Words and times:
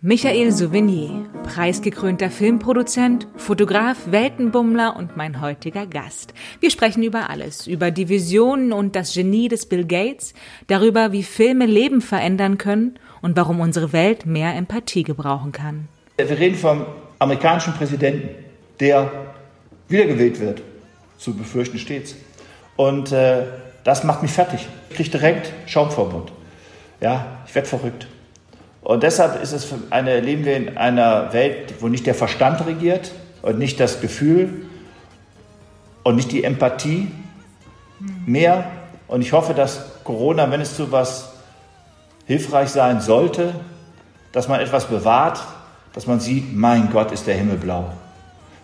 Michael 0.00 0.52
Souvenier, 0.52 1.24
preisgekrönter 1.42 2.30
Filmproduzent, 2.30 3.26
Fotograf, 3.36 3.96
Weltenbummler 4.10 4.94
und 4.94 5.16
mein 5.16 5.40
heutiger 5.40 5.86
Gast. 5.86 6.34
Wir 6.60 6.70
sprechen 6.70 7.02
über 7.02 7.30
alles, 7.30 7.66
über 7.66 7.90
die 7.90 8.08
Visionen 8.08 8.72
und 8.72 8.94
das 8.94 9.14
Genie 9.14 9.48
des 9.48 9.66
Bill 9.66 9.86
Gates, 9.86 10.34
darüber, 10.66 11.12
wie 11.12 11.22
Filme 11.22 11.66
Leben 11.66 12.00
verändern 12.00 12.58
können 12.58 12.98
und 13.22 13.36
warum 13.36 13.58
unsere 13.60 13.92
Welt 13.92 14.26
mehr 14.26 14.54
Empathie 14.54 15.02
gebrauchen 15.02 15.50
kann. 15.50 15.88
Wir 16.18 16.30
reden 16.30 16.56
vom 16.56 16.84
amerikanischen 17.18 17.72
Präsidenten, 17.72 18.28
der 18.78 19.10
wiedergewählt 19.88 20.38
wird. 20.40 20.62
Zu 21.16 21.34
befürchten 21.34 21.78
stets. 21.78 22.14
Und 22.76 23.10
äh, 23.10 23.46
das 23.82 24.04
macht 24.04 24.22
mich 24.22 24.30
fertig. 24.30 24.68
Ich 24.90 24.96
kriege 24.96 25.10
direkt 25.10 25.52
Schaumvorbund. 25.66 26.30
Ja, 27.00 27.38
ich 27.46 27.54
werde 27.54 27.66
verrückt. 27.66 28.06
Und 28.88 29.02
deshalb 29.02 29.42
ist 29.42 29.52
es 29.52 29.68
eine, 29.90 30.18
leben 30.20 30.46
wir 30.46 30.56
in 30.56 30.78
einer 30.78 31.34
Welt, 31.34 31.74
wo 31.80 31.88
nicht 31.88 32.06
der 32.06 32.14
Verstand 32.14 32.64
regiert 32.64 33.12
und 33.42 33.58
nicht 33.58 33.78
das 33.80 34.00
Gefühl 34.00 34.62
und 36.04 36.16
nicht 36.16 36.32
die 36.32 36.42
Empathie 36.42 37.08
mehr. 38.24 38.64
Und 39.06 39.20
ich 39.20 39.34
hoffe, 39.34 39.52
dass 39.52 40.02
Corona, 40.04 40.50
wenn 40.50 40.62
es 40.62 40.74
zu 40.74 40.90
was 40.90 41.34
hilfreich 42.24 42.70
sein 42.70 43.02
sollte, 43.02 43.52
dass 44.32 44.48
man 44.48 44.58
etwas 44.58 44.86
bewahrt, 44.86 45.38
dass 45.92 46.06
man 46.06 46.18
sieht, 46.18 46.56
mein 46.56 46.88
Gott, 46.90 47.12
ist 47.12 47.26
der 47.26 47.34
Himmel 47.34 47.58
blau. 47.58 47.92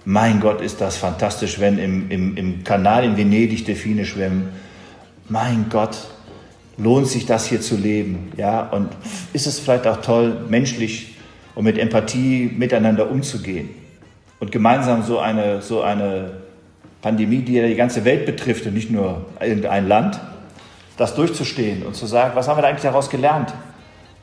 Mein 0.07 0.41
Gott, 0.41 0.63
ist 0.63 0.81
das 0.81 0.97
fantastisch, 0.97 1.61
wenn 1.61 1.77
im, 1.77 2.11
im, 2.11 2.37
im 2.39 2.65
Kanal 2.65 3.05
in 3.05 3.19
Venedig 3.19 3.67
Delfine 3.67 4.07
schwimmen. 4.07 4.55
Mein 5.29 5.67
Gott, 5.69 5.99
lohnt 6.77 7.07
sich 7.07 7.27
das 7.27 7.47
hier 7.47 7.61
zu 7.61 7.77
leben? 7.77 8.33
Ja, 8.37 8.69
und 8.71 8.89
ist 9.33 9.47
es 9.47 9.61
vielleicht 9.61 9.87
auch 9.87 10.01
toll, 10.01 10.45
menschlich 10.49 11.17
und 11.55 11.65
mit 11.65 11.79
Empathie 11.79 12.51
miteinander 12.57 13.11
umzugehen 13.11 13.71
und 14.41 14.53
gemeinsam 14.53 15.03
so 15.03 15.19
eine, 15.19 15.63
so 15.63 15.83
eine 15.83 16.33
Pandemie, 17.01 17.39
die 17.39 17.55
ja 17.55 17.67
die 17.67 17.75
ganze 17.75 18.05
Welt 18.05 18.27
betrifft 18.27 18.67
und 18.67 18.75
nicht 18.75 18.91
nur 18.91 19.27
irgendein 19.41 19.89
Land, 19.89 20.21
das 20.97 21.15
durchzustehen 21.15 21.83
und 21.83 21.95
zu 21.95 22.07
sagen, 22.07 22.33
was 22.35 22.49
haben 22.49 22.59
wir 22.59 22.63
da 22.63 22.69
eigentlich 22.69 22.83
daraus 22.83 23.11
gelernt? 23.11 23.53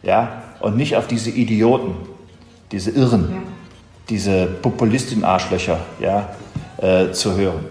Ja, 0.03 0.43
und 0.59 0.77
nicht 0.77 0.95
auf 0.95 1.07
diese 1.07 1.29
Idioten, 1.29 1.95
diese 2.71 2.91
Irren, 2.91 3.29
ja. 3.31 3.37
diese 4.09 4.45
Populistinnen-Arschlöcher 4.45 5.79
ja, 5.99 6.29
äh, 6.77 7.11
zu 7.11 7.35
hören. 7.35 7.65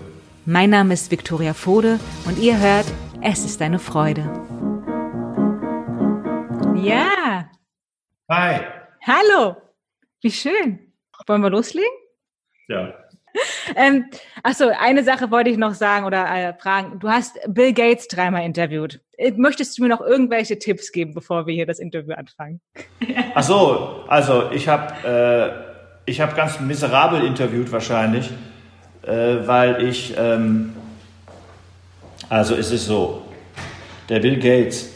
Mein 0.46 0.70
Name 0.70 0.94
ist 0.94 1.10
Viktoria 1.10 1.54
Fode 1.54 1.98
und 2.26 2.38
ihr 2.38 2.58
hört 2.58 2.86
Es 3.22 3.44
ist 3.44 3.60
eine 3.62 3.78
Freude. 3.78 4.22
Ja. 6.82 7.50
Hi. 8.30 8.60
Hallo. 9.06 9.56
Wie 10.22 10.30
schön. 10.30 10.78
Wollen 11.26 11.42
wir 11.42 11.50
loslegen? 11.50 11.90
Ja. 12.68 12.94
Ähm, 13.76 14.06
achso, 14.42 14.68
eine 14.68 15.04
Sache 15.04 15.30
wollte 15.30 15.50
ich 15.50 15.56
noch 15.56 15.74
sagen 15.74 16.06
oder 16.06 16.26
äh, 16.28 16.54
fragen. 16.54 16.98
Du 16.98 17.08
hast 17.08 17.38
Bill 17.46 17.72
Gates 17.72 18.08
dreimal 18.08 18.44
interviewt. 18.44 19.00
Äh, 19.16 19.32
möchtest 19.32 19.78
du 19.78 19.82
mir 19.82 19.88
noch 19.88 20.00
irgendwelche 20.00 20.58
Tipps 20.58 20.90
geben, 20.90 21.14
bevor 21.14 21.46
wir 21.46 21.54
hier 21.54 21.66
das 21.66 21.78
Interview 21.78 22.14
anfangen? 22.14 22.60
Ach 23.34 23.42
so, 23.42 24.04
also 24.08 24.50
ich 24.50 24.68
habe 24.68 25.66
äh, 26.06 26.10
ich 26.10 26.18
ganz 26.18 26.58
miserabel 26.60 27.24
interviewt 27.24 27.70
wahrscheinlich, 27.70 28.30
äh, 29.02 29.46
weil 29.46 29.84
ich 29.84 30.14
ähm, 30.16 30.74
also 32.30 32.54
es 32.54 32.70
ist 32.70 32.86
so, 32.86 33.22
der 34.08 34.20
Bill 34.20 34.38
Gates 34.38 34.89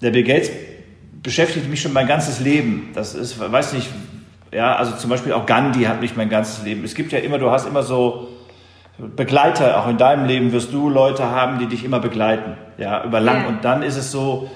der 0.00 0.10
Bill 0.10 0.24
Gates 0.24 0.50
beschäftigt 1.22 1.68
mich 1.68 1.82
schon 1.82 1.92
mein 1.92 2.06
ganzes 2.06 2.40
Leben. 2.40 2.90
Das 2.94 3.14
ist, 3.14 3.38
weiß 3.40 3.72
nicht, 3.72 3.88
ja, 4.52 4.76
also 4.76 4.96
zum 4.96 5.10
Beispiel 5.10 5.32
auch 5.32 5.46
Gandhi 5.46 5.84
hat 5.84 6.00
mich 6.00 6.16
mein 6.16 6.28
ganzes 6.28 6.64
Leben. 6.64 6.84
Es 6.84 6.94
gibt 6.94 7.12
ja 7.12 7.18
immer, 7.18 7.38
du 7.38 7.50
hast 7.50 7.66
immer 7.66 7.82
so 7.82 8.28
Begleiter, 8.98 9.80
auch 9.80 9.88
in 9.88 9.96
deinem 9.96 10.26
Leben 10.26 10.50
wirst 10.52 10.72
du 10.72 10.88
Leute 10.88 11.24
haben, 11.24 11.60
die 11.60 11.66
dich 11.66 11.84
immer 11.84 12.00
begleiten, 12.00 12.56
ja, 12.78 13.04
über 13.04 13.20
lang. 13.20 13.42
Ja. 13.42 13.48
Und 13.48 13.64
dann 13.64 13.82
ist 13.82 13.96
es 13.96 14.10
so, 14.10 14.50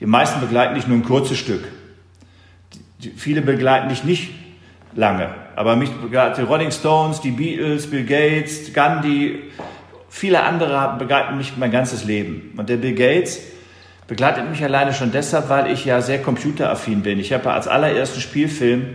die 0.00 0.06
meisten 0.06 0.40
begleiten 0.40 0.74
dich 0.74 0.86
nur 0.86 0.96
ein 0.96 1.04
kurzes 1.04 1.36
Stück. 1.36 1.64
Die, 3.00 3.10
viele 3.10 3.42
begleiten 3.42 3.90
dich 3.90 4.04
nicht 4.04 4.30
lange. 4.94 5.28
Aber 5.54 5.76
mich 5.76 5.90
begleiten 5.90 6.36
die 6.40 6.46
Rolling 6.46 6.70
Stones, 6.70 7.20
die 7.20 7.30
Beatles, 7.30 7.90
Bill 7.90 8.04
Gates, 8.04 8.72
Gandhi, 8.72 9.42
viele 10.08 10.42
andere 10.42 10.96
begleiten 10.98 11.36
mich 11.36 11.54
mein 11.58 11.70
ganzes 11.70 12.04
Leben. 12.04 12.54
Und 12.56 12.70
der 12.70 12.78
Bill 12.78 12.94
Gates, 12.94 13.40
begleitet 14.06 14.48
mich 14.48 14.62
alleine 14.62 14.92
schon 14.92 15.12
deshalb, 15.12 15.48
weil 15.48 15.70
ich 15.70 15.84
ja 15.84 16.00
sehr 16.00 16.20
computeraffin 16.22 17.02
bin. 17.02 17.18
Ich 17.18 17.32
habe 17.32 17.52
als 17.52 17.68
allerersten 17.68 18.20
Spielfilm, 18.20 18.86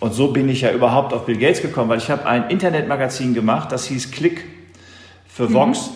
und 0.00 0.14
so 0.14 0.28
bin 0.28 0.48
ich 0.48 0.60
ja 0.60 0.70
überhaupt 0.70 1.12
auf 1.12 1.26
Bill 1.26 1.38
Gates 1.38 1.60
gekommen, 1.60 1.90
weil 1.90 1.98
ich 1.98 2.10
habe 2.10 2.24
ein 2.26 2.48
Internetmagazin 2.50 3.34
gemacht, 3.34 3.72
das 3.72 3.86
hieß 3.86 4.12
Click 4.12 4.44
für 5.28 5.48
mhm. 5.48 5.54
Vox. 5.54 5.90
Mhm. 5.90 5.94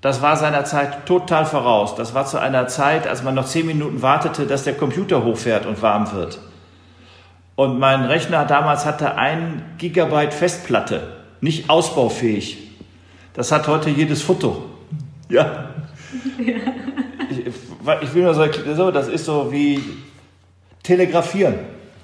Das 0.00 0.22
war 0.22 0.36
seiner 0.36 0.64
Zeit 0.64 1.06
total 1.06 1.46
voraus. 1.46 1.96
Das 1.96 2.14
war 2.14 2.26
zu 2.26 2.38
einer 2.38 2.68
Zeit, 2.68 3.06
als 3.06 3.22
man 3.22 3.34
noch 3.34 3.46
zehn 3.46 3.66
Minuten 3.66 4.02
wartete, 4.02 4.46
dass 4.46 4.64
der 4.64 4.74
Computer 4.74 5.24
hochfährt 5.24 5.66
und 5.66 5.82
warm 5.82 6.12
wird. 6.12 6.38
Und 7.56 7.78
mein 7.78 8.04
Rechner 8.04 8.44
damals 8.44 8.84
hatte 8.84 9.16
ein 9.16 9.64
Gigabyte 9.78 10.34
Festplatte, 10.34 11.14
nicht 11.40 11.70
ausbaufähig. 11.70 12.58
Das 13.32 13.50
hat 13.50 13.66
heute 13.66 13.90
jedes 13.90 14.22
Foto. 14.22 14.64
Ja. 15.28 15.70
ja 16.38 16.54
ich 17.30 17.46
will 17.86 18.22
nur 18.22 18.34
so, 18.34 18.46
so, 18.74 18.90
das 18.90 19.08
ist 19.08 19.24
so 19.24 19.52
wie 19.52 19.80
telegrafieren. 20.82 21.54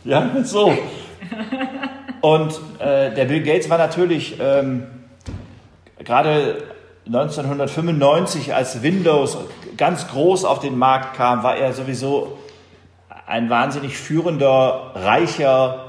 Ja, 0.04 0.30
so. 0.44 0.72
Und 2.20 2.60
äh, 2.78 3.12
der 3.14 3.24
Bill 3.24 3.42
Gates 3.42 3.68
war 3.68 3.78
natürlich 3.78 4.36
ähm, 4.40 4.86
gerade 5.98 6.62
1995, 7.06 8.54
als 8.54 8.82
Windows 8.82 9.36
ganz 9.76 10.08
groß 10.08 10.44
auf 10.44 10.60
den 10.60 10.78
Markt 10.78 11.16
kam, 11.16 11.42
war 11.42 11.56
er 11.56 11.72
sowieso 11.72 12.38
ein 13.26 13.50
wahnsinnig 13.50 13.96
führender, 13.96 14.92
reicher, 14.94 15.86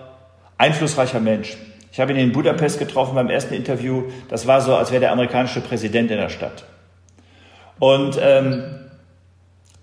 einflussreicher 0.58 1.20
Mensch. 1.20 1.58
Ich 1.92 2.00
habe 2.00 2.12
ihn 2.12 2.18
in 2.18 2.32
Budapest 2.32 2.80
getroffen 2.80 3.14
beim 3.14 3.30
ersten 3.30 3.54
Interview. 3.54 4.06
Das 4.30 4.48
war 4.48 4.62
so, 4.62 4.76
als 4.76 4.92
wäre 4.92 5.02
der 5.02 5.12
amerikanische 5.12 5.62
Präsident 5.62 6.10
in 6.10 6.18
der 6.18 6.30
Stadt. 6.30 6.64
Und 7.80 8.18
ähm, 8.20 8.83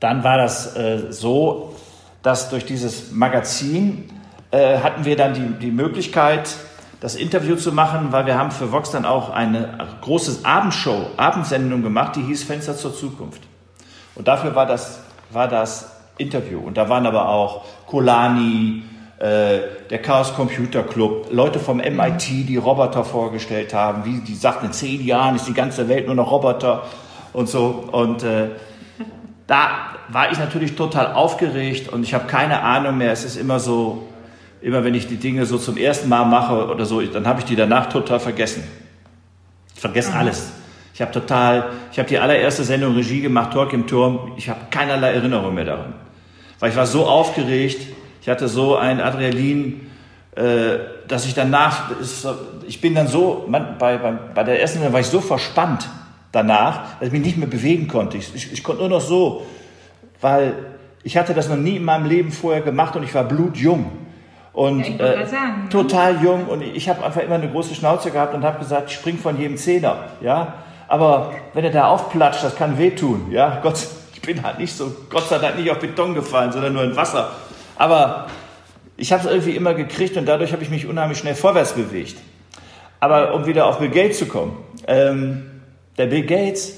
dann 0.01 0.25
war 0.25 0.39
das 0.39 0.77
äh, 0.77 1.13
so, 1.13 1.75
dass 2.23 2.51
durch 2.51 2.65
dieses 2.65 3.13
Magazin 3.13 4.11
äh, 4.51 4.79
hatten 4.79 5.05
wir 5.05 5.17
dann 5.17 5.35
die, 5.35 5.67
die 5.67 5.71
Möglichkeit, 5.71 6.57
das 7.01 7.15
Interview 7.15 7.57
zu 7.57 7.73
machen, 7.73 8.13
weil 8.13 8.27
wir 8.27 8.37
haben 8.37 8.51
für 8.51 8.73
Vox 8.73 8.91
dann 8.91 9.07
auch 9.07 9.31
eine 9.31 9.79
große 10.03 10.41
Abendshow, 10.45 11.07
Abendsendung 11.17 11.83
gemacht, 11.83 12.17
die 12.17 12.23
hieß 12.23 12.45
Fenster 12.45 12.77
zur 12.77 12.95
Zukunft. 12.95 13.43
Und 14.15 14.29
dafür 14.29 14.55
war 14.55 14.67
das, 14.67 15.01
war 15.31 15.49
das 15.49 15.91
Interview. 16.19 16.61
Und 16.61 16.77
da 16.77 16.89
waren 16.89 17.07
aber 17.07 17.29
auch 17.29 17.65
Kolani, 17.87 18.83
äh, 19.19 19.61
der 19.89 20.03
Chaos 20.03 20.35
Computer 20.35 20.83
Club, 20.83 21.29
Leute 21.31 21.59
vom 21.59 21.79
MIT, 21.79 22.29
die 22.29 22.57
Roboter 22.59 23.05
vorgestellt 23.05 23.73
haben, 23.73 24.05
wie 24.05 24.21
die 24.21 24.35
sagten, 24.35 24.67
in 24.67 24.73
zehn 24.73 25.05
Jahren 25.05 25.37
ist 25.37 25.47
die 25.47 25.55
ganze 25.55 25.89
Welt 25.89 26.07
nur 26.07 26.15
noch 26.15 26.31
Roboter 26.31 26.85
und 27.33 27.49
so. 27.49 27.85
Und 27.93 28.23
äh, 28.23 28.51
da 29.51 29.97
war 30.07 30.31
ich 30.31 30.39
natürlich 30.39 30.77
total 30.77 31.13
aufgeregt 31.13 31.89
und 31.89 32.05
ich 32.05 32.15
habe 32.15 32.29
keine 32.29 32.63
Ahnung 32.63 32.99
mehr. 32.99 33.11
Es 33.11 33.25
ist 33.25 33.35
immer 33.35 33.59
so, 33.59 34.07
immer 34.61 34.85
wenn 34.85 34.95
ich 34.95 35.09
die 35.09 35.17
Dinge 35.17 35.45
so 35.45 35.59
zum 35.59 35.77
ersten 35.77 36.09
Mal 36.09 36.25
mache 36.25 36.69
oder 36.69 36.87
so, 36.87 37.01
dann 37.03 37.27
habe 37.27 37.41
ich 37.41 37.47
die 37.47 37.57
danach 37.57 37.89
total 37.89 38.21
vergessen. 38.21 38.63
Ich 39.75 39.81
vergesse 39.81 40.15
alles. 40.15 40.53
Ich 40.95 41.03
habe 41.03 41.11
total, 41.11 41.65
ich 41.91 41.99
habe 41.99 42.09
die 42.09 42.21
allererste 42.21 42.63
Sendung 42.63 42.95
Regie 42.95 43.23
gemacht, 43.23 43.53
Talk 43.53 43.73
im 43.73 43.89
Turm. 43.89 44.35
Ich 44.37 44.49
habe 44.49 44.61
keinerlei 44.71 45.15
Erinnerung 45.15 45.53
mehr 45.53 45.65
daran. 45.65 45.95
Weil 46.61 46.71
ich 46.71 46.77
war 46.77 46.87
so 46.87 47.07
aufgeregt, 47.07 47.89
ich 48.23 48.29
hatte 48.29 48.47
so 48.47 48.77
ein 48.77 49.01
Adrenalin, 49.01 49.91
äh, 50.37 50.79
dass 51.09 51.27
ich 51.27 51.35
danach, 51.35 51.91
ich 52.69 52.81
bin 52.81 52.95
dann 52.95 53.09
so, 53.09 53.49
bei, 53.49 53.59
bei, 53.99 54.13
bei 54.33 54.45
der 54.45 54.61
ersten 54.61 54.79
Sendung 54.79 54.93
war 54.93 55.01
ich 55.01 55.09
so 55.09 55.21
verspannt, 55.21 55.89
danach, 56.33 56.99
dass 56.99 57.09
ich 57.09 57.13
mich 57.13 57.23
nicht 57.23 57.37
mehr 57.37 57.49
bewegen 57.49 57.89
konnte. 57.89 58.17
Ich, 58.17 58.35
ich, 58.35 58.53
ich 58.53 58.63
konnte 58.63 58.81
nur 58.81 58.91
noch 58.91 59.01
so, 59.01 59.47
weil 60.21 60.55
ich 61.03 61.17
hatte 61.17 61.35
das 61.35 61.49
noch 61.49 61.57
nie 61.57 61.77
in 61.77 61.85
meinem 61.85 62.07
Leben 62.07 62.33
vorher 62.33 62.61
gemacht 62.61 62.95
und 62.97 63.03
ich 63.03 63.15
war 63.15 63.25
blutjung. 63.25 63.91
Und 64.53 64.81
ja, 64.81 65.07
äh, 65.07 65.27
sagen, 65.27 65.65
ne? 65.65 65.69
total 65.71 66.23
jung 66.23 66.47
und 66.47 66.63
ich 66.63 66.89
habe 66.89 67.05
einfach 67.05 67.23
immer 67.23 67.37
eine 67.37 67.49
große 67.49 67.75
Schnauze 67.75 68.11
gehabt 68.11 68.35
und 68.35 68.43
habe 68.43 68.59
gesagt, 68.59 68.91
ich 68.91 68.97
spring 68.97 69.17
von 69.17 69.39
jedem 69.39 69.57
Zehner, 69.57 70.07
ja. 70.21 70.55
Aber 70.89 71.33
wenn 71.55 71.65
er 71.65 71.71
da 71.71 71.87
aufplatscht, 71.87 72.43
das 72.43 72.57
kann 72.57 72.77
wehtun, 72.77 73.31
ja. 73.31 73.61
Gott, 73.63 73.87
ich 74.13 74.21
bin 74.21 74.43
halt 74.43 74.59
nicht 74.59 74.77
so, 74.77 74.93
Gott 75.09 75.29
sei 75.29 75.39
Dank 75.39 75.57
nicht 75.57 75.71
auf 75.71 75.79
Beton 75.79 76.15
gefallen, 76.15 76.51
sondern 76.51 76.73
nur 76.73 76.83
in 76.83 76.97
Wasser. 76.97 77.31
Aber 77.77 78.27
ich 78.97 79.13
habe 79.13 79.25
es 79.25 79.31
irgendwie 79.31 79.57
immer 79.57 79.73
gekriegt 79.73 80.17
und 80.17 80.27
dadurch 80.27 80.53
habe 80.53 80.63
ich 80.63 80.71
mich 80.71 80.87
unheimlich 80.87 81.19
schnell 81.19 81.37
vorwärts 81.37 81.73
bewegt. 81.73 82.17
Aber 82.99 83.33
um 83.35 83.47
wieder 83.47 83.67
auf 83.67 83.79
Bill 83.79 83.89
Gates 83.89 84.19
zu 84.19 84.27
kommen, 84.27 84.59
ähm, 84.87 85.50
der 85.97 86.07
Bill 86.07 86.25
Gates, 86.25 86.75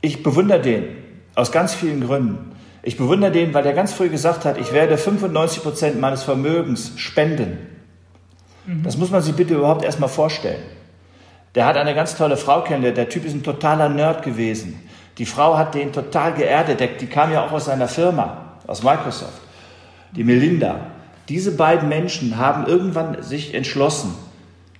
ich 0.00 0.22
bewundere 0.22 0.60
den 0.60 0.84
aus 1.34 1.52
ganz 1.52 1.74
vielen 1.74 2.00
Gründen. 2.06 2.52
Ich 2.82 2.96
bewundere 2.96 3.30
den, 3.30 3.54
weil 3.54 3.62
der 3.62 3.74
ganz 3.74 3.92
früh 3.92 4.08
gesagt 4.08 4.44
hat, 4.44 4.58
ich 4.58 4.72
werde 4.72 4.98
95 4.98 5.62
Prozent 5.62 6.00
meines 6.00 6.24
Vermögens 6.24 6.92
spenden. 6.96 7.58
Mhm. 8.66 8.82
Das 8.82 8.96
muss 8.96 9.10
man 9.10 9.22
sich 9.22 9.34
bitte 9.34 9.54
überhaupt 9.54 9.84
erstmal 9.84 10.08
vorstellen. 10.08 10.62
Der 11.54 11.66
hat 11.66 11.76
eine 11.76 11.94
ganz 11.94 12.16
tolle 12.16 12.36
Frau 12.36 12.62
kennengelernt. 12.62 12.98
Der 12.98 13.08
Typ 13.08 13.24
ist 13.24 13.34
ein 13.34 13.42
totaler 13.42 13.88
Nerd 13.88 14.22
gewesen. 14.22 14.82
Die 15.18 15.26
Frau 15.26 15.56
hat 15.56 15.74
den 15.74 15.92
total 15.92 16.32
geerdet. 16.32 16.80
Die 17.00 17.06
kam 17.06 17.32
ja 17.32 17.44
auch 17.44 17.52
aus 17.52 17.66
seiner 17.66 17.88
Firma, 17.88 18.56
aus 18.66 18.82
Microsoft. 18.82 19.40
Die 20.12 20.24
Melinda. 20.24 20.86
Diese 21.28 21.56
beiden 21.56 21.88
Menschen 21.88 22.36
haben 22.38 22.66
irgendwann 22.66 23.22
sich 23.22 23.54
entschlossen, 23.54 24.14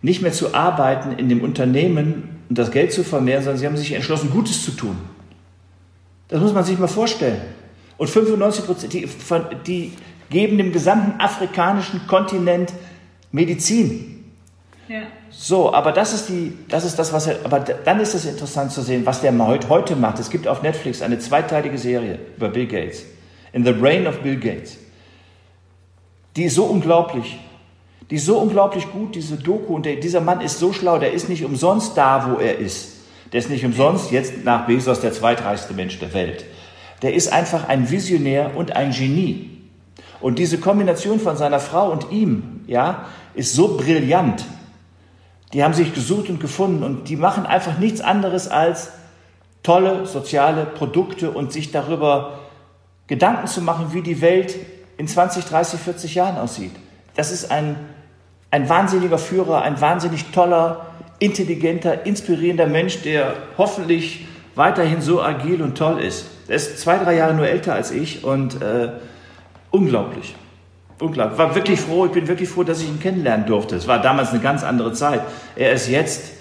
nicht 0.02 0.20
mehr 0.20 0.32
zu 0.32 0.54
arbeiten 0.54 1.18
in 1.18 1.28
dem 1.28 1.42
Unternehmen 1.42 2.40
und 2.48 2.58
das 2.58 2.70
Geld 2.70 2.92
zu 2.92 3.04
vermehren, 3.04 3.42
sondern 3.42 3.58
sie 3.58 3.66
haben 3.66 3.76
sich 3.76 3.92
entschlossen, 3.92 4.30
Gutes 4.30 4.64
zu 4.64 4.72
tun. 4.72 4.98
Das 6.28 6.40
muss 6.40 6.52
man 6.52 6.64
sich 6.64 6.78
mal 6.78 6.88
vorstellen. 6.88 7.40
Und 7.96 8.10
95 8.10 8.66
Prozent, 8.66 8.92
die, 8.92 9.08
die 9.66 9.92
geben 10.28 10.58
dem 10.58 10.72
gesamten 10.72 11.20
afrikanischen 11.20 12.06
Kontinent 12.06 12.72
Medizin. 13.30 14.24
Ja. 14.88 15.02
So, 15.30 15.72
aber 15.72 15.92
das 15.92 16.12
ist 16.12 16.28
die, 16.28 16.52
das 16.68 16.84
ist 16.84 16.98
das, 16.98 17.12
was 17.12 17.26
er, 17.26 17.36
aber 17.44 17.60
dann 17.60 18.00
ist 18.00 18.14
es 18.14 18.26
interessant 18.26 18.72
zu 18.72 18.82
sehen, 18.82 19.06
was 19.06 19.20
der 19.20 19.32
heute 19.68 19.96
macht. 19.96 20.18
Es 20.18 20.30
gibt 20.30 20.46
auf 20.46 20.62
Netflix 20.62 21.00
eine 21.00 21.18
zweiteilige 21.18 21.78
Serie 21.78 22.18
über 22.36 22.48
Bill 22.48 22.66
Gates. 22.66 23.04
In 23.52 23.64
the 23.64 23.72
Brain 23.72 24.06
of 24.06 24.18
Bill 24.18 24.36
Gates. 24.36 24.76
Die 26.36 26.44
ist 26.44 26.54
so 26.54 26.64
unglaublich. 26.64 27.38
Die 28.12 28.16
ist 28.16 28.26
so 28.26 28.36
unglaublich 28.36 28.92
gut, 28.92 29.14
diese 29.14 29.38
Doku. 29.38 29.74
Und 29.74 29.86
der, 29.86 29.96
dieser 29.96 30.20
Mann 30.20 30.42
ist 30.42 30.58
so 30.58 30.74
schlau, 30.74 30.98
der 30.98 31.14
ist 31.14 31.30
nicht 31.30 31.46
umsonst 31.46 31.96
da, 31.96 32.30
wo 32.30 32.38
er 32.38 32.58
ist. 32.58 32.96
Der 33.32 33.40
ist 33.40 33.48
nicht 33.48 33.64
umsonst 33.64 34.10
jetzt 34.10 34.44
nach 34.44 34.66
Bezos 34.66 35.00
der 35.00 35.14
zweitreichste 35.14 35.72
Mensch 35.72 35.98
der 35.98 36.12
Welt. 36.12 36.44
Der 37.00 37.14
ist 37.14 37.32
einfach 37.32 37.70
ein 37.70 37.90
Visionär 37.90 38.54
und 38.54 38.76
ein 38.76 38.90
Genie. 38.90 39.62
Und 40.20 40.38
diese 40.38 40.58
Kombination 40.58 41.20
von 41.20 41.38
seiner 41.38 41.58
Frau 41.58 41.90
und 41.90 42.12
ihm, 42.12 42.60
ja, 42.66 43.06
ist 43.32 43.54
so 43.54 43.78
brillant. 43.78 44.44
Die 45.54 45.64
haben 45.64 45.72
sich 45.72 45.94
gesucht 45.94 46.28
und 46.28 46.38
gefunden 46.38 46.82
und 46.82 47.08
die 47.08 47.16
machen 47.16 47.46
einfach 47.46 47.78
nichts 47.78 48.02
anderes 48.02 48.46
als 48.46 48.90
tolle 49.62 50.04
soziale 50.04 50.66
Produkte 50.66 51.30
und 51.30 51.50
sich 51.50 51.72
darüber 51.72 52.40
Gedanken 53.06 53.46
zu 53.46 53.62
machen, 53.62 53.94
wie 53.94 54.02
die 54.02 54.20
Welt 54.20 54.54
in 54.98 55.08
20, 55.08 55.46
30, 55.46 55.80
40 55.80 56.14
Jahren 56.14 56.36
aussieht. 56.36 56.72
Das 57.16 57.32
ist 57.32 57.50
ein, 57.50 57.76
ein 58.52 58.68
wahnsinniger 58.68 59.18
Führer, 59.18 59.62
ein 59.62 59.80
wahnsinnig 59.80 60.26
toller, 60.26 60.86
intelligenter, 61.18 62.04
inspirierender 62.06 62.66
Mensch, 62.66 63.00
der 63.02 63.34
hoffentlich 63.56 64.26
weiterhin 64.54 65.00
so 65.00 65.22
agil 65.22 65.62
und 65.62 65.76
toll 65.76 66.00
ist. 66.00 66.26
Er 66.48 66.56
ist 66.56 66.78
zwei, 66.78 66.98
drei 66.98 67.16
Jahre 67.16 67.34
nur 67.34 67.48
älter 67.48 67.74
als 67.74 67.90
ich 67.90 68.24
und 68.24 68.60
äh, 68.60 68.90
unglaublich. 69.70 70.34
Unglaublich. 71.00 71.38
War 71.38 71.54
wirklich 71.54 71.80
froh, 71.80 72.04
ich 72.04 72.12
bin 72.12 72.28
wirklich 72.28 72.48
froh, 72.48 72.62
dass 72.62 72.82
ich 72.82 72.88
ihn 72.88 73.00
kennenlernen 73.00 73.46
durfte. 73.46 73.74
Es 73.74 73.88
war 73.88 74.02
damals 74.02 74.30
eine 74.30 74.40
ganz 74.40 74.62
andere 74.62 74.92
Zeit. 74.92 75.22
Er 75.56 75.72
ist 75.72 75.88
jetzt, 75.88 76.34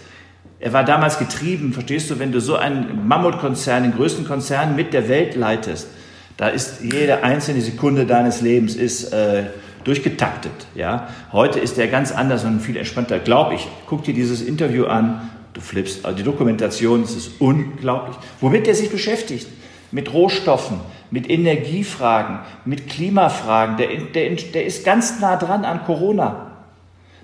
er 0.60 0.74
war 0.74 0.84
damals 0.84 1.18
getrieben, 1.18 1.72
verstehst 1.72 2.12
du, 2.12 2.20
wenn 2.20 2.34
du 2.34 2.42
so 2.42 2.58
einen 2.58 3.08
Mammutkonzern, 3.08 3.84
den 3.84 3.94
größten 3.94 4.28
Konzern 4.28 4.76
mit 4.76 4.94
der 4.94 5.08
Welt 5.08 5.36
leitest, 5.36 5.88
da 6.36 6.50
ist 6.50 6.82
jede 6.82 7.24
einzelne 7.24 7.62
Sekunde 7.62 8.06
deines 8.06 8.42
Lebens 8.42 8.76
ist 8.76 9.14
äh, 9.14 9.44
durchgetaktet. 9.84 10.52
Ja? 10.76 11.10
Heute 11.32 11.60
ist 11.60 11.78
der 11.78 11.88
ganz 11.88 12.12
anders 12.12 12.44
und 12.44 12.60
viel 12.60 12.78
entspannter. 12.78 13.20
Glaub 13.20 13.52
ich, 13.52 13.68
guck 13.88 14.04
dir 14.04 14.14
dieses 14.14 14.42
Interview 14.42 14.86
an, 14.86 15.30
du 15.54 15.62
flippst. 15.62 16.06
Also 16.06 16.18
die 16.18 16.24
Dokumentation, 16.24 17.04
es 17.04 17.16
ist 17.16 17.40
unglaublich. 17.40 18.18
Womit 18.40 18.68
er 18.68 18.76
sich 18.76 18.90
beschäftigt? 18.90 19.48
Mit 19.92 20.14
Rohstoffen, 20.14 20.80
mit 21.10 21.30
Energiefragen, 21.30 22.40
mit 22.66 22.88
Klimafragen. 22.88 23.78
Der, 23.78 23.88
der, 23.88 24.36
der 24.36 24.66
ist 24.66 24.86
ganz 24.86 25.20
nah 25.20 25.36
dran 25.36 25.66
an 25.66 25.84
Corona. 25.86 26.52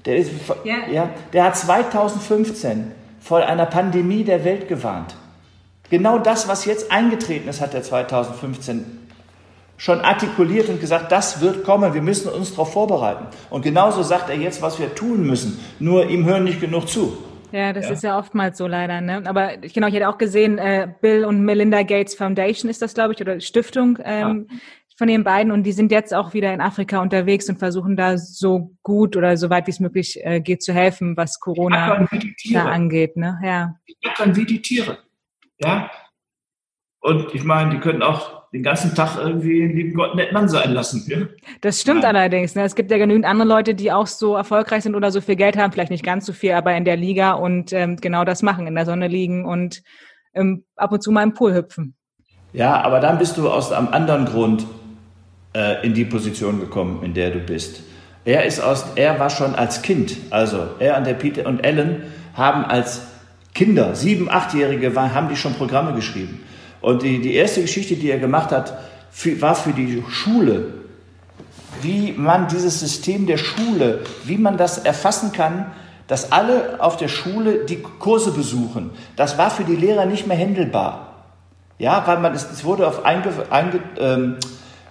Der, 0.05 0.17
ist, 0.17 0.31
ja. 0.63 0.75
Ja, 0.91 1.09
der 1.33 1.45
hat 1.45 1.57
2015 1.57 2.91
vor 3.19 3.45
einer 3.45 3.65
Pandemie 3.65 4.23
der 4.23 4.43
Welt 4.43 4.67
gewarnt. 4.67 5.15
Genau 5.89 6.19
das, 6.19 6.47
was 6.47 6.65
jetzt 6.65 6.91
eingetreten 6.91 7.47
ist, 7.47 7.61
hat 7.61 7.73
er 7.73 7.83
2015 7.83 9.06
schon 9.77 10.01
artikuliert 10.01 10.69
und 10.69 10.81
gesagt, 10.81 11.11
das 11.11 11.39
wird 11.39 11.63
kommen, 11.63 11.93
wir 11.93 12.01
müssen 12.01 12.29
uns 12.29 12.51
darauf 12.51 12.73
vorbereiten. 12.73 13.27
Und 13.49 13.61
genauso 13.61 14.03
sagt 14.03 14.29
er 14.29 14.35
jetzt, 14.35 14.61
was 14.61 14.79
wir 14.79 14.93
tun 14.95 15.25
müssen. 15.25 15.59
Nur 15.79 16.09
ihm 16.09 16.25
hören 16.25 16.43
nicht 16.43 16.59
genug 16.59 16.89
zu. 16.89 17.17
Ja, 17.51 17.71
das 17.71 17.85
ja. 17.85 17.91
ist 17.91 18.03
ja 18.03 18.19
oftmals 18.19 18.57
so 18.57 18.67
leider. 18.67 18.99
Ne? 19.01 19.23
Aber 19.25 19.57
genau, 19.57 19.87
ich 19.87 19.93
hätte 19.93 20.09
auch 20.09 20.17
gesehen, 20.17 20.57
äh, 20.57 20.87
Bill 21.01 21.23
und 21.23 21.41
Melinda 21.43 21.83
Gates 21.83 22.15
Foundation 22.15 22.69
ist 22.69 22.81
das, 22.81 22.93
glaube 22.93 23.13
ich, 23.13 23.21
oder 23.21 23.39
Stiftung 23.39 23.99
ähm, 24.03 24.47
ja. 24.49 24.57
von 24.97 25.07
den 25.07 25.23
beiden. 25.23 25.51
Und 25.51 25.63
die 25.63 25.71
sind 25.71 25.91
jetzt 25.91 26.13
auch 26.13 26.33
wieder 26.33 26.53
in 26.53 26.59
Afrika 26.59 26.99
unterwegs 27.01 27.47
und 27.47 27.57
versuchen 27.57 27.95
da 27.95 28.17
so 28.17 28.75
gut 28.83 29.15
oder 29.15 29.37
so 29.37 29.49
weit 29.49 29.67
wie 29.67 29.71
es 29.71 29.79
möglich 29.79 30.19
äh, 30.23 30.41
geht 30.41 30.61
zu 30.61 30.73
helfen, 30.73 31.15
was 31.15 31.39
Corona 31.39 32.05
da 32.51 32.65
angeht. 32.65 33.15
Ne? 33.15 33.39
Ja. 33.43 33.75
Die 33.87 33.95
ackern 34.05 34.35
wie 34.35 34.45
die 34.45 34.61
Tiere. 34.61 34.97
Ja. 35.59 35.89
Und 36.99 37.33
ich 37.33 37.43
meine, 37.45 37.71
die 37.71 37.79
können 37.79 38.03
auch 38.03 38.36
den 38.53 38.63
ganzen 38.63 38.95
Tag 38.95 39.17
irgendwie 39.17 39.63
einen 39.63 39.75
lieben 39.75 39.93
Gott 39.93 40.15
nett 40.15 40.31
Mann 40.31 40.47
sein 40.47 40.71
lassen. 40.71 41.03
Ja? 41.07 41.17
Das 41.61 41.81
stimmt 41.81 42.03
ja. 42.03 42.09
allerdings. 42.09 42.55
Ne? 42.55 42.63
Es 42.63 42.75
gibt 42.75 42.91
ja 42.91 42.97
genügend 42.97 43.25
andere 43.25 43.47
Leute, 43.47 43.75
die 43.75 43.91
auch 43.91 44.07
so 44.07 44.35
erfolgreich 44.35 44.83
sind 44.83 44.95
oder 44.95 45.11
so 45.11 45.21
viel 45.21 45.35
Geld 45.35 45.57
haben, 45.57 45.71
vielleicht 45.71 45.91
nicht 45.91 46.05
ganz 46.05 46.25
so 46.25 46.33
viel, 46.33 46.53
aber 46.53 46.75
in 46.75 46.85
der 46.85 46.95
Liga 46.95 47.33
und 47.33 47.73
ähm, 47.73 47.97
genau 47.97 48.23
das 48.23 48.41
machen, 48.41 48.67
in 48.67 48.75
der 48.75 48.85
Sonne 48.85 49.07
liegen 49.07 49.45
und 49.45 49.83
ähm, 50.33 50.63
ab 50.75 50.91
und 50.91 51.03
zu 51.03 51.11
mal 51.11 51.23
im 51.23 51.33
Pool 51.33 51.53
hüpfen. 51.53 51.95
Ja, 52.53 52.81
aber 52.81 52.99
dann 52.99 53.17
bist 53.17 53.37
du 53.37 53.49
aus 53.49 53.71
einem 53.71 53.89
anderen 53.89 54.25
Grund 54.25 54.65
äh, 55.53 55.85
in 55.85 55.93
die 55.93 56.05
Position 56.05 56.59
gekommen, 56.59 57.03
in 57.03 57.13
der 57.13 57.31
du 57.31 57.39
bist. 57.39 57.81
Er 58.23 58.45
ist 58.45 58.59
aus, 58.59 58.85
er 58.95 59.19
war 59.19 59.29
schon 59.29 59.55
als 59.55 59.81
Kind, 59.81 60.17
also 60.29 60.67
er 60.79 60.97
und 60.97 61.05
der 61.05 61.13
Peter 61.13 61.45
und 61.45 61.59
Ellen 61.63 62.03
haben 62.33 62.65
als 62.65 63.07
Kinder, 63.53 63.95
sieben, 63.95 64.29
achtjährige, 64.29 64.93
haben 64.95 65.29
die 65.29 65.35
schon 65.35 65.53
Programme 65.53 65.93
geschrieben. 65.93 66.43
Und 66.81 67.01
die, 67.01 67.19
die 67.19 67.33
erste 67.33 67.61
Geschichte, 67.61 67.95
die 67.95 68.09
er 68.09 68.19
gemacht 68.19 68.51
hat, 68.51 68.77
für, 69.11 69.41
war 69.41 69.55
für 69.55 69.73
die 69.73 70.03
Schule, 70.09 70.73
wie 71.81 72.13
man 72.13 72.47
dieses 72.47 72.79
System 72.79 73.27
der 73.27 73.37
Schule, 73.37 74.01
wie 74.23 74.37
man 74.37 74.57
das 74.57 74.79
erfassen 74.79 75.31
kann, 75.31 75.71
dass 76.07 76.31
alle 76.31 76.77
auf 76.79 76.97
der 76.97 77.07
Schule 77.07 77.65
die 77.65 77.81
Kurse 77.81 78.31
besuchen. 78.31 78.91
Das 79.15 79.37
war 79.37 79.49
für 79.49 79.63
die 79.63 79.75
Lehrer 79.75 80.05
nicht 80.05 80.27
mehr 80.27 80.37
händelbar. 80.37 81.13
Ja, 81.79 82.03
weil 82.07 82.19
man, 82.19 82.33
es, 82.33 82.49
es 82.49 82.63
wurde 82.63 82.87
auf 82.87 83.05
einge, 83.05 83.29
einge 83.49 83.79
ähm, 83.99 84.37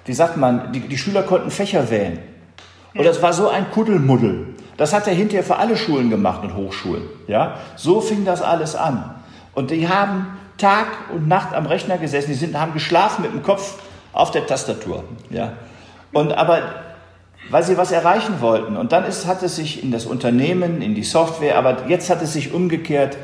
wie 0.04 0.12
sagt 0.14 0.36
man, 0.36 0.72
die, 0.72 0.80
die 0.80 0.98
Schüler 0.98 1.22
konnten 1.22 1.50
Fächer 1.50 1.90
wählen. 1.90 2.20
Und 2.94 3.04
das 3.04 3.22
war 3.22 3.32
so 3.32 3.48
ein 3.48 3.70
Kuddelmuddel. 3.70 4.54
Das 4.76 4.92
hat 4.92 5.06
er 5.06 5.14
hinterher 5.14 5.44
für 5.44 5.56
alle 5.56 5.76
Schulen 5.76 6.10
gemacht 6.10 6.42
und 6.42 6.54
Hochschulen. 6.54 7.02
Ja, 7.26 7.56
so 7.76 8.00
fing 8.00 8.24
das 8.24 8.42
alles 8.42 8.76
an. 8.76 9.14
Und 9.54 9.70
die 9.70 9.88
haben 9.88 10.26
Tag 10.58 10.86
und 11.12 11.28
Nacht 11.28 11.54
am 11.54 11.66
Rechner 11.66 11.98
gesessen, 11.98 12.28
die 12.28 12.34
sind, 12.34 12.58
haben 12.58 12.72
geschlafen 12.72 13.22
mit 13.22 13.32
dem 13.32 13.42
Kopf 13.42 13.78
auf 14.12 14.30
der 14.30 14.46
Tastatur. 14.46 15.04
Ja. 15.30 15.52
Und 16.12 16.32
aber 16.32 16.62
weil 17.50 17.62
sie 17.62 17.76
was 17.76 17.92
erreichen 17.92 18.40
wollten. 18.40 18.76
Und 18.76 18.92
dann 18.92 19.04
ist, 19.04 19.26
hat 19.26 19.42
es 19.42 19.56
sich 19.56 19.82
in 19.82 19.90
das 19.90 20.06
Unternehmen, 20.06 20.82
in 20.82 20.94
die 20.94 21.04
Software, 21.04 21.56
aber 21.56 21.88
jetzt 21.88 22.10
hat 22.10 22.22
es 22.22 22.32
sich 22.32 22.52
umgekehrt, 22.52 23.16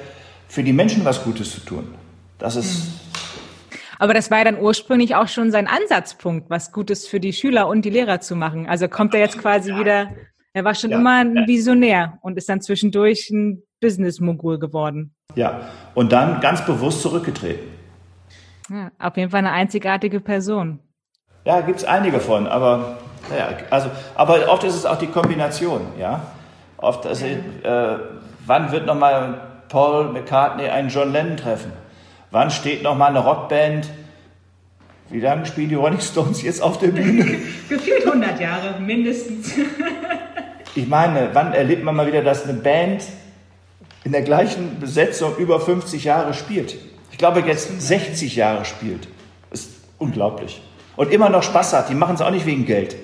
für 0.49 0.62
die 0.62 0.73
Menschen 0.73 1.05
was 1.05 1.25
Gutes 1.25 1.53
zu 1.53 1.61
tun. 1.61 1.95
Das 2.39 2.57
ist. 2.57 2.89
Aber 3.99 4.15
das 4.15 4.31
war 4.31 4.39
ja 4.39 4.45
dann 4.45 4.61
ursprünglich 4.61 5.15
auch 5.15 5.29
schon 5.29 5.51
sein 5.51 5.67
Ansatzpunkt, 5.67 6.51
was 6.51 6.73
Gutes 6.73 7.07
für 7.07 7.21
die 7.21 7.33
Schüler 7.33 7.69
und 7.69 7.85
die 7.85 7.91
Lehrer 7.91 8.21
zu 8.21 8.37
machen. 8.37 8.69
Also 8.69 8.89
kommt 8.89 9.15
er 9.15 9.21
jetzt 9.21 9.39
quasi 9.39 9.71
ja. 9.71 9.79
wieder, 9.79 10.11
er 10.53 10.65
war 10.65 10.75
schon 10.75 10.91
ja. 10.91 10.99
immer 10.99 11.21
ein 11.21 11.47
Visionär 11.47 12.19
und 12.23 12.37
ist 12.37 12.49
dann 12.49 12.61
zwischendurch 12.61 13.31
ein 13.31 13.62
Business-Mogul 13.83 14.59
geworden. 14.59 15.15
Ja, 15.35 15.69
und 15.95 16.12
dann 16.12 16.41
ganz 16.41 16.65
bewusst 16.65 17.03
zurückgetreten. 17.03 17.69
Ja, 18.71 18.91
auf 18.99 19.17
jeden 19.19 19.31
Fall 19.31 19.41
eine 19.41 19.53
einzigartige 19.53 20.21
Person. 20.21 20.79
Ja, 21.45 21.61
gibt 21.61 21.81
es 21.81 21.85
einige 21.85 22.21
von, 22.21 22.47
aber, 22.47 22.99
ja, 23.37 23.49
also, 23.71 23.91
aber 24.15 24.49
oft 24.49 24.65
ist 24.65 24.77
es 24.77 24.87
auch 24.87 24.97
die 24.97 25.09
Kombination. 25.09 25.81
Ja? 25.99 26.23
Oft, 26.79 27.07
also, 27.07 27.27
äh, 27.27 27.99
wann 28.47 28.73
wird 28.73 28.87
nochmal 28.87 29.41
Paul 29.69 30.12
McCartney 30.12 30.69
einen 30.69 30.89
John 30.89 31.12
Lennon 31.12 31.37
treffen? 31.37 31.73
Wann 32.31 32.51
steht 32.51 32.83
nochmal 32.83 33.11
eine 33.11 33.19
Rockband? 33.19 33.89
Wie 35.11 35.21
lange 35.21 35.45
spielen 35.45 35.69
die 35.69 35.75
Rolling 35.75 36.01
Stones 36.01 36.43
jetzt 36.43 36.62
auf 36.62 36.79
der 36.79 36.89
Bühne? 36.89 37.25
Gefühlt 37.69 38.07
100 38.07 38.41
Jahre, 38.41 38.81
mindestens. 38.81 39.53
ich 40.75 40.89
meine, 40.89 41.31
wann 41.35 41.53
erlebt 41.53 41.85
man 41.85 41.97
mal 41.97 42.07
wieder, 42.07 42.23
dass 42.23 42.45
eine 42.45 42.55
Band 42.55 43.03
in 44.04 44.12
der 44.12 44.23
gleichen 44.23 44.80
Besetzung 44.80 45.37
über 45.37 45.61
50 45.61 46.04
Jahre 46.04 46.35
spielt. 46.35 46.76
Ich 47.11 47.18
glaube, 47.18 47.40
jetzt 47.40 47.80
60 47.80 48.37
Jahre 48.37 48.64
spielt. 48.64 49.09
Ist 49.50 49.71
unglaublich. 49.99 50.62
Und 50.97 51.12
immer 51.12 51.28
noch 51.28 51.42
Spaß 51.42 51.73
hat. 51.75 51.88
Die 51.88 51.94
machen 51.94 52.16
es 52.16 52.21
auch 52.21 52.30
nicht 52.30 52.47
wegen 52.47 52.66
Geld. 52.66 52.97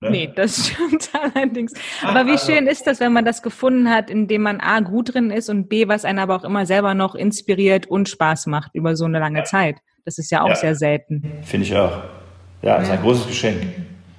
Ne? 0.00 0.10
Nee, 0.10 0.32
das 0.34 0.68
stimmt 0.72 1.10
allerdings. 1.12 1.72
Aber 2.02 2.26
wie 2.26 2.32
also, 2.32 2.52
schön 2.52 2.66
ist 2.66 2.86
das, 2.86 3.00
wenn 3.00 3.12
man 3.12 3.24
das 3.24 3.42
gefunden 3.42 3.90
hat, 3.90 4.10
indem 4.10 4.42
man 4.42 4.60
A, 4.60 4.80
gut 4.80 5.14
drin 5.14 5.30
ist 5.30 5.48
und 5.48 5.68
B, 5.68 5.88
was 5.88 6.04
einen 6.04 6.18
aber 6.18 6.36
auch 6.36 6.44
immer 6.44 6.66
selber 6.66 6.94
noch 6.94 7.14
inspiriert 7.14 7.86
und 7.86 8.08
Spaß 8.08 8.46
macht 8.46 8.74
über 8.74 8.96
so 8.96 9.04
eine 9.04 9.18
lange 9.18 9.38
ja. 9.38 9.44
Zeit. 9.44 9.76
Das 10.04 10.18
ist 10.18 10.30
ja 10.30 10.42
auch 10.42 10.50
ja. 10.50 10.56
sehr 10.56 10.74
selten. 10.74 11.22
Finde 11.42 11.66
ich 11.66 11.74
auch. 11.74 12.02
Ja, 12.62 12.76
ist 12.76 12.90
ein 12.90 13.00
großes 13.00 13.26
Geschenk. 13.26 13.62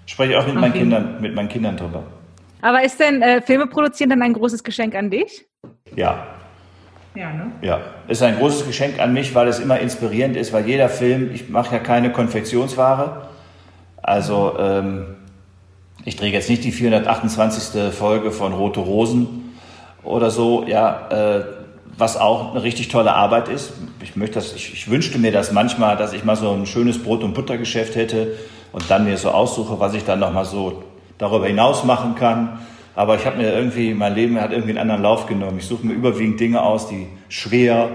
Spreche 0.07 0.33
ich 0.33 0.37
auch 0.37 0.45
mit, 0.45 0.55
meinen 0.55 0.73
Kindern, 0.73 1.21
mit 1.21 1.33
meinen 1.35 1.49
Kindern 1.49 1.77
drüber. 1.77 2.03
Aber 2.61 2.83
ist 2.83 2.99
denn 2.99 3.21
äh, 3.21 3.41
Filme 3.41 3.67
produzieren 3.67 4.09
dann 4.09 4.21
ein 4.21 4.33
großes 4.33 4.63
Geschenk 4.63 4.95
an 4.95 5.09
dich? 5.11 5.45
Ja. 5.93 6.27
Ja, 7.15 7.31
ne? 7.31 7.51
Ja, 7.61 7.79
ist 8.07 8.21
ein 8.23 8.37
großes 8.37 8.67
Geschenk 8.67 8.99
an 8.99 9.13
mich, 9.13 9.33
weil 9.35 9.47
es 9.47 9.59
immer 9.59 9.79
inspirierend 9.79 10.35
ist, 10.35 10.51
weil 10.51 10.67
jeder 10.67 10.89
Film, 10.89 11.31
ich 11.33 11.47
mache 11.47 11.75
ja 11.75 11.79
keine 11.79 12.11
Konfektionsware. 12.11 13.27
Also 14.01 14.57
ähm, 14.59 15.15
ich 16.03 16.17
drehe 16.17 16.31
jetzt 16.31 16.49
nicht 16.49 16.65
die 16.65 16.73
428. 16.73 17.93
Folge 17.93 18.31
von 18.31 18.53
Rote 18.53 18.81
Rosen 18.81 19.57
oder 20.03 20.29
so, 20.29 20.65
ja, 20.67 21.07
äh, 21.09 21.45
was 21.97 22.17
auch 22.17 22.51
eine 22.51 22.63
richtig 22.63 22.89
tolle 22.89 23.13
Arbeit 23.13 23.47
ist. 23.47 23.71
Ich, 24.03 24.17
möchte 24.17 24.35
das, 24.35 24.53
ich, 24.53 24.73
ich 24.73 24.89
wünschte 24.89 25.17
mir 25.17 25.31
das 25.31 25.53
manchmal, 25.53 25.95
dass 25.95 26.11
ich 26.11 26.25
mal 26.25 26.35
so 26.35 26.51
ein 26.51 26.65
schönes 26.65 27.01
Brot- 27.01 27.23
und 27.23 27.33
Buttergeschäft 27.33 27.95
hätte 27.95 28.33
und 28.73 28.91
dann 28.91 29.05
mir 29.05 29.15
so 29.15 29.29
aussuche, 29.29 29.79
was 29.79 29.93
ich 29.93 30.03
dann 30.03 30.19
nochmal 30.19 30.43
so 30.43 30.83
darüber 31.17 31.47
hinaus 31.47 31.85
machen 31.85 32.15
kann. 32.15 32.59
Aber 32.95 33.15
ich 33.15 33.25
habe 33.25 33.37
mir 33.37 33.53
irgendwie, 33.53 33.93
mein 33.93 34.15
Leben 34.15 34.39
hat 34.39 34.51
irgendwie 34.51 34.71
einen 34.71 34.79
anderen 34.79 35.01
Lauf 35.01 35.25
genommen. 35.25 35.57
Ich 35.59 35.65
suche 35.65 35.85
mir 35.85 35.93
überwiegend 35.93 36.39
Dinge 36.39 36.61
aus, 36.61 36.87
die 36.87 37.07
schwer, 37.27 37.89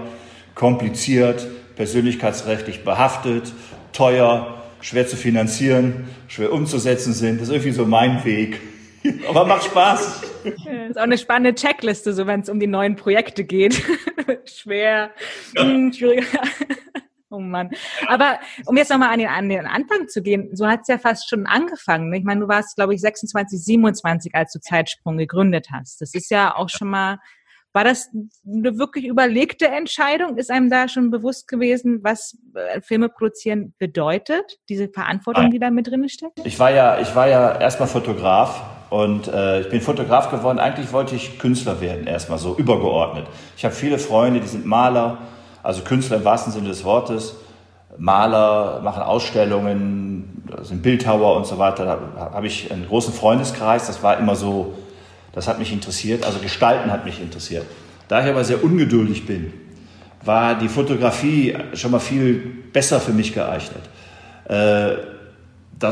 kompliziert, 0.53 1.47
persönlichkeitsrechtlich 1.75 2.83
behaftet, 2.83 3.51
teuer, 3.93 4.61
schwer 4.81 5.07
zu 5.07 5.15
finanzieren, 5.15 6.07
schwer 6.27 6.53
umzusetzen 6.53 7.13
sind. 7.13 7.41
Das 7.41 7.47
ist 7.47 7.53
irgendwie 7.53 7.71
so 7.71 7.85
mein 7.85 8.23
Weg. 8.25 8.59
Aber 9.27 9.45
macht 9.45 9.63
Spaß. 9.65 10.21
Das 10.43 10.53
ist 10.89 10.97
auch 10.97 11.03
eine 11.03 11.17
spannende 11.17 11.55
Checkliste, 11.55 12.13
so 12.13 12.27
wenn 12.27 12.41
es 12.41 12.49
um 12.49 12.59
die 12.59 12.67
neuen 12.67 12.95
Projekte 12.95 13.43
geht. 13.43 13.81
Schwer, 14.45 15.11
ja. 15.55 15.63
Hm, 15.63 15.93
schwieriger. 15.93 16.41
Oh 17.31 17.39
Mann. 17.39 17.69
Aber 18.07 18.39
um 18.65 18.75
jetzt 18.75 18.91
nochmal 18.91 19.13
an 19.13 19.19
den, 19.19 19.29
an 19.29 19.47
den 19.47 19.65
Anfang 19.65 20.09
zu 20.09 20.21
gehen, 20.21 20.49
so 20.53 20.67
hat 20.67 20.81
es 20.81 20.89
ja 20.89 20.97
fast 20.97 21.29
schon 21.29 21.47
angefangen. 21.47 22.13
Ich 22.13 22.25
meine, 22.25 22.41
du 22.41 22.47
warst, 22.49 22.75
glaube 22.75 22.93
ich, 22.93 22.99
26, 22.99 23.63
27, 23.63 24.35
als 24.35 24.51
du 24.51 24.59
Zeitsprung 24.59 25.17
gegründet 25.17 25.69
hast. 25.71 26.01
Das 26.01 26.13
ist 26.13 26.29
ja 26.29 26.53
auch 26.53 26.67
schon 26.67 26.89
mal, 26.89 27.19
war 27.71 27.85
das 27.85 28.09
eine 28.45 28.77
wirklich 28.77 29.05
überlegte 29.05 29.67
Entscheidung? 29.69 30.37
Ist 30.37 30.51
einem 30.51 30.69
da 30.69 30.89
schon 30.89 31.09
bewusst 31.09 31.47
gewesen, 31.47 32.01
was 32.03 32.37
äh, 32.53 32.81
Filme 32.81 33.07
produzieren 33.07 33.73
bedeutet? 33.79 34.59
Diese 34.67 34.89
Verantwortung, 34.89 35.51
die 35.51 35.59
da 35.59 35.71
mit 35.71 35.87
drin 35.87 36.09
steckt? 36.09 36.41
Ich 36.43 36.59
war 36.59 36.71
ja, 36.71 36.99
ich 36.99 37.15
war 37.15 37.29
ja 37.29 37.57
erstmal 37.57 37.87
Fotograf 37.87 38.61
und 38.89 39.29
äh, 39.29 39.61
ich 39.61 39.69
bin 39.69 39.79
Fotograf 39.79 40.29
geworden. 40.29 40.59
Eigentlich 40.59 40.91
wollte 40.91 41.15
ich 41.15 41.39
Künstler 41.39 41.79
werden, 41.79 42.07
erstmal 42.07 42.39
so 42.39 42.57
übergeordnet. 42.57 43.25
Ich 43.55 43.63
habe 43.63 43.73
viele 43.73 43.99
Freunde, 43.99 44.41
die 44.41 44.47
sind 44.47 44.65
Maler, 44.65 45.19
also 45.63 45.81
Künstler 45.81 46.17
im 46.17 46.25
wahrsten 46.25 46.53
Sinne 46.53 46.69
des 46.69 46.83
Wortes. 46.83 47.35
Maler 47.97 48.81
machen 48.83 49.03
Ausstellungen, 49.03 50.43
sind 50.63 50.81
Bildhauer 50.81 51.35
und 51.35 51.45
so 51.45 51.57
weiter. 51.57 51.85
Da 52.15 52.31
habe 52.33 52.47
ich 52.47 52.71
einen 52.71 52.87
großen 52.87 53.13
Freundeskreis. 53.13 53.87
Das 53.87 54.01
war 54.03 54.17
immer 54.17 54.35
so, 54.35 54.73
das 55.33 55.47
hat 55.47 55.59
mich 55.59 55.71
interessiert. 55.71 56.25
Also 56.25 56.39
Gestalten 56.39 56.91
hat 56.91 57.05
mich 57.05 57.21
interessiert. 57.21 57.65
Da 58.07 58.23
ich 58.23 58.29
aber 58.29 58.43
sehr 58.43 58.63
ungeduldig 58.63 59.25
bin, 59.25 59.53
war 60.23 60.55
die 60.55 60.69
Fotografie 60.69 61.55
schon 61.73 61.91
mal 61.91 61.99
viel 61.99 62.35
besser 62.73 62.99
für 62.99 63.13
mich 63.13 63.33
geeignet. 63.33 63.81
Äh, 64.49 64.95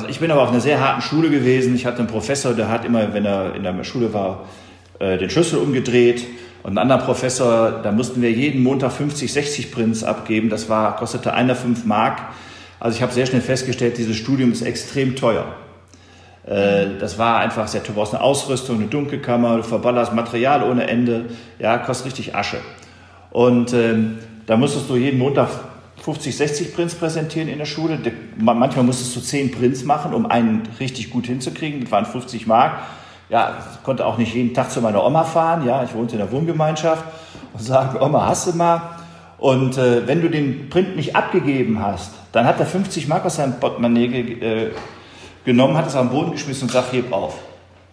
ich 0.07 0.19
bin 0.19 0.29
aber 0.29 0.43
auf 0.43 0.49
einer 0.49 0.59
sehr 0.59 0.79
harten 0.79 1.01
Schule 1.01 1.29
gewesen. 1.29 1.73
Ich 1.75 1.85
hatte 1.85 1.99
einen 1.99 2.07
Professor, 2.07 2.53
der 2.53 2.69
hat 2.69 2.85
immer, 2.85 3.13
wenn 3.13 3.25
er 3.25 3.55
in 3.55 3.63
der 3.63 3.83
Schule 3.83 4.13
war, 4.13 4.45
äh, 4.99 5.17
den 5.17 5.29
Schlüssel 5.29 5.59
umgedreht. 5.59 6.25
Und 6.63 6.71
ein 6.73 6.77
anderer 6.77 6.99
Professor, 6.99 7.79
da 7.83 7.91
mussten 7.91 8.21
wir 8.21 8.31
jeden 8.31 8.61
Montag 8.63 8.91
50, 8.91 9.31
60 9.31 9.71
Prints 9.71 10.03
abgeben. 10.03 10.49
Das 10.49 10.69
war, 10.69 10.95
kostete 10.95 11.33
einer 11.33 11.55
5 11.55 11.85
Mark. 11.85 12.21
Also 12.79 12.95
ich 12.95 13.01
habe 13.01 13.13
sehr 13.13 13.25
schnell 13.25 13.41
festgestellt, 13.41 13.97
dieses 13.97 14.15
Studium 14.15 14.51
ist 14.51 14.61
extrem 14.61 15.15
teuer. 15.15 15.45
Äh, 16.45 16.97
das 16.99 17.17
war 17.17 17.39
einfach 17.39 17.67
sehr. 17.67 17.81
Du 17.81 17.93
brauchst 17.93 18.13
eine 18.13 18.23
Ausrüstung, 18.23 18.77
eine 18.77 18.87
Dunkelkammer, 18.87 19.57
du 19.57 19.63
verballerst 19.63 20.13
Material 20.13 20.63
ohne 20.63 20.87
Ende. 20.87 21.25
Ja, 21.59 21.77
kostet 21.77 22.07
richtig 22.07 22.35
Asche. 22.35 22.57
Und 23.31 23.73
ähm, 23.73 24.19
da 24.45 24.57
musstest 24.57 24.89
du 24.89 24.95
jeden 24.95 25.19
Montag 25.19 25.49
50, 26.01 26.35
60 26.35 26.73
Prints 26.73 26.95
präsentieren 26.95 27.49
in 27.49 27.59
der 27.59 27.65
Schule. 27.65 27.99
Manchmal 28.37 28.85
musstest 28.85 29.15
du 29.15 29.19
10 29.19 29.51
Prints 29.51 29.83
machen, 29.83 30.13
um 30.13 30.25
einen 30.25 30.63
richtig 30.79 31.09
gut 31.09 31.27
hinzukriegen. 31.27 31.81
Das 31.81 31.91
waren 31.91 32.05
50 32.05 32.47
Mark. 32.47 32.79
Ja, 33.29 33.57
konnte 33.83 34.05
auch 34.05 34.17
nicht 34.17 34.33
jeden 34.33 34.53
Tag 34.53 34.71
zu 34.71 34.81
meiner 34.81 35.05
Oma 35.05 35.23
fahren. 35.23 35.65
Ja, 35.65 35.83
ich 35.83 35.93
wohnte 35.93 36.13
in 36.13 36.19
der 36.19 36.31
Wohngemeinschaft 36.31 37.03
und 37.53 37.61
sagen, 37.61 38.01
Oma, 38.01 38.25
hast 38.27 38.47
du 38.47 38.53
mal? 38.53 38.81
Und 39.37 39.77
äh, 39.77 40.05
wenn 40.07 40.21
du 40.21 40.29
den 40.29 40.69
Print 40.69 40.95
nicht 40.95 41.15
abgegeben 41.15 41.81
hast, 41.81 42.11
dann 42.31 42.45
hat 42.45 42.59
er 42.59 42.65
50 42.65 43.07
Mark 43.07 43.25
aus 43.25 43.37
seinem 43.37 43.59
Portemonnaie 43.59 44.05
äh, 44.05 44.71
genommen, 45.45 45.77
hat 45.77 45.87
es 45.87 45.95
am 45.95 46.09
Boden 46.09 46.31
geschmissen 46.31 46.63
und 46.63 46.71
sagt, 46.71 46.91
heb 46.91 47.13
auf. 47.13 47.39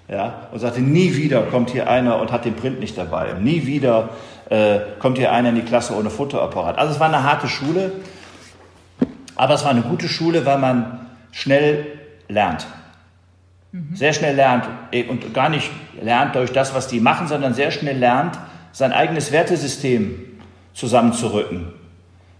Ja, 0.09 0.49
und 0.53 0.61
sagte, 0.61 0.81
nie 0.81 1.17
wieder 1.17 1.43
kommt 1.43 1.71
hier 1.71 1.89
einer 1.89 2.21
und 2.21 2.31
hat 2.31 2.45
den 2.45 2.55
Print 2.55 2.81
nicht 2.81 2.97
dabei. 2.97 3.33
Nie 3.41 3.67
wieder 3.67 4.11
äh, 4.49 4.79
kommt 5.01 5.19
hier 5.19 5.33
einer 5.33 5.49
in 5.49 5.57
die 5.57 5.63
Klasse 5.63 5.97
ohne 5.97 6.11
Fotoapparat. 6.11 6.79
Also 6.79 6.95
es 6.95 7.01
war 7.01 7.09
eine 7.09 7.25
harte 7.25 7.49
Schule, 7.49 7.93
aber 9.35 9.55
es 9.55 9.65
war 9.65 9.73
eine 9.73 9.83
gute 9.83 10.09
Schule, 10.09 10.47
weil 10.47 10.59
man 10.59 11.07
schnell 11.33 11.87
lernt. 12.29 12.67
Mhm. 13.77 13.97
Sehr 13.97 14.13
schnell 14.13 14.35
lernt 14.35 14.67
äh, 14.93 15.05
und 15.05 15.35
gar 15.35 15.49
nicht 15.49 15.71
lernt 16.01 16.35
durch 16.35 16.53
das, 16.53 16.75
was 16.75 16.89
die 16.89 17.01
machen, 17.01 17.29
sondern 17.29 17.55
sehr 17.55 17.71
schnell 17.71 17.99
lernt, 17.99 18.39
sein 18.73 18.93
eigenes 18.93 19.33
Wertesystem 19.33 20.15
zusammenzurücken. 20.75 21.69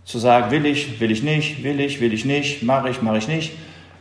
Zu 0.05 0.19
sagen, 0.19 0.51
will 0.51 0.67
ich, 0.67 1.01
will 1.01 1.11
ich 1.11 1.23
nicht, 1.23 1.65
will 1.65 1.81
ich, 1.81 2.01
will 2.01 2.13
ich 2.13 2.25
nicht, 2.25 2.63
mache 2.63 2.91
ich, 2.91 3.03
mache 3.03 3.19
ich 3.19 3.29
nicht. 3.29 3.53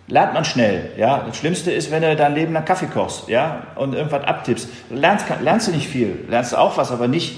Lernt 0.07 0.33
man 0.33 0.45
schnell, 0.45 0.91
ja. 0.97 1.23
Das 1.25 1.37
Schlimmste 1.37 1.71
ist, 1.71 1.89
wenn 1.89 2.03
du 2.03 2.15
dein 2.15 2.35
Leben 2.35 2.53
lang 2.53 2.63
Kaffee 2.63 2.85
kochst, 2.85 3.27
ja, 3.27 3.65
und 3.75 3.95
irgendwas 3.95 4.23
abtippst. 4.23 4.69
Lernst, 4.91 5.25
lernst 5.41 5.67
du 5.67 5.71
nicht 5.71 5.87
viel, 5.87 6.25
lernst 6.29 6.53
du 6.53 6.57
auch 6.57 6.77
was, 6.77 6.91
aber 6.91 7.07
nicht 7.07 7.35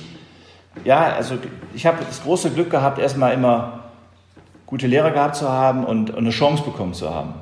ja, 0.84 1.13
also 1.13 1.38
ich 1.74 1.86
habe 1.86 1.98
das 2.06 2.24
große 2.24 2.51
Glück 2.51 2.70
gehabt, 2.70 3.00
erstmal 3.00 3.34
immer 3.34 3.80
gute 4.66 4.88
Lehrer 4.88 5.12
gehabt 5.12 5.36
zu 5.36 5.50
haben 5.50 5.86
und, 5.86 6.10
und 6.10 6.18
eine 6.18 6.30
Chance 6.30 6.63
bekommen 6.63 6.94
zu 6.94 7.13
haben. 7.13 7.34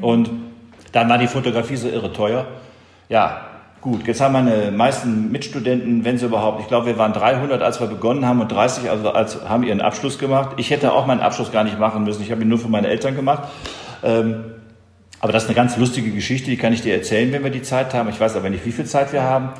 Und 0.00 0.30
dann 0.92 1.08
war 1.08 1.18
die 1.18 1.26
Fotografie 1.26 1.76
so 1.76 1.88
irre 1.88 2.12
teuer. 2.12 2.46
Ja, 3.08 3.46
gut, 3.80 4.06
jetzt 4.06 4.20
haben 4.20 4.32
meine 4.32 4.70
meisten 4.70 5.30
Mitstudenten, 5.30 6.04
wenn 6.04 6.18
sie 6.18 6.26
überhaupt, 6.26 6.60
ich 6.60 6.68
glaube, 6.68 6.86
wir 6.86 6.98
waren 6.98 7.12
300, 7.12 7.62
als 7.62 7.80
wir 7.80 7.86
begonnen 7.86 8.26
haben 8.26 8.40
und 8.40 8.50
30, 8.50 8.90
also 8.90 9.10
als 9.10 9.48
haben 9.48 9.62
ihren 9.62 9.80
Abschluss 9.80 10.18
gemacht. 10.18 10.56
Ich 10.56 10.70
hätte 10.70 10.92
auch 10.92 11.06
meinen 11.06 11.20
Abschluss 11.20 11.52
gar 11.52 11.64
nicht 11.64 11.78
machen 11.78 12.04
müssen. 12.04 12.22
Ich 12.22 12.30
habe 12.30 12.42
ihn 12.42 12.48
nur 12.48 12.58
für 12.58 12.68
meine 12.68 12.88
Eltern 12.88 13.14
gemacht. 13.14 13.44
Ähm, 14.02 14.44
aber 15.20 15.32
das 15.32 15.44
ist 15.44 15.48
eine 15.48 15.56
ganz 15.56 15.76
lustige 15.76 16.10
Geschichte, 16.10 16.50
die 16.50 16.56
kann 16.56 16.72
ich 16.72 16.82
dir 16.82 16.94
erzählen, 16.94 17.32
wenn 17.32 17.42
wir 17.42 17.50
die 17.50 17.62
Zeit 17.62 17.94
haben. 17.94 18.08
Ich 18.08 18.20
weiß 18.20 18.36
aber 18.36 18.50
nicht, 18.50 18.64
wie 18.66 18.72
viel 18.72 18.84
Zeit 18.84 19.12
wir 19.12 19.22
haben. 19.22 19.50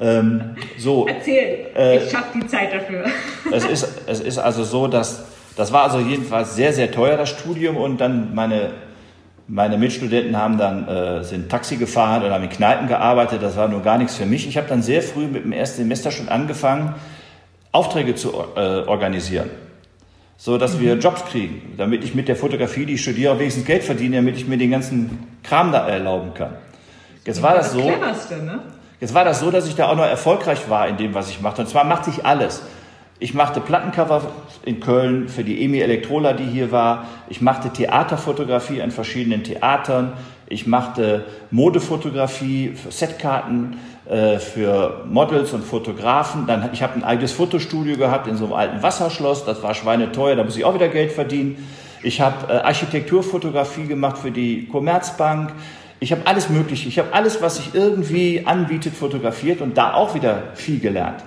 Ähm, 0.00 0.56
so, 0.76 1.08
Erzähl, 1.08 1.66
äh, 1.76 2.04
ich 2.04 2.10
schaffe 2.10 2.38
die 2.38 2.46
Zeit 2.46 2.72
dafür. 2.72 3.04
es, 3.52 3.64
ist, 3.64 4.02
es 4.06 4.20
ist 4.20 4.38
also 4.38 4.62
so, 4.62 4.86
dass 4.86 5.24
das 5.58 5.72
war 5.72 5.82
also 5.82 5.98
jedenfalls 5.98 6.54
sehr, 6.54 6.72
sehr 6.72 6.92
teuer, 6.92 7.16
das 7.16 7.30
Studium. 7.30 7.76
Und 7.76 8.00
dann 8.00 8.32
meine, 8.32 8.70
meine 9.48 9.78
Mitstudenten 9.78 10.36
haben 10.36 10.58
dann, 10.58 10.86
äh, 10.86 11.24
sind 11.24 11.50
Taxi 11.50 11.76
gefahren 11.76 12.22
oder 12.22 12.34
haben 12.34 12.44
in 12.44 12.50
Kneipen 12.50 12.86
gearbeitet. 12.86 13.42
Das 13.42 13.56
war 13.56 13.66
nur 13.66 13.82
gar 13.82 13.96
nichts 13.96 14.16
für 14.16 14.26
mich. 14.26 14.46
Ich 14.46 14.58
habe 14.58 14.68
dann 14.68 14.82
sehr 14.82 15.02
früh 15.02 15.26
mit 15.26 15.44
dem 15.44 15.52
ersten 15.52 15.78
Semester 15.78 16.10
schon 16.10 16.28
angefangen, 16.28 16.94
Aufträge 17.72 18.14
zu 18.14 18.32
äh, 18.56 18.60
organisieren. 18.86 19.50
So 20.36 20.58
dass 20.58 20.76
mhm. 20.76 20.80
wir 20.80 20.94
Jobs 20.98 21.24
kriegen, 21.24 21.74
damit 21.78 22.04
ich 22.04 22.14
mit 22.14 22.28
der 22.28 22.36
Fotografie, 22.36 22.84
die 22.84 22.94
ich 22.94 23.02
studiere, 23.02 23.32
auch 23.32 23.38
wenigstens 23.38 23.64
Geld 23.64 23.82
verdiene, 23.82 24.16
damit 24.16 24.36
ich 24.36 24.46
mir 24.46 24.58
den 24.58 24.70
ganzen 24.70 25.18
Kram 25.42 25.72
da 25.72 25.88
erlauben 25.88 26.34
kann. 26.34 26.54
Jetzt 27.24 27.42
war 27.42 27.54
das, 27.54 27.72
so. 27.72 27.80
Ne? 27.80 28.60
Jetzt 29.00 29.14
war 29.14 29.24
das 29.24 29.40
so, 29.40 29.50
dass 29.50 29.66
ich 29.66 29.74
da 29.74 29.88
auch 29.88 29.96
noch 29.96 30.04
erfolgreich 30.04 30.68
war 30.68 30.88
in 30.88 30.96
dem, 30.96 31.14
was 31.14 31.30
ich 31.30 31.40
machte. 31.40 31.62
Und 31.62 31.68
zwar 31.68 31.84
machte 31.84 32.10
ich 32.10 32.24
alles. 32.24 32.62
Ich 33.20 33.34
machte 33.34 33.60
Plattencover 33.60 34.22
in 34.64 34.78
Köln 34.78 35.28
für 35.28 35.42
die 35.42 35.64
Emi 35.64 35.80
Elektrola, 35.80 36.34
die 36.34 36.44
hier 36.44 36.70
war. 36.70 37.06
Ich 37.28 37.40
machte 37.40 37.70
Theaterfotografie 37.70 38.80
an 38.80 38.92
verschiedenen 38.92 39.42
Theatern. 39.42 40.12
Ich 40.46 40.68
machte 40.68 41.24
Modefotografie 41.50 42.74
für 42.76 42.92
Setkarten, 42.92 43.78
äh, 44.08 44.38
für 44.38 45.04
Models 45.10 45.52
und 45.52 45.64
Fotografen. 45.64 46.46
Dann, 46.46 46.70
ich 46.72 46.82
habe 46.82 46.94
ein 46.94 47.02
eigenes 47.02 47.32
Fotostudio 47.32 47.96
gehabt 47.96 48.28
in 48.28 48.36
so 48.36 48.44
einem 48.44 48.54
alten 48.54 48.82
Wasserschloss. 48.84 49.44
Das 49.44 49.64
war 49.64 49.74
schweineteuer, 49.74 50.36
da 50.36 50.44
muss 50.44 50.56
ich 50.56 50.64
auch 50.64 50.74
wieder 50.74 50.88
Geld 50.88 51.10
verdienen. 51.10 51.66
Ich 52.04 52.20
habe 52.20 52.52
äh, 52.52 52.58
Architekturfotografie 52.58 53.86
gemacht 53.86 54.18
für 54.18 54.30
die 54.30 54.68
Commerzbank. 54.68 55.52
Ich 55.98 56.12
habe 56.12 56.22
alles 56.24 56.48
Mögliche, 56.48 56.88
ich 56.88 57.00
habe 57.00 57.12
alles, 57.12 57.42
was 57.42 57.56
sich 57.56 57.74
irgendwie 57.74 58.46
anbietet, 58.46 58.94
fotografiert 58.94 59.60
und 59.60 59.76
da 59.76 59.94
auch 59.94 60.14
wieder 60.14 60.52
viel 60.54 60.78
gelernt. 60.78 61.24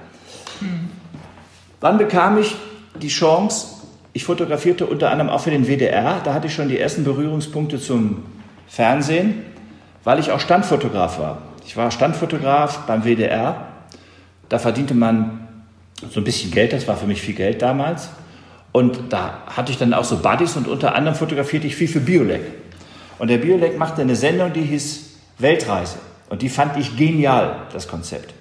Dann 1.81 1.97
bekam 1.97 2.37
ich 2.37 2.55
die 3.01 3.09
Chance, 3.09 3.67
ich 4.13 4.23
fotografierte 4.23 4.85
unter 4.85 5.11
anderem 5.11 5.29
auch 5.29 5.41
für 5.41 5.51
den 5.51 5.65
WDR, 5.65 6.21
da 6.23 6.33
hatte 6.33 6.47
ich 6.47 6.53
schon 6.53 6.69
die 6.69 6.79
ersten 6.79 7.03
Berührungspunkte 7.03 7.79
zum 7.79 8.23
Fernsehen, 8.67 9.43
weil 10.03 10.19
ich 10.19 10.31
auch 10.31 10.39
Standfotograf 10.39 11.19
war. 11.19 11.39
Ich 11.65 11.75
war 11.75 11.91
Standfotograf 11.91 12.85
beim 12.85 13.03
WDR, 13.03 13.67
da 14.47 14.59
verdiente 14.59 14.93
man 14.93 15.47
so 16.09 16.19
ein 16.19 16.23
bisschen 16.23 16.51
Geld, 16.51 16.73
das 16.73 16.87
war 16.87 16.97
für 16.97 17.07
mich 17.07 17.21
viel 17.21 17.35
Geld 17.35 17.61
damals. 17.61 18.09
Und 18.71 18.99
da 19.09 19.39
hatte 19.47 19.71
ich 19.71 19.77
dann 19.77 19.93
auch 19.93 20.03
so 20.03 20.17
Buddies 20.17 20.55
und 20.55 20.67
unter 20.67 20.95
anderem 20.95 21.17
fotografierte 21.17 21.67
ich 21.67 21.75
viel 21.75 21.87
für 21.87 21.99
Biolek. 21.99 22.41
Und 23.19 23.29
der 23.29 23.37
Biolek 23.37 23.77
machte 23.77 24.01
eine 24.01 24.15
Sendung, 24.15 24.53
die 24.53 24.61
hieß 24.61 25.11
Weltreise. 25.37 25.97
Und 26.29 26.41
die 26.41 26.49
fand 26.49 26.77
ich 26.77 26.95
genial, 26.95 27.63
das 27.73 27.87
Konzept. 27.87 28.33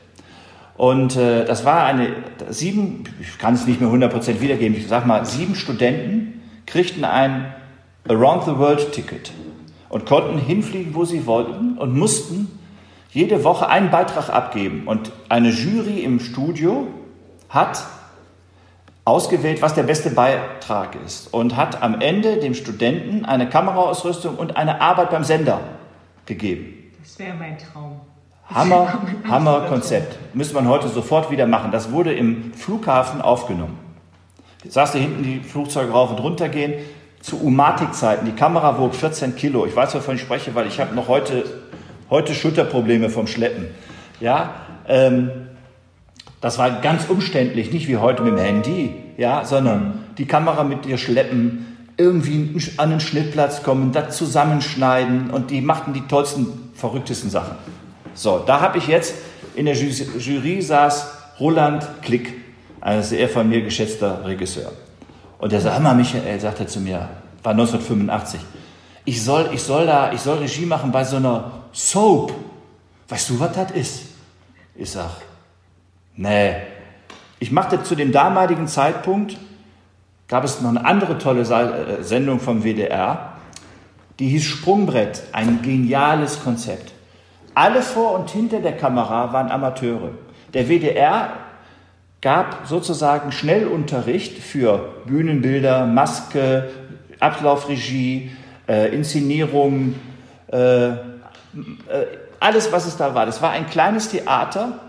Und 0.76 1.16
äh, 1.16 1.44
das 1.44 1.64
war 1.64 1.84
eine, 1.84 2.08
sieben, 2.48 3.04
ich 3.20 3.38
kann 3.38 3.54
es 3.54 3.66
nicht 3.66 3.80
mehr 3.80 3.90
100% 3.90 4.40
wiedergeben, 4.40 4.76
ich 4.76 4.88
sag 4.88 5.06
mal, 5.06 5.26
sieben 5.26 5.54
Studenten 5.54 6.40
kriegten 6.66 7.04
ein 7.04 7.54
Around 8.08 8.44
the 8.44 8.56
World 8.56 8.92
Ticket 8.92 9.32
und 9.88 10.06
konnten 10.06 10.38
hinfliegen, 10.38 10.94
wo 10.94 11.04
sie 11.04 11.26
wollten 11.26 11.76
und 11.76 11.96
mussten 11.96 12.58
jede 13.10 13.44
Woche 13.44 13.68
einen 13.68 13.90
Beitrag 13.90 14.30
abgeben. 14.30 14.86
Und 14.86 15.12
eine 15.28 15.50
Jury 15.50 16.00
im 16.00 16.20
Studio 16.20 16.86
hat 17.48 17.84
ausgewählt, 19.04 19.62
was 19.62 19.74
der 19.74 19.82
beste 19.82 20.10
Beitrag 20.10 20.96
ist 21.04 21.32
und 21.34 21.56
hat 21.56 21.82
am 21.82 22.00
Ende 22.00 22.36
dem 22.36 22.54
Studenten 22.54 23.24
eine 23.24 23.48
Kameraausrüstung 23.48 24.36
und 24.36 24.56
eine 24.56 24.80
Arbeit 24.80 25.10
beim 25.10 25.24
Sender 25.24 25.60
gegeben. 26.26 26.92
Das 27.02 27.18
wäre 27.18 27.34
mein 27.34 27.58
Traum. 27.58 28.00
Hammer, 28.52 29.00
Hammer 29.28 29.60
Konzept. 29.68 30.18
Müsste 30.34 30.54
man 30.54 30.68
heute 30.68 30.88
sofort 30.88 31.30
wieder 31.30 31.46
machen. 31.46 31.70
Das 31.70 31.92
wurde 31.92 32.12
im 32.12 32.52
Flughafen 32.52 33.20
aufgenommen. 33.20 33.78
Jetzt 34.64 34.74
saß 34.74 34.92
da 34.92 34.98
hinten 34.98 35.22
die 35.22 35.40
Flugzeuge 35.40 35.92
rauf 35.92 36.10
und 36.10 36.18
runter 36.18 36.48
gehen. 36.48 36.74
Zu 37.20 37.38
Umatic-Zeiten. 37.40 38.26
Die 38.26 38.32
Kamera 38.32 38.78
wog 38.78 38.94
14 38.94 39.36
Kilo. 39.36 39.66
Ich 39.66 39.76
weiß, 39.76 39.94
wovon 39.94 40.16
ich 40.16 40.22
spreche, 40.22 40.54
weil 40.54 40.66
ich 40.66 40.80
habe 40.80 40.94
noch 40.94 41.06
heute, 41.06 41.44
heute 42.08 42.34
Schulterprobleme 42.34 43.08
vom 43.08 43.26
Schleppen. 43.26 43.66
Ja, 44.20 44.54
ähm, 44.88 45.30
das 46.40 46.58
war 46.58 46.80
ganz 46.80 47.04
umständlich, 47.08 47.72
nicht 47.72 47.86
wie 47.86 47.98
heute 47.98 48.22
mit 48.22 48.32
dem 48.32 48.38
Handy, 48.38 48.94
ja, 49.18 49.44
sondern 49.44 50.06
die 50.16 50.24
Kamera 50.24 50.64
mit 50.64 50.86
dir 50.86 50.96
schleppen, 50.96 51.66
irgendwie 51.98 52.58
an 52.78 52.90
den 52.90 53.00
Schnittplatz 53.00 53.62
kommen, 53.62 53.92
das 53.92 54.16
zusammenschneiden 54.16 55.30
und 55.30 55.50
die 55.50 55.60
machten 55.60 55.92
die 55.92 56.00
tollsten, 56.00 56.46
verrücktesten 56.74 57.28
Sachen. 57.28 57.56
So, 58.14 58.40
da 58.46 58.60
habe 58.60 58.78
ich 58.78 58.86
jetzt 58.86 59.14
in 59.54 59.66
der 59.66 59.74
Jury 59.74 60.60
saß 60.62 61.12
Roland 61.38 61.86
Klick, 62.02 62.34
ein 62.80 63.02
sehr 63.02 63.28
von 63.28 63.48
mir 63.48 63.62
geschätzter 63.62 64.24
Regisseur. 64.24 64.72
Und 65.38 65.52
der 65.52 65.60
sagt, 65.60 65.82
mal, 65.82 65.94
Michael, 65.94 66.38
sagt 66.40 66.60
er 66.60 66.66
zu 66.66 66.80
mir, 66.80 67.08
war 67.42 67.52
1985, 67.52 68.40
ich 69.04 69.22
soll, 69.22 69.50
ich 69.52 69.62
soll 69.62 69.86
da, 69.86 70.12
ich 70.12 70.20
soll 70.20 70.38
Regie 70.38 70.66
machen 70.66 70.92
bei 70.92 71.04
so 71.04 71.16
einer 71.16 71.50
Soap. 71.72 72.32
Weißt 73.08 73.30
du, 73.30 73.40
was 73.40 73.52
das 73.52 73.70
ist? 73.72 74.02
Ich 74.74 74.90
sag, 74.90 75.10
Nee. 76.20 76.56
Ich 77.38 77.50
machte 77.50 77.82
zu 77.82 77.94
dem 77.94 78.12
damaligen 78.12 78.68
Zeitpunkt, 78.68 79.38
gab 80.28 80.44
es 80.44 80.60
noch 80.60 80.68
eine 80.68 80.84
andere 80.84 81.16
tolle 81.16 81.40
äh, 81.40 82.02
Sendung 82.02 82.40
vom 82.40 82.62
WDR, 82.62 83.32
die 84.18 84.28
hieß 84.28 84.44
Sprungbrett, 84.44 85.22
ein 85.32 85.62
geniales 85.62 86.42
Konzept. 86.42 86.92
Alle 87.54 87.82
vor 87.82 88.18
und 88.18 88.30
hinter 88.30 88.60
der 88.60 88.76
Kamera 88.76 89.32
waren 89.32 89.50
Amateure. 89.50 90.12
Der 90.54 90.68
WDR 90.68 91.32
gab 92.20 92.66
sozusagen 92.66 93.32
Schnellunterricht 93.32 94.38
für 94.38 94.94
Bühnenbilder, 95.06 95.86
Maske, 95.86 96.70
Ablaufregie, 97.18 98.30
äh, 98.68 98.94
Inszenierung, 98.94 99.94
äh, 100.52 100.88
äh, 100.88 100.96
alles, 102.38 102.72
was 102.72 102.86
es 102.86 102.96
da 102.96 103.14
war. 103.14 103.26
Das 103.26 103.42
war 103.42 103.50
ein 103.50 103.66
kleines 103.66 104.10
Theater 104.10 104.80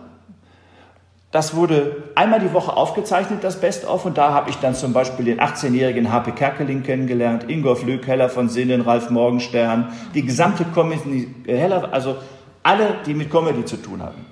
das 1.32 1.56
wurde 1.56 2.03
einmal 2.15 2.41
die 2.41 2.51
Woche 2.51 2.75
aufgezeichnet, 2.75 3.41
das 3.41 3.62
Best-of, 3.62 4.06
und 4.06 4.18
da 4.18 4.34
habe 4.34 4.50
ich 4.50 4.58
dann 4.58 4.75
zum 4.75 4.91
Beispiel 4.91 5.24
den 5.24 5.39
18-jährigen 5.39 6.12
H.P. 6.12 6.32
Kerkeling 6.34 6.84
kennengelernt, 6.84 7.50
Ingolf 7.50 7.86
Lück, 7.86 8.06
Heller 8.06 8.27
von 8.27 8.50
Sinnen, 8.50 8.82
Ralf 8.82 9.10
Morgenstern, 9.10 9.94
die 10.13 10.25
gesamte 10.25 10.65
Comedy, 10.65 11.34
Heller, 11.46 11.94
also 11.94 12.18
alle, 12.63 12.96
die 13.06 13.13
mit 13.13 13.30
Comedy 13.30 13.65
zu 13.65 13.77
tun 13.77 14.01
hatten. 14.01 14.25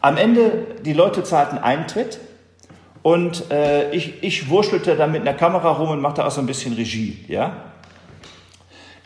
Am 0.00 0.16
Ende, 0.16 0.76
die 0.84 0.92
Leute 0.92 1.22
zahlten 1.24 1.58
Eintritt 1.58 2.20
und 3.02 3.50
äh, 3.50 3.90
ich, 3.90 4.22
ich 4.22 4.48
wurschelte 4.48 4.96
dann 4.96 5.12
mit 5.12 5.22
einer 5.22 5.34
Kamera 5.34 5.70
rum 5.70 5.90
und 5.90 6.00
machte 6.00 6.24
auch 6.24 6.30
so 6.30 6.40
ein 6.40 6.46
bisschen 6.46 6.74
Regie, 6.74 7.24
ja 7.28 7.56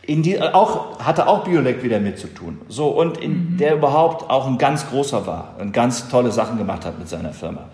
in 0.03 0.23
die, 0.23 0.41
auch, 0.41 0.99
hatte 0.99 1.27
auch 1.27 1.43
Biolek 1.43 1.83
wieder 1.83 1.99
mit 1.99 2.17
zu 2.17 2.27
tun. 2.27 2.61
So, 2.67 2.87
und 2.87 3.17
in, 3.17 3.53
mhm. 3.53 3.57
der 3.57 3.75
überhaupt 3.75 4.29
auch 4.29 4.47
ein 4.47 4.57
ganz 4.57 4.89
großer 4.89 5.27
war 5.27 5.55
und 5.59 5.73
ganz 5.73 6.09
tolle 6.09 6.31
Sachen 6.31 6.57
gemacht 6.57 6.85
hat 6.85 6.97
mit 6.97 7.07
seiner 7.07 7.31
Firma. 7.31 7.65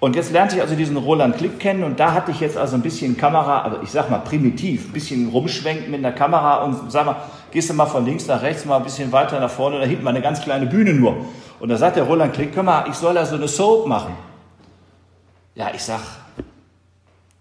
Und 0.00 0.16
jetzt 0.16 0.32
lernte 0.32 0.56
ich 0.56 0.62
also 0.62 0.74
diesen 0.74 0.96
Roland 0.96 1.36
Klick 1.36 1.60
kennen 1.60 1.84
und 1.84 2.00
da 2.00 2.12
hatte 2.12 2.32
ich 2.32 2.40
jetzt 2.40 2.58
also 2.58 2.74
ein 2.74 2.82
bisschen 2.82 3.16
Kamera, 3.16 3.62
also 3.62 3.78
ich 3.84 3.90
sag 3.90 4.10
mal 4.10 4.18
primitiv, 4.18 4.88
ein 4.88 4.92
bisschen 4.92 5.28
rumschwenken 5.28 5.92
mit 5.92 6.02
der 6.02 6.12
Kamera 6.12 6.64
und 6.64 6.90
sag 6.90 7.06
mal, 7.06 7.16
gehst 7.52 7.70
du 7.70 7.74
mal 7.74 7.86
von 7.86 8.04
links 8.04 8.26
nach 8.26 8.42
rechts, 8.42 8.64
mal 8.64 8.78
ein 8.78 8.82
bisschen 8.82 9.12
weiter 9.12 9.38
nach 9.38 9.50
vorne, 9.50 9.78
da 9.78 9.84
hinten 9.84 10.02
mal 10.02 10.10
eine 10.10 10.22
ganz 10.22 10.40
kleine 10.40 10.66
Bühne 10.66 10.94
nur. 10.94 11.26
Und 11.60 11.68
da 11.68 11.76
sagt 11.76 11.96
der 11.96 12.04
Roland 12.04 12.32
Klick, 12.34 12.54
komm 12.54 12.66
mal, 12.66 12.86
ich 12.88 12.94
soll 12.94 13.14
da 13.14 13.24
so 13.24 13.36
eine 13.36 13.46
Soap 13.46 13.86
machen. 13.86 14.16
Ja, 15.54 15.70
ich 15.74 15.82
sag, 15.82 16.00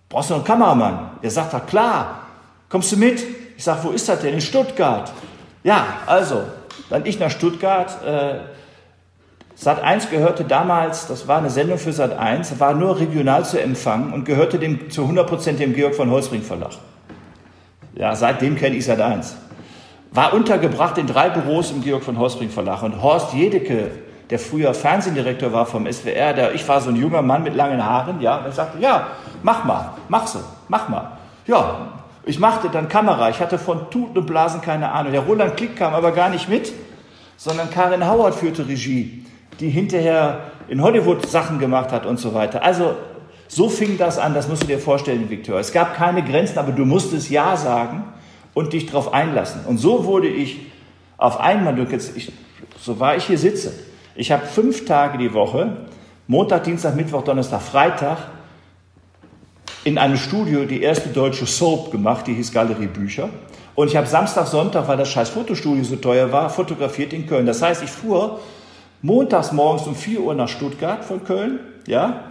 brauchst 0.09 0.29
du 0.29 0.35
einen 0.35 0.43
Kameramann? 0.43 1.11
Der 1.23 1.31
sagt, 1.31 1.67
klar, 1.67 2.27
kommst 2.69 2.91
du 2.91 2.97
mit? 2.97 3.23
Ich 3.57 3.63
sage, 3.63 3.79
wo 3.83 3.89
ist 3.89 4.07
das 4.09 4.19
denn? 4.19 4.33
In 4.33 4.41
Stuttgart. 4.41 5.11
Ja, 5.63 5.85
also, 6.05 6.43
dann 6.89 7.05
ich 7.05 7.19
nach 7.19 7.31
Stuttgart. 7.31 8.03
Äh, 8.03 8.39
Sat 9.55 9.83
1 9.83 10.09
gehörte 10.09 10.43
damals, 10.43 11.07
das 11.07 11.27
war 11.27 11.37
eine 11.37 11.51
Sendung 11.51 11.77
für 11.77 11.93
Sat 11.93 12.17
1, 12.17 12.59
war 12.59 12.73
nur 12.73 12.99
regional 12.99 13.45
zu 13.45 13.61
empfangen 13.61 14.11
und 14.11 14.25
gehörte 14.25 14.57
dem, 14.57 14.89
zu 14.89 15.03
100% 15.03 15.53
dem 15.53 15.73
Georg 15.73 15.93
von 15.93 16.09
Holzring 16.09 16.41
Verlag. 16.41 16.71
Ja, 17.93 18.15
seitdem 18.15 18.55
kenne 18.55 18.75
ich 18.75 18.85
Sat 18.85 18.99
1. 18.99 19.35
War 20.13 20.33
untergebracht 20.33 20.97
in 20.97 21.07
drei 21.07 21.29
Büros 21.29 21.71
im 21.71 21.81
Georg 21.81 22.03
von 22.03 22.17
Holzring 22.17 22.49
Verlag 22.49 22.83
und 22.83 23.01
Horst 23.01 23.33
Jedecke, 23.33 23.91
der 24.29 24.39
früher 24.39 24.73
Fernsehdirektor 24.73 25.53
war 25.53 25.65
vom 25.65 25.89
SWR, 25.89 26.33
der, 26.33 26.53
ich 26.53 26.67
war 26.67 26.81
so 26.81 26.89
ein 26.89 26.97
junger 26.97 27.21
Mann 27.21 27.43
mit 27.43 27.55
langen 27.55 27.83
Haaren, 27.83 28.19
ja, 28.19 28.39
der 28.39 28.51
sagte, 28.51 28.79
ja, 28.79 29.07
mach 29.41 29.63
mal, 29.63 29.93
mach 30.09 30.27
so, 30.27 30.39
mach 30.67 30.89
mal. 30.89 31.13
Ja, 31.47 31.87
ich 32.25 32.39
machte 32.39 32.69
dann 32.69 32.89
Kamera. 32.89 33.29
Ich 33.29 33.39
hatte 33.39 33.57
von 33.57 33.89
Tuten 33.89 34.17
und 34.17 34.25
Blasen 34.25 34.61
keine 34.61 34.91
Ahnung. 34.91 35.13
Der 35.13 35.21
Roland 35.21 35.55
Klick 35.55 35.77
kam 35.77 35.93
aber 35.93 36.11
gar 36.11 36.29
nicht 36.29 36.49
mit, 36.49 36.73
sondern 37.37 37.71
Karin 37.71 38.05
Howard 38.05 38.35
führte 38.35 38.67
Regie, 38.67 39.25
die 39.61 39.69
hinterher 39.69 40.41
in 40.67 40.81
Hollywood 40.81 41.25
Sachen 41.25 41.57
gemacht 41.57 41.93
hat 41.93 42.05
und 42.05 42.19
so 42.19 42.33
weiter. 42.33 42.63
Also 42.63 42.95
so 43.47 43.69
fing 43.69 43.97
das 43.97 44.19
an, 44.19 44.33
das 44.33 44.49
musst 44.49 44.63
du 44.63 44.67
dir 44.67 44.79
vorstellen, 44.79 45.29
Viktor. 45.29 45.57
Es 45.57 45.71
gab 45.71 45.95
keine 45.95 46.21
Grenzen, 46.21 46.59
aber 46.59 46.73
du 46.73 46.83
musstest 46.83 47.29
Ja 47.29 47.55
sagen 47.55 48.03
und 48.53 48.73
dich 48.73 48.85
darauf 48.87 49.13
einlassen. 49.13 49.61
Und 49.65 49.77
so 49.77 50.05
wurde 50.05 50.27
ich 50.27 50.59
auf 51.17 51.39
einmal, 51.39 51.77
ich, 51.79 52.31
so 52.79 52.99
war 52.99 53.15
ich 53.15 53.25
hier 53.25 53.37
sitze. 53.37 53.73
Ich 54.15 54.31
habe 54.31 54.45
fünf 54.45 54.85
Tage 54.85 55.17
die 55.17 55.33
Woche, 55.33 55.77
Montag, 56.27 56.63
Dienstag, 56.63 56.95
Mittwoch, 56.95 57.23
Donnerstag, 57.23 57.61
Freitag, 57.61 58.17
in 59.83 59.97
einem 59.97 60.17
Studio 60.17 60.65
die 60.65 60.81
erste 60.81 61.09
deutsche 61.09 61.45
Soap 61.45 61.91
gemacht, 61.91 62.27
die 62.27 62.33
hieß 62.33 62.51
Galerie 62.51 62.87
Bücher. 62.87 63.29
Und 63.73 63.87
ich 63.87 63.95
habe 63.95 64.07
Samstag, 64.07 64.47
Sonntag, 64.47 64.87
weil 64.87 64.97
das 64.97 65.09
scheiß 65.09 65.29
Fotostudio 65.29 65.83
so 65.83 65.95
teuer 65.95 66.31
war, 66.31 66.49
fotografiert 66.49 67.13
in 67.13 67.25
Köln. 67.25 67.45
Das 67.45 67.61
heißt, 67.61 67.83
ich 67.83 67.89
fuhr 67.89 68.39
montags 69.01 69.51
morgens 69.51 69.87
um 69.87 69.95
4 69.95 70.21
Uhr 70.21 70.35
nach 70.35 70.49
Stuttgart 70.49 71.03
von 71.03 71.23
Köln, 71.23 71.59
ja, 71.87 72.25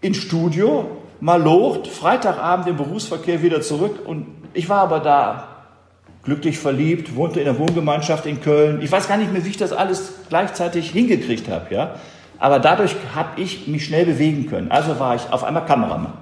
ins 0.00 0.18
Studio, 0.18 0.90
mal 1.20 1.40
locht, 1.42 1.86
Freitagabend 1.86 2.68
im 2.68 2.76
Berufsverkehr 2.76 3.42
wieder 3.42 3.60
zurück. 3.62 4.00
Und 4.04 4.26
ich 4.54 4.68
war 4.68 4.80
aber 4.80 5.00
da 5.00 5.48
glücklich 6.24 6.58
verliebt, 6.58 7.14
wohnte 7.14 7.40
in 7.40 7.46
der 7.46 7.58
Wohngemeinschaft 7.58 8.26
in 8.26 8.40
Köln. 8.40 8.82
Ich 8.82 8.92
weiß 8.92 9.08
gar 9.08 9.16
nicht 9.16 9.32
mehr, 9.32 9.44
wie 9.44 9.50
ich 9.50 9.56
das 9.56 9.72
alles 9.72 10.12
gleichzeitig 10.28 10.90
hingekriegt 10.90 11.48
habe, 11.48 11.74
ja. 11.74 11.94
Aber 12.38 12.58
dadurch 12.58 12.94
habe 13.14 13.40
ich 13.40 13.66
mich 13.66 13.84
schnell 13.84 14.04
bewegen 14.04 14.46
können. 14.46 14.70
Also 14.70 14.98
war 14.98 15.14
ich 15.14 15.22
auf 15.32 15.42
einmal 15.42 15.66
Kameramann. 15.66 16.12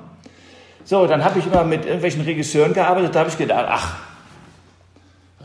So, 0.85 1.07
dann 1.07 1.25
habe 1.25 1.41
ich 1.41 1.47
immer 1.47 1.65
mit 1.65 1.85
irgendwelchen 1.85 2.23
Regisseuren 2.23 2.73
gearbeitet, 2.73 3.15
da 3.15 3.21
habe 3.21 3.31
ich 3.31 3.37
gedacht, 3.37 3.67
ach, 3.69 3.97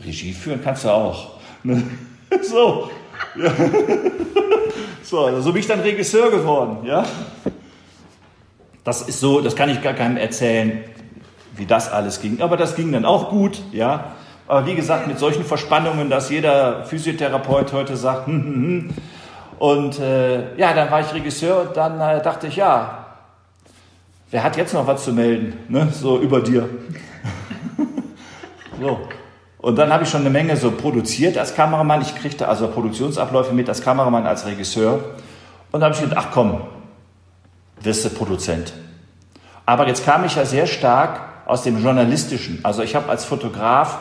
Regie 0.04 0.32
führen 0.32 0.60
kannst 0.62 0.84
du 0.84 0.90
auch. 0.90 1.32
Ne? 1.64 1.82
so. 2.42 2.90
Ja. 3.36 3.52
so, 5.02 5.40
so 5.40 5.52
bin 5.52 5.60
ich 5.60 5.66
dann 5.66 5.80
Regisseur 5.80 6.30
geworden, 6.30 6.86
ja. 6.86 7.04
Das 8.84 9.02
ist 9.02 9.20
so, 9.20 9.40
das 9.40 9.56
kann 9.56 9.68
ich 9.68 9.82
gar 9.82 9.94
keinem 9.94 10.16
erzählen, 10.16 10.84
wie 11.54 11.66
das 11.66 11.90
alles 11.90 12.20
ging. 12.20 12.40
Aber 12.40 12.56
das 12.56 12.74
ging 12.74 12.92
dann 12.92 13.04
auch 13.04 13.30
gut, 13.30 13.62
ja. 13.72 14.12
Aber 14.48 14.66
wie 14.66 14.74
gesagt, 14.74 15.06
mit 15.06 15.18
solchen 15.18 15.44
Verspannungen, 15.44 16.10
dass 16.10 16.30
jeder 16.30 16.84
Physiotherapeut 16.84 17.72
heute 17.72 17.96
sagt, 17.96 18.26
hm, 18.26 18.44
hm, 18.44 18.54
hm. 18.54 18.90
Und 19.58 20.00
äh, 20.00 20.56
ja, 20.56 20.74
dann 20.74 20.90
war 20.90 21.00
ich 21.00 21.14
Regisseur 21.14 21.68
und 21.68 21.76
dann 21.76 22.00
äh, 22.00 22.20
dachte 22.20 22.48
ich, 22.48 22.56
ja, 22.56 23.06
wer 24.30 24.42
hat 24.42 24.56
jetzt 24.56 24.74
noch 24.74 24.86
was 24.86 25.04
zu 25.04 25.12
melden, 25.12 25.56
ne? 25.68 25.88
so 25.92 26.18
über 26.18 26.40
dir. 26.40 26.68
so. 28.80 28.98
Und 29.58 29.76
dann 29.76 29.92
habe 29.92 30.02
ich 30.02 30.10
schon 30.10 30.22
eine 30.22 30.30
Menge 30.30 30.56
so 30.56 30.72
produziert 30.72 31.38
als 31.38 31.54
Kameramann. 31.54 32.02
Ich 32.02 32.16
kriegte 32.16 32.48
also 32.48 32.66
Produktionsabläufe 32.66 33.54
mit 33.54 33.68
als 33.68 33.80
Kameramann, 33.80 34.26
als 34.26 34.44
Regisseur. 34.44 34.98
Und 35.70 35.80
da 35.80 35.86
habe 35.86 35.94
ich 35.94 36.00
gedacht, 36.00 36.26
ach 36.26 36.32
komm, 36.32 36.62
wirst 37.80 38.04
du 38.04 38.10
Produzent. 38.10 38.72
Aber 39.64 39.86
jetzt 39.86 40.04
kam 40.04 40.24
ich 40.24 40.34
ja 40.34 40.44
sehr 40.44 40.66
stark 40.66 41.20
aus 41.52 41.64
dem 41.64 41.82
Journalistischen. 41.82 42.60
Also 42.62 42.82
ich 42.82 42.94
habe 42.94 43.10
als 43.10 43.26
Fotograf 43.26 43.98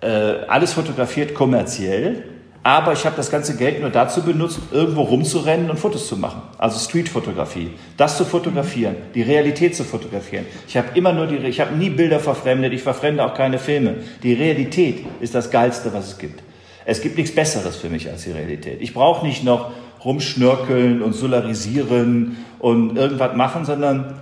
äh, 0.00 0.06
alles 0.46 0.72
fotografiert 0.72 1.34
kommerziell, 1.34 2.22
aber 2.62 2.92
ich 2.92 3.04
habe 3.04 3.16
das 3.16 3.32
ganze 3.32 3.56
Geld 3.56 3.80
nur 3.80 3.90
dazu 3.90 4.22
benutzt, 4.22 4.60
irgendwo 4.70 5.02
rumzurennen 5.02 5.68
und 5.70 5.80
Fotos 5.80 6.06
zu 6.06 6.16
machen. 6.16 6.42
Also 6.58 6.78
Streetfotografie. 6.78 7.72
Das 7.96 8.16
zu 8.16 8.24
fotografieren, 8.24 8.94
die 9.12 9.22
Realität 9.22 9.74
zu 9.74 9.82
fotografieren. 9.82 10.46
Ich 10.68 10.76
habe 10.76 10.86
immer 10.94 11.12
nur 11.12 11.26
die, 11.26 11.38
ich 11.38 11.60
habe 11.60 11.74
nie 11.74 11.90
Bilder 11.90 12.20
verfremdet, 12.20 12.72
ich 12.72 12.84
verfremde 12.84 13.24
auch 13.24 13.34
keine 13.34 13.58
Filme. 13.58 13.96
Die 14.22 14.32
Realität 14.32 15.04
ist 15.18 15.34
das 15.34 15.50
Geilste, 15.50 15.92
was 15.92 16.10
es 16.10 16.18
gibt. 16.18 16.44
Es 16.84 17.00
gibt 17.00 17.18
nichts 17.18 17.34
Besseres 17.34 17.74
für 17.74 17.88
mich 17.88 18.08
als 18.08 18.22
die 18.22 18.30
Realität. 18.30 18.80
Ich 18.80 18.94
brauche 18.94 19.26
nicht 19.26 19.42
noch 19.42 19.72
rumschnörkeln 20.04 21.02
und 21.02 21.12
solarisieren 21.12 22.36
und 22.60 22.96
irgendwas 22.96 23.34
machen, 23.34 23.64
sondern 23.64 24.21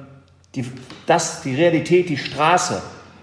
die, 0.55 0.65
das, 1.07 1.43
die 1.43 1.55
Realität, 1.55 2.09
die 2.09 2.17
Straße, 2.17 2.83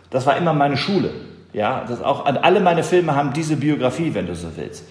das 0.10 0.26
war 0.26 0.38
immer 0.38 0.54
meine 0.54 0.78
Schule. 0.78 1.12
Ja, 1.54 1.86
das 1.88 2.02
auch, 2.02 2.26
alle 2.26 2.60
meine 2.60 2.84
Filme 2.84 3.16
haben 3.16 3.34
diese 3.34 3.56
Biografie, 3.56 4.14
wenn 4.14 4.28
du 4.28 4.36
so 4.36 4.48
willst 4.56 4.84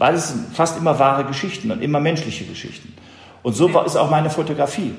weil 0.00 0.14
es 0.14 0.28
sind 0.30 0.56
fast 0.56 0.78
immer 0.78 0.98
wahre 0.98 1.24
Geschichten 1.26 1.70
und 1.70 1.82
immer 1.82 2.00
menschliche 2.00 2.46
Geschichten. 2.46 2.94
Und 3.42 3.52
so 3.52 3.68
ist 3.82 3.96
auch 3.96 4.10
meine 4.10 4.30
Fotografie. 4.30 4.94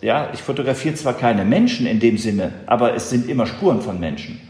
Ja, 0.00 0.30
ich 0.32 0.40
fotografiere 0.40 0.94
zwar 0.94 1.12
keine 1.12 1.44
Menschen 1.44 1.86
in 1.86 2.00
dem 2.00 2.16
Sinne, 2.16 2.52
aber 2.64 2.94
es 2.94 3.10
sind 3.10 3.28
immer 3.28 3.46
Spuren 3.46 3.82
von 3.82 4.00
Menschen. 4.00 4.40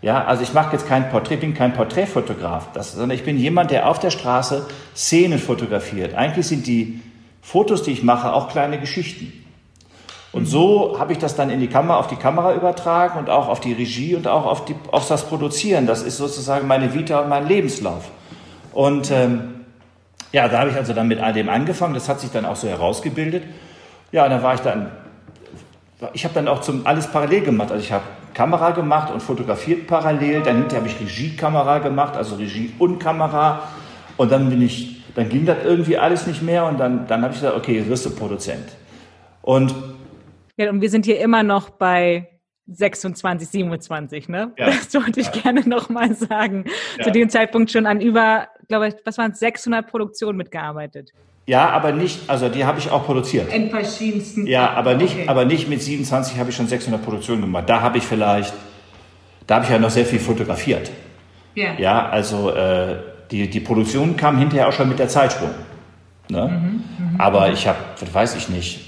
Ja, 0.00 0.24
also 0.24 0.42
ich 0.42 0.54
mache 0.54 0.72
jetzt 0.72 0.88
kein 0.88 1.10
Porträt, 1.10 1.36
bin 1.36 1.52
kein 1.52 1.74
Porträtfotograf, 1.74 2.72
das, 2.72 2.92
sondern 2.92 3.16
ich 3.18 3.24
bin 3.24 3.38
jemand, 3.38 3.70
der 3.70 3.86
auf 3.86 3.98
der 3.98 4.10
Straße 4.10 4.66
Szenen 4.96 5.38
fotografiert. 5.38 6.14
Eigentlich 6.14 6.46
sind 6.46 6.66
die 6.66 7.02
Fotos, 7.42 7.82
die 7.82 7.90
ich 7.90 8.02
mache, 8.02 8.32
auch 8.32 8.48
kleine 8.48 8.80
Geschichten. 8.80 9.43
Und 10.34 10.46
so 10.46 10.96
habe 10.98 11.12
ich 11.12 11.18
das 11.18 11.36
dann 11.36 11.48
in 11.48 11.60
die 11.60 11.68
Kamera, 11.68 11.96
auf 11.96 12.08
die 12.08 12.16
Kamera 12.16 12.54
übertragen 12.54 13.20
und 13.20 13.30
auch 13.30 13.46
auf 13.46 13.60
die 13.60 13.72
Regie 13.72 14.16
und 14.16 14.26
auch 14.26 14.46
auf, 14.46 14.64
die, 14.64 14.74
auf 14.90 15.06
das 15.06 15.28
Produzieren. 15.28 15.86
Das 15.86 16.02
ist 16.02 16.16
sozusagen 16.16 16.66
meine 16.66 16.92
Vita 16.92 17.20
und 17.20 17.28
mein 17.28 17.46
Lebenslauf. 17.46 18.10
Und 18.72 19.12
ähm, 19.12 19.60
ja, 20.32 20.48
da 20.48 20.58
habe 20.58 20.70
ich 20.70 20.76
also 20.76 20.92
dann 20.92 21.06
mit 21.06 21.20
all 21.20 21.32
dem 21.32 21.48
angefangen. 21.48 21.94
Das 21.94 22.08
hat 22.08 22.18
sich 22.18 22.32
dann 22.32 22.46
auch 22.46 22.56
so 22.56 22.66
herausgebildet. 22.66 23.44
Ja, 24.10 24.24
und 24.24 24.30
dann 24.30 24.42
war 24.42 24.54
ich 24.54 24.60
dann, 24.60 24.90
ich 26.14 26.24
habe 26.24 26.34
dann 26.34 26.48
auch 26.48 26.62
zum, 26.62 26.84
alles 26.84 27.06
parallel 27.06 27.42
gemacht. 27.42 27.70
Also 27.70 27.84
ich 27.84 27.92
habe 27.92 28.02
Kamera 28.34 28.72
gemacht 28.72 29.12
und 29.12 29.22
fotografiert 29.22 29.86
parallel. 29.86 30.42
Dann 30.42 30.56
hinterher 30.56 30.80
habe 30.80 30.88
ich 30.88 30.98
Regiekamera 30.98 31.78
gemacht, 31.78 32.16
also 32.16 32.34
Regie 32.34 32.72
und 32.80 32.98
Kamera. 32.98 33.68
Und 34.16 34.32
dann 34.32 34.50
bin 34.50 34.62
ich, 34.62 35.04
dann 35.14 35.28
ging 35.28 35.46
das 35.46 35.58
irgendwie 35.64 35.96
alles 35.96 36.26
nicht 36.26 36.42
mehr. 36.42 36.64
Und 36.64 36.80
dann, 36.80 37.06
dann 37.06 37.22
habe 37.22 37.34
ich 37.34 37.40
gesagt, 37.40 37.56
okay, 37.56 37.76
jetzt 37.76 37.88
wirst 37.88 38.04
du 38.06 38.10
Produzent. 38.10 38.64
Und 39.40 39.93
ja, 40.56 40.70
und 40.70 40.80
wir 40.80 40.90
sind 40.90 41.04
hier 41.04 41.20
immer 41.20 41.42
noch 41.42 41.70
bei 41.70 42.28
26, 42.66 43.48
27, 43.48 44.28
ne? 44.28 44.52
Ja. 44.56 44.66
Das 44.66 44.94
wollte 44.94 45.20
ich 45.20 45.26
ja. 45.26 45.42
gerne 45.42 45.68
nochmal 45.68 46.14
sagen. 46.14 46.64
Ja. 46.98 47.04
Zu 47.04 47.12
dem 47.12 47.28
Zeitpunkt 47.28 47.70
schon 47.70 47.86
an 47.86 48.00
über, 48.00 48.48
glaube 48.68 48.88
ich, 48.88 48.94
was 49.04 49.18
waren 49.18 49.32
es, 49.32 49.38
600 49.40 49.86
Produktionen 49.86 50.38
mitgearbeitet. 50.38 51.12
Ja, 51.46 51.68
aber 51.70 51.92
nicht, 51.92 52.20
also 52.28 52.48
die 52.48 52.64
habe 52.64 52.78
ich 52.78 52.90
auch 52.90 53.04
produziert. 53.04 53.52
In 53.52 53.68
verschiedensten. 53.68 54.46
Ja, 54.46 54.70
aber 54.70 54.94
nicht, 54.94 55.14
okay. 55.14 55.28
aber 55.28 55.44
nicht 55.44 55.68
mit 55.68 55.82
27 55.82 56.38
habe 56.38 56.50
ich 56.50 56.56
schon 56.56 56.68
600 56.68 57.04
Produktionen 57.04 57.42
gemacht. 57.42 57.68
Da 57.68 57.82
habe 57.82 57.98
ich 57.98 58.04
vielleicht, 58.04 58.54
da 59.46 59.56
habe 59.56 59.66
ich 59.66 59.70
ja 59.70 59.78
noch 59.78 59.90
sehr 59.90 60.06
viel 60.06 60.20
fotografiert. 60.20 60.90
Ja. 61.54 61.74
Ja, 61.76 62.08
also 62.08 62.50
äh, 62.50 62.96
die, 63.30 63.50
die 63.50 63.60
Produktion 63.60 64.16
kam 64.16 64.38
hinterher 64.38 64.68
auch 64.68 64.72
schon 64.72 64.88
mit 64.88 64.98
der 64.98 65.08
Zeitsprung. 65.08 65.50
Ne? 66.30 66.48
Mhm, 66.48 67.16
mh, 67.16 67.24
aber 67.24 67.52
ich 67.52 67.68
habe, 67.68 67.78
weiß 68.12 68.36
ich 68.36 68.48
nicht, 68.48 68.80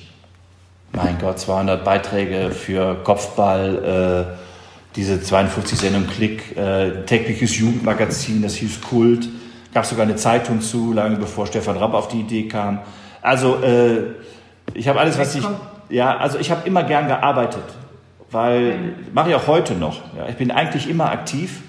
mein 0.96 1.18
Gott, 1.18 1.38
200 1.38 1.84
Beiträge 1.84 2.50
für 2.50 2.94
Kopfball, 3.04 4.32
äh, 4.32 4.36
diese 4.96 5.22
52 5.22 5.78
Sendung 5.78 6.06
Klick, 6.06 6.56
äh, 6.56 7.04
tägliches 7.04 7.58
Jugendmagazin, 7.58 8.42
das 8.42 8.54
hieß 8.54 8.80
Kult, 8.80 9.28
gab 9.74 9.84
sogar 9.84 10.06
eine 10.06 10.16
Zeitung 10.16 10.62
zu, 10.62 10.94
lange 10.94 11.16
bevor 11.16 11.46
Stefan 11.46 11.76
Rapp 11.76 11.92
auf 11.92 12.08
die 12.08 12.20
Idee 12.20 12.48
kam. 12.48 12.80
Also 13.20 13.62
äh, 13.62 14.14
ich 14.72 14.88
habe 14.88 14.98
alles, 14.98 15.18
was 15.18 15.34
ich, 15.34 15.44
ja, 15.90 16.16
also 16.16 16.38
ich 16.38 16.50
habe 16.50 16.66
immer 16.66 16.82
gern 16.82 17.08
gearbeitet, 17.08 17.64
weil 18.30 18.94
mache 19.12 19.28
ich 19.28 19.34
auch 19.34 19.46
heute 19.46 19.74
noch. 19.74 20.00
Ja, 20.16 20.28
ich 20.28 20.36
bin 20.36 20.50
eigentlich 20.50 20.88
immer 20.88 21.10
aktiv. 21.10 21.60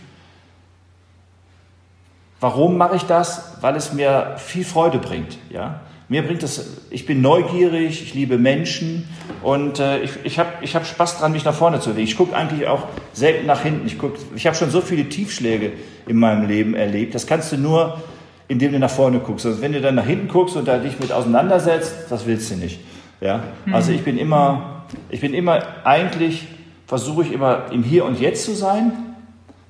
Warum 2.40 2.78
mache 2.78 2.96
ich 2.96 3.04
das? 3.04 3.58
Weil 3.60 3.76
es 3.76 3.92
mir 3.92 4.36
viel 4.38 4.64
Freude 4.64 5.00
bringt. 5.00 5.38
Ja? 5.50 5.82
Mir 6.10 6.22
bringt 6.22 6.42
es, 6.42 6.84
ich 6.90 7.06
bin 7.06 7.22
neugierig, 7.22 8.02
ich 8.02 8.14
liebe 8.14 8.38
Menschen 8.38 9.10
und 9.44 9.80
äh, 9.80 10.00
ich, 10.00 10.12
ich 10.24 10.40
habe 10.40 10.50
ich 10.62 10.74
hab 10.74 10.86
Spaß 10.86 11.20
dran, 11.20 11.34
mich 11.34 11.44
nach 11.44 11.54
vorne 11.54 11.82
zu 11.82 11.90
bewegen. 11.90 12.08
Ich 12.08 12.16
gucke 12.16 12.34
eigentlich 12.34 12.66
auch 12.68 12.84
selten 13.12 13.46
nach 13.46 13.62
hinten. 13.62 13.86
Ich, 13.86 13.98
guck, 13.98 14.16
ich 14.34 14.48
habe 14.48 14.56
schon 14.56 14.70
so 14.70 14.80
viele 14.80 15.10
Tiefschläge 15.10 15.74
in 16.08 16.18
meinem 16.18 16.48
Leben 16.48 16.76
erlebt. 16.76 17.14
Das 17.14 17.28
kannst 17.28 17.52
du 17.52 17.58
nur, 17.58 18.02
indem 18.48 18.72
du 18.72 18.80
nach 18.80 18.90
vorne 18.90 19.20
guckst. 19.20 19.46
Also 19.46 19.62
wenn 19.62 19.74
du 19.74 19.82
dann 19.82 19.96
nach 19.96 20.06
hinten 20.06 20.30
guckst 20.30 20.56
und 20.56 20.66
da 20.66 20.78
dich 20.78 20.98
mit 20.98 21.12
auseinandersetzt, 21.12 21.94
das 22.10 22.26
willst 22.26 22.52
du 22.52 22.56
nicht. 22.56 22.80
Ja? 23.20 23.44
Mhm. 23.66 23.74
Also 23.76 23.92
ich 23.92 24.04
bin 24.04 24.18
immer, 24.18 24.86
ich 25.10 25.20
bin 25.20 25.34
immer 25.34 25.62
eigentlich, 25.84 26.48
versuche 26.86 27.24
ich 27.24 27.34
immer 27.34 27.66
im 27.72 27.84
Hier 27.84 28.06
und 28.06 28.18
Jetzt 28.18 28.46
zu 28.46 28.54
sein, 28.54 28.94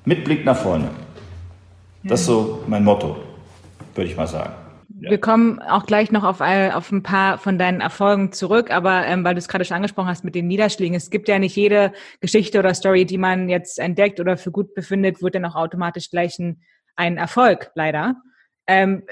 mit 0.04 0.22
Blick 0.24 0.44
nach 0.44 0.56
vorne. 0.56 0.90
Das 2.04 2.20
ist 2.20 2.26
so 2.26 2.62
mein 2.68 2.84
Motto, 2.84 3.16
würde 3.96 4.08
ich 4.08 4.16
mal 4.16 4.28
sagen. 4.28 4.52
Wir 5.00 5.18
kommen 5.18 5.60
auch 5.60 5.86
gleich 5.86 6.10
noch 6.10 6.24
auf, 6.24 6.40
auf 6.40 6.92
ein 6.92 7.02
paar 7.02 7.38
von 7.38 7.58
deinen 7.58 7.80
Erfolgen 7.80 8.32
zurück, 8.32 8.70
aber 8.70 9.06
ähm, 9.06 9.22
weil 9.24 9.34
du 9.34 9.38
es 9.38 9.48
gerade 9.48 9.64
schon 9.64 9.76
angesprochen 9.76 10.08
hast 10.08 10.24
mit 10.24 10.34
den 10.34 10.48
Niederschlägen, 10.48 10.96
es 10.96 11.10
gibt 11.10 11.28
ja 11.28 11.38
nicht 11.38 11.54
jede 11.54 11.92
Geschichte 12.20 12.58
oder 12.58 12.74
Story, 12.74 13.04
die 13.04 13.18
man 13.18 13.48
jetzt 13.48 13.78
entdeckt 13.78 14.18
oder 14.18 14.36
für 14.36 14.50
gut 14.50 14.74
befindet, 14.74 15.22
wird 15.22 15.34
dann 15.34 15.44
auch 15.44 15.54
automatisch 15.54 16.10
gleich 16.10 16.38
ein, 16.38 16.62
ein 16.96 17.16
Erfolg, 17.16 17.70
leider. 17.74 18.16
Ähm, 18.66 19.04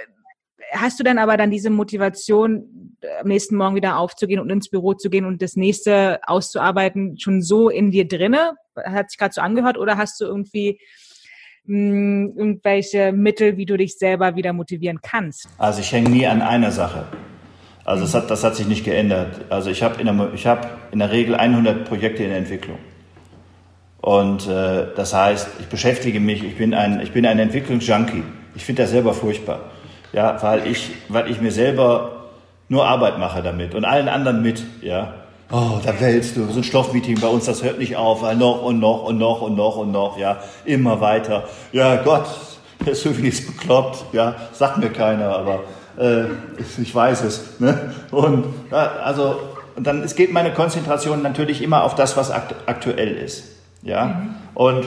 hast 0.72 0.99
du 0.99 1.05
dann 1.05 1.18
aber 1.18 1.37
dann 1.37 1.51
diese 1.51 1.70
Motivation, 1.70 2.96
am 3.20 3.29
nächsten 3.29 3.57
Morgen 3.57 3.77
wieder 3.77 3.99
aufzugehen 3.99 4.40
und 4.40 4.51
ins 4.51 4.70
Büro 4.70 4.94
zu 4.94 5.11
gehen 5.11 5.25
und 5.25 5.40
das 5.40 5.55
nächste 5.55 6.20
auszuarbeiten, 6.27 7.18
schon 7.18 7.42
so 7.42 7.68
in 7.68 7.90
dir 7.90 8.09
drinne? 8.09 8.55
Hat 8.75 9.11
sich 9.11 9.18
gerade 9.18 9.33
so 9.35 9.40
angehört 9.40 9.79
oder 9.79 9.96
hast 9.96 10.20
du 10.20 10.25
irgendwie 10.25 10.81
mh, 11.67 12.33
irgendwelche 12.37 13.13
Mittel, 13.13 13.57
wie 13.57 13.67
du 13.67 13.77
dich 13.77 13.99
selber 13.99 14.37
wieder 14.37 14.53
motivieren 14.53 15.01
kannst? 15.03 15.49
Also 15.59 15.81
ich 15.81 15.93
hänge 15.93 16.11
nie 16.11 16.27
an 16.27 16.43
einer 16.43 16.71
Sache. 16.71 17.05
Also 17.85 18.03
das 18.03 18.15
hat, 18.15 18.31
das 18.31 18.43
hat 18.43 18.57
sich 18.57 18.67
nicht 18.67 18.85
geändert. 18.85 19.43
Also 19.49 19.71
ich 19.71 19.83
habe 19.83 20.01
in, 20.01 20.07
der, 20.07 20.33
hab 20.45 20.93
in 20.93 20.99
der 20.99 21.13
Regel 21.13 21.37
100 21.37 21.85
Projekte 21.85 22.25
in 22.25 22.31
der 22.31 22.39
Entwicklung. 22.39 22.79
Und 24.01 24.49
äh, 24.49 24.87
das 24.95 25.15
heißt, 25.15 25.49
ich 25.61 25.67
beschäftige 25.67 26.21
mich, 26.21 26.43
ich 26.45 26.57
bin 26.57 26.75
ein, 26.75 27.01
ich 27.01 27.13
bin 27.13 27.27
ein 27.27 27.39
Entwicklungsjunkie. 27.39 28.23
Ich 28.55 28.65
finde 28.65 28.83
das 28.83 28.91
selber 28.91 29.15
furchtbar. 29.15 29.71
Ja, 30.13 30.41
weil 30.43 30.67
ich, 30.67 30.91
weil 31.09 31.31
ich 31.31 31.41
mir 31.41 31.51
selber 31.51 32.31
nur 32.69 32.87
Arbeit 32.87 33.19
mache 33.19 33.43
damit 33.43 33.75
und 33.75 33.85
allen 33.85 34.09
anderen 34.09 34.43
mit. 34.43 34.65
Ja, 34.81 35.15
Oh, 35.51 35.79
da 35.85 36.01
wälzt 36.01 36.37
du. 36.37 36.47
So 36.51 36.59
ein 36.59 36.65
Stoffmeeting 36.65 37.21
bei 37.21 37.29
uns, 37.29 37.45
das 37.45 37.63
hört 37.63 37.79
nicht 37.79 37.97
auf, 37.97 38.23
weil 38.23 38.37
noch 38.37 38.63
und 38.63 38.81
noch 38.81 39.05
und 39.05 39.19
noch 39.19 39.43
und 39.43 39.55
noch 39.55 39.77
und 39.77 39.93
noch, 39.93 40.19
ja, 40.19 40.39
immer 40.65 41.01
weiter. 41.01 41.45
Ja, 41.73 41.97
Gott, 41.97 42.27
der 42.85 42.93
ist 42.93 43.07
irgendwie 43.07 43.31
so 43.31 43.53
bekloppt, 43.53 44.13
ja, 44.13 44.35
sagt 44.53 44.79
mir 44.79 44.91
keiner, 44.91 45.37
aber 45.37 45.61
äh, 45.99 46.25
ich 46.81 46.93
weiß 46.93 47.23
es. 47.23 47.61
Ne? 47.61 47.95
Und 48.11 48.45
ja, 48.73 48.91
also, 49.05 49.39
und 49.77 49.87
dann 49.87 50.03
es 50.03 50.17
geht 50.17 50.33
meine 50.33 50.53
Konzentration 50.53 51.23
natürlich 51.23 51.63
immer 51.63 51.85
auf 51.85 51.95
das, 51.95 52.17
was 52.17 52.31
akt 52.31 52.55
aktuell 52.67 53.17
ist, 53.17 53.45
ja. 53.83 54.05
Mhm. 54.07 54.35
Und 54.55 54.87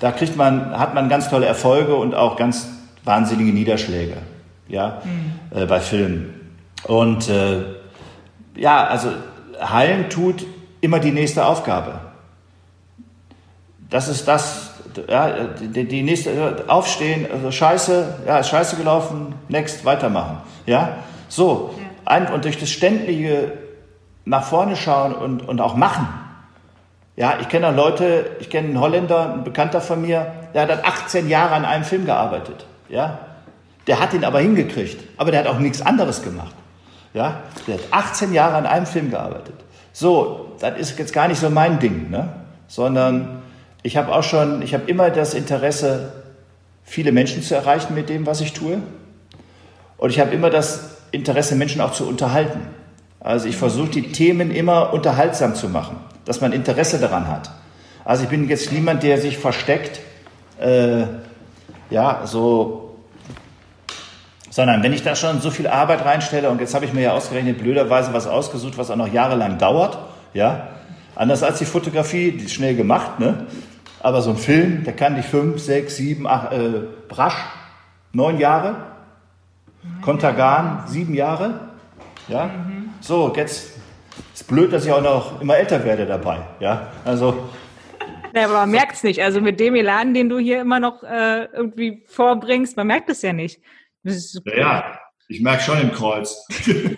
da 0.00 0.10
kriegt 0.10 0.36
man, 0.36 0.76
hat 0.76 0.94
man 0.94 1.08
ganz 1.08 1.30
tolle 1.30 1.46
Erfolge 1.46 1.94
und 1.94 2.14
auch 2.16 2.36
ganz 2.36 2.66
wahnsinnige 3.04 3.52
Niederschläge, 3.52 4.16
ja, 4.66 5.02
mhm. 5.04 5.56
äh, 5.56 5.66
bei 5.66 5.78
Filmen. 5.78 6.34
Und 6.84 7.28
äh, 7.28 7.62
ja, 8.56 8.84
also 8.86 9.10
heilen 9.70 10.10
tut 10.10 10.44
immer 10.80 10.98
die 10.98 11.12
nächste 11.12 11.46
Aufgabe. 11.46 12.00
Das 13.90 14.08
ist 14.08 14.26
das, 14.26 14.70
ja, 15.08 15.48
die, 15.60 15.84
die 15.84 16.02
nächste, 16.02 16.64
aufstehen, 16.66 17.26
also 17.30 17.50
scheiße, 17.50 18.20
ja, 18.26 18.38
ist 18.38 18.48
scheiße 18.48 18.76
gelaufen, 18.76 19.34
next, 19.48 19.84
weitermachen. 19.84 20.38
Ja, 20.66 20.96
so. 21.28 21.74
Ja. 22.06 22.32
Und 22.32 22.44
durch 22.44 22.58
das 22.58 22.70
ständige 22.70 23.52
nach 24.24 24.44
vorne 24.44 24.76
schauen 24.76 25.14
und, 25.14 25.48
und 25.48 25.60
auch 25.60 25.74
machen. 25.74 26.08
Ja, 27.16 27.34
ich 27.40 27.48
kenne 27.48 27.70
Leute, 27.70 28.36
ich 28.40 28.48
kenne 28.48 28.68
einen 28.68 28.80
Holländer, 28.80 29.34
ein 29.34 29.44
Bekannter 29.44 29.80
von 29.80 30.00
mir, 30.00 30.32
der 30.54 30.62
hat 30.62 30.84
18 30.84 31.28
Jahre 31.28 31.54
an 31.54 31.64
einem 31.64 31.84
Film 31.84 32.06
gearbeitet. 32.06 32.66
Ja, 32.88 33.18
der 33.86 34.00
hat 34.00 34.14
ihn 34.14 34.24
aber 34.24 34.40
hingekriegt, 34.40 35.02
aber 35.18 35.30
der 35.30 35.40
hat 35.40 35.46
auch 35.46 35.58
nichts 35.58 35.82
anderes 35.82 36.22
gemacht. 36.22 36.54
Ja, 37.14 37.42
der 37.66 37.74
hat 37.74 37.82
18 37.90 38.32
Jahre 38.32 38.56
an 38.56 38.66
einem 38.66 38.86
Film 38.86 39.10
gearbeitet. 39.10 39.54
So, 39.92 40.52
das 40.60 40.78
ist 40.78 40.98
jetzt 40.98 41.12
gar 41.12 41.28
nicht 41.28 41.38
so 41.38 41.50
mein 41.50 41.78
Ding, 41.78 42.10
ne? 42.10 42.30
sondern 42.68 43.42
ich 43.82 43.96
habe 43.96 44.14
auch 44.14 44.22
schon, 44.22 44.62
ich 44.62 44.72
habe 44.72 44.84
immer 44.90 45.10
das 45.10 45.34
Interesse, 45.34 46.12
viele 46.84 47.12
Menschen 47.12 47.42
zu 47.42 47.54
erreichen 47.54 47.94
mit 47.94 48.08
dem, 48.08 48.26
was 48.26 48.40
ich 48.40 48.52
tue. 48.52 48.78
Und 49.98 50.10
ich 50.10 50.20
habe 50.20 50.30
immer 50.30 50.50
das 50.50 50.96
Interesse, 51.10 51.54
Menschen 51.54 51.80
auch 51.80 51.92
zu 51.92 52.08
unterhalten. 52.08 52.60
Also 53.20 53.46
ich 53.48 53.56
versuche 53.56 53.90
die 53.90 54.12
Themen 54.12 54.50
immer 54.50 54.92
unterhaltsam 54.92 55.54
zu 55.54 55.68
machen, 55.68 55.96
dass 56.24 56.40
man 56.40 56.52
Interesse 56.52 56.98
daran 56.98 57.28
hat. 57.28 57.50
Also 58.04 58.24
ich 58.24 58.30
bin 58.30 58.48
jetzt 58.48 58.72
niemand, 58.72 59.02
der 59.02 59.18
sich 59.18 59.38
versteckt 59.38 60.00
äh, 60.58 61.04
ja, 61.90 62.22
so, 62.24 62.91
sondern 64.52 64.82
wenn 64.82 64.92
ich 64.92 65.02
da 65.02 65.16
schon 65.16 65.40
so 65.40 65.50
viel 65.50 65.66
Arbeit 65.66 66.04
reinstelle 66.04 66.50
und 66.50 66.60
jetzt 66.60 66.74
habe 66.74 66.84
ich 66.84 66.92
mir 66.92 67.00
ja 67.00 67.12
ausgerechnet 67.12 67.56
blöderweise 67.56 68.12
was 68.12 68.26
ausgesucht, 68.26 68.76
was 68.76 68.90
auch 68.90 68.96
noch 68.96 69.10
jahrelang 69.10 69.56
dauert, 69.56 69.96
ja, 70.34 70.68
anders 71.16 71.42
als 71.42 71.58
die 71.58 71.64
Fotografie, 71.64 72.32
die 72.32 72.44
ist 72.44 72.52
schnell 72.52 72.76
gemacht, 72.76 73.18
ne? 73.18 73.46
Aber 74.00 74.20
so 74.20 74.30
ein 74.30 74.36
Film, 74.36 74.84
der 74.84 74.92
kann 74.92 75.16
dich 75.16 75.24
fünf, 75.24 75.58
sechs, 75.58 75.96
sieben, 75.96 76.26
acht, 76.26 76.52
äh, 76.52 76.82
Brasch, 77.08 77.34
neun 78.12 78.38
Jahre, 78.38 78.76
Kontergan, 80.02 80.84
sieben 80.86 81.14
Jahre, 81.14 81.60
ja. 82.28 82.48
Mhm. 82.48 82.90
So, 83.00 83.32
jetzt 83.34 83.78
ist 84.34 84.48
blöd, 84.48 84.70
dass 84.70 84.84
ich 84.84 84.92
auch 84.92 85.02
noch 85.02 85.40
immer 85.40 85.56
älter 85.56 85.82
werde 85.82 86.04
dabei, 86.04 86.40
ja. 86.60 86.88
Also 87.06 87.48
ja, 88.34 88.44
aber 88.44 88.54
man 88.54 88.70
merkt 88.70 88.96
es 88.96 89.02
nicht. 89.02 89.22
Also 89.22 89.40
mit 89.40 89.60
dem 89.60 89.74
Elan, 89.74 90.14
den 90.14 90.28
du 90.28 90.38
hier 90.38 90.60
immer 90.60 90.80
noch 90.80 91.02
äh, 91.02 91.44
irgendwie 91.52 92.02
vorbringst, 92.06 92.76
man 92.76 92.86
merkt 92.86 93.10
es 93.10 93.20
ja 93.22 93.32
nicht. 93.32 93.60
Ja, 94.04 94.56
ja, 94.56 94.98
ich 95.28 95.40
merke 95.40 95.62
schon 95.62 95.80
im 95.80 95.92
Kreuz. 95.92 96.46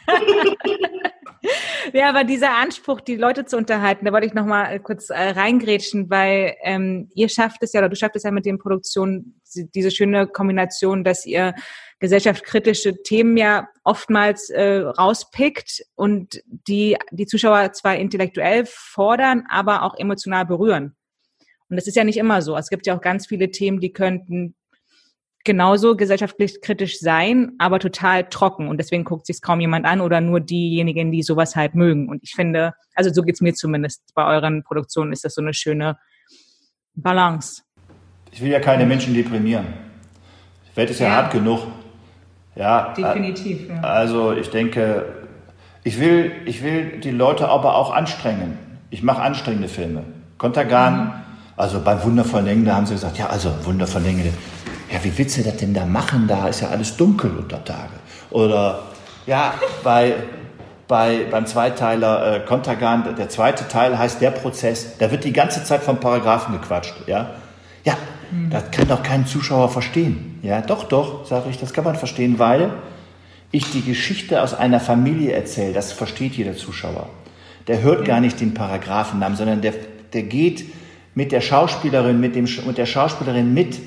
ja, 1.93 2.09
aber 2.09 2.25
dieser 2.25 2.57
Anspruch, 2.57 3.01
die 3.01 3.17
Leute 3.17 3.45
zu 3.45 3.57
unterhalten, 3.57 4.05
da 4.05 4.13
wollte 4.13 4.27
ich 4.27 4.35
noch 4.35 4.47
mal 4.47 4.81
kurz 4.81 5.11
äh, 5.11 5.15
reingrätschen, 5.15 6.11
weil 6.11 6.57
ähm, 6.63 7.11
ihr 7.15 7.29
schafft 7.29 7.63
es 7.63 7.73
ja, 7.73 7.81
oder 7.81 7.89
du 7.89 7.97
schaffst 7.97 8.17
es 8.17 8.23
ja 8.23 8.31
mit 8.31 8.47
den 8.47 8.59
Produktionen, 8.59 9.41
diese 9.75 9.91
schöne 9.91 10.27
Kombination, 10.27 11.05
dass 11.05 11.27
ihr 11.27 11.55
gesellschaftskritische 12.01 13.03
Themen 13.03 13.37
ja 13.37 13.69
oftmals 13.85 14.51
äh, 14.51 14.79
rauspickt 14.81 15.85
und 15.95 16.43
die 16.47 16.97
die 17.13 17.27
Zuschauer 17.27 17.73
zwar 17.73 17.97
intellektuell 17.97 18.65
fordern, 18.67 19.45
aber 19.49 19.83
auch 19.83 19.97
emotional 19.97 20.45
berühren. 20.45 20.97
Und 21.69 21.77
das 21.77 21.87
ist 21.87 21.97
ja 21.97 22.05
nicht 22.05 22.19
immer 22.19 22.43
so. 22.43 22.57
Es 22.57 22.69
gibt 22.69 22.87
ja 22.87 22.97
auch 22.97 23.01
ganz 23.01 23.27
viele 23.27 23.51
Themen, 23.51 23.81
die 23.81 23.93
könnten 23.93 24.55
genauso 25.45 25.97
gesellschaftlich 25.97 26.61
kritisch 26.63 26.99
sein, 26.99 27.53
aber 27.59 27.79
total 27.79 28.25
trocken. 28.29 28.69
Und 28.69 28.79
deswegen 28.79 29.05
guckt 29.05 29.27
sich 29.27 29.41
kaum 29.43 29.61
jemand 29.61 29.87
an 29.87 30.01
oder 30.01 30.21
nur 30.21 30.41
diejenigen, 30.41 31.13
die 31.13 31.23
sowas 31.23 31.55
halt 31.55 31.75
mögen. 31.75 32.09
Und 32.09 32.23
ich 32.23 32.33
finde, 32.33 32.75
also 32.95 33.13
so 33.13 33.23
geht's 33.23 33.41
mir 33.41 33.55
zumindest 33.55 34.03
bei 34.15 34.25
euren 34.27 34.65
Produktionen, 34.65 35.13
ist 35.13 35.25
das 35.25 35.35
so 35.35 35.43
eine 35.43 35.55
schöne 35.55 35.99
Balance. 36.95 37.63
Ich 38.33 38.43
will 38.43 38.51
ja 38.51 38.61
keine 38.61 38.87
Menschen 38.87 39.15
deprimieren. 39.15 39.67
Die 40.73 40.77
Welt 40.77 40.91
ist 40.91 41.01
ja, 41.01 41.09
ja. 41.09 41.15
hart 41.15 41.33
genug. 41.33 41.61
Ja, 42.57 42.95
definitiv. 42.95 43.69
Ja. 43.69 43.81
Also 43.81 44.33
ich 44.33 44.51
denke, 44.51 45.07
ich 45.83 46.01
will, 46.01 46.33
ich 46.47 46.63
will 46.63 47.01
die 47.01 47.11
Leute 47.11 47.49
aber 47.49 47.77
auch 47.77 47.93
anstrengen. 47.93 48.59
Ich 48.91 49.03
mache 49.03 49.21
anstrengende 49.23 49.69
Filme. 49.69 50.05
Kontergan, 50.39 51.05
mhm. 51.05 51.13
also 51.57 51.81
beim 51.81 52.03
Wundervollen 52.03 52.47
Engel, 52.47 52.75
haben 52.75 52.87
sie 52.87 52.95
gesagt, 52.95 53.19
ja, 53.19 53.27
also 53.27 53.53
Wundervollen 53.65 54.07
Engel, 54.07 54.33
ja, 54.95 55.03
wie 55.03 55.19
willst 55.19 55.37
du 55.37 55.43
das 55.43 55.57
denn 55.57 55.75
da 55.75 55.85
machen? 55.85 56.29
Da 56.29 56.47
ist 56.47 56.61
ja 56.61 56.69
alles 56.69 56.97
dunkel 56.97 57.33
unter 57.37 57.65
Tage. 57.65 57.95
Oder 58.31 58.85
ja, 59.27 59.55
bei, 59.83 60.15
bei, 60.87 61.27
beim 61.29 61.47
Zweiteiler 61.47 62.37
äh, 62.37 62.41
Kontergan, 62.41 63.17
der 63.17 63.29
zweite 63.29 63.67
Teil 63.67 63.99
heißt 63.99 64.21
der 64.21 64.31
Prozess, 64.31 64.97
da 64.99 65.11
wird 65.11 65.25
die 65.25 65.33
ganze 65.33 65.65
Zeit 65.65 65.83
vom 65.83 65.99
Paragraphen 65.99 66.55
gequatscht. 66.55 66.95
Ja, 67.09 67.31
ja 67.83 67.97
mhm. 68.31 68.51
das 68.51 68.71
kann 68.71 68.87
doch 68.87 69.03
kein 69.03 69.27
Zuschauer 69.27 69.69
verstehen. 69.69 70.39
Ja, 70.43 70.61
doch, 70.61 70.85
doch, 70.85 71.27
sage 71.27 71.51
ich, 71.51 71.59
das 71.59 71.73
kann 71.73 71.83
man 71.83 71.97
verstehen, 71.97 72.39
weil 72.39 72.71
ich 73.51 73.73
die 73.73 73.83
Geschichte 73.83 74.43
aus 74.43 74.55
einer 74.55 74.79
Familie 74.79 75.33
erzähle. 75.33 75.73
Das 75.73 75.91
versteht 75.91 76.35
jeder 76.35 76.55
Zuschauer. 76.55 77.09
Der 77.67 77.83
hört 77.83 78.01
ja. 78.01 78.15
gar 78.15 78.21
nicht 78.21 78.41
den 78.41 78.55
Paragraphennamen, 78.55 79.37
sondern 79.37 79.61
der, 79.61 79.75
der 80.13 80.23
geht 80.23 80.67
mit 81.17 81.33
der 81.33 81.41
Schauspielerin, 81.41 82.21
mit, 82.21 82.37
dem, 82.37 82.47
mit 82.65 82.79
der 82.79 82.87
Schauspielerin 82.87 83.53
mit 83.53 83.81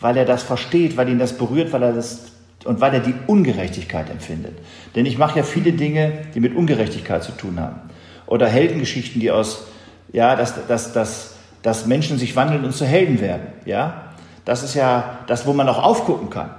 weil 0.00 0.16
er 0.16 0.24
das 0.24 0.42
versteht, 0.42 0.96
weil 0.96 1.08
ihn 1.08 1.18
das 1.18 1.36
berührt, 1.36 1.72
weil 1.72 1.82
er 1.82 1.92
das 1.92 2.32
und 2.64 2.80
weil 2.80 2.92
er 2.94 3.00
die 3.00 3.14
Ungerechtigkeit 3.26 4.10
empfindet. 4.10 4.58
Denn 4.94 5.06
ich 5.06 5.16
mache 5.16 5.38
ja 5.38 5.44
viele 5.44 5.72
Dinge, 5.72 6.24
die 6.34 6.40
mit 6.40 6.54
Ungerechtigkeit 6.54 7.22
zu 7.22 7.32
tun 7.32 7.60
haben. 7.60 7.80
Oder 8.26 8.48
Heldengeschichten, 8.48 9.20
die 9.20 9.30
aus, 9.30 9.64
ja, 10.12 10.36
dass, 10.36 10.66
dass, 10.66 10.92
dass, 10.92 11.34
dass 11.62 11.86
Menschen 11.86 12.18
sich 12.18 12.36
wandeln 12.36 12.64
und 12.64 12.74
zu 12.74 12.84
Helden 12.84 13.20
werden. 13.20 13.46
Ja, 13.64 14.12
das 14.44 14.62
ist 14.62 14.74
ja 14.74 15.20
das, 15.28 15.46
wo 15.46 15.52
man 15.52 15.68
auch 15.68 15.82
aufgucken 15.82 16.30
kann. 16.30 16.50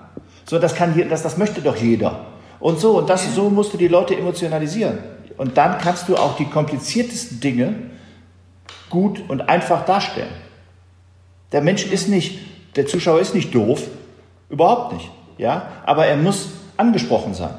So, 0.45 0.58
das 0.58 0.73
kann, 0.73 0.99
das, 1.10 1.21
das 1.21 1.38
möchte 1.38 1.62
doch 1.62 1.75
jeder. 1.75 2.25
Und 2.60 2.80
so, 2.80 2.97
und 2.97 3.10
das, 3.10 3.36
so 3.36 3.49
musst 3.49 3.73
du 3.73 3.78
die 3.78 3.88
Leute 3.88 4.15
emotionalisieren. 4.15 4.97
Und 5.38 5.58
dann 5.58 5.78
kannst 5.78 6.10
du 6.10 6.17
auch 6.17 6.36
die 6.38 6.45
kompliziertesten 6.45 7.39
Dinge 7.39 7.75
gut 8.89 9.21
und 9.30 9.47
einfach 9.47 9.86
darstellen. 9.86 10.34
Der 11.52 11.62
Mensch 11.62 11.86
ist 11.86 12.10
nicht 12.10 12.39
der 12.75 12.86
Zuschauer 12.86 13.19
ist 13.19 13.34
nicht 13.34 13.53
doof, 13.53 13.88
überhaupt 14.49 14.93
nicht. 14.93 15.10
Ja, 15.38 15.67
aber 15.86 16.05
er 16.05 16.17
muss 16.17 16.49
angesprochen 16.77 17.34
sein. 17.34 17.53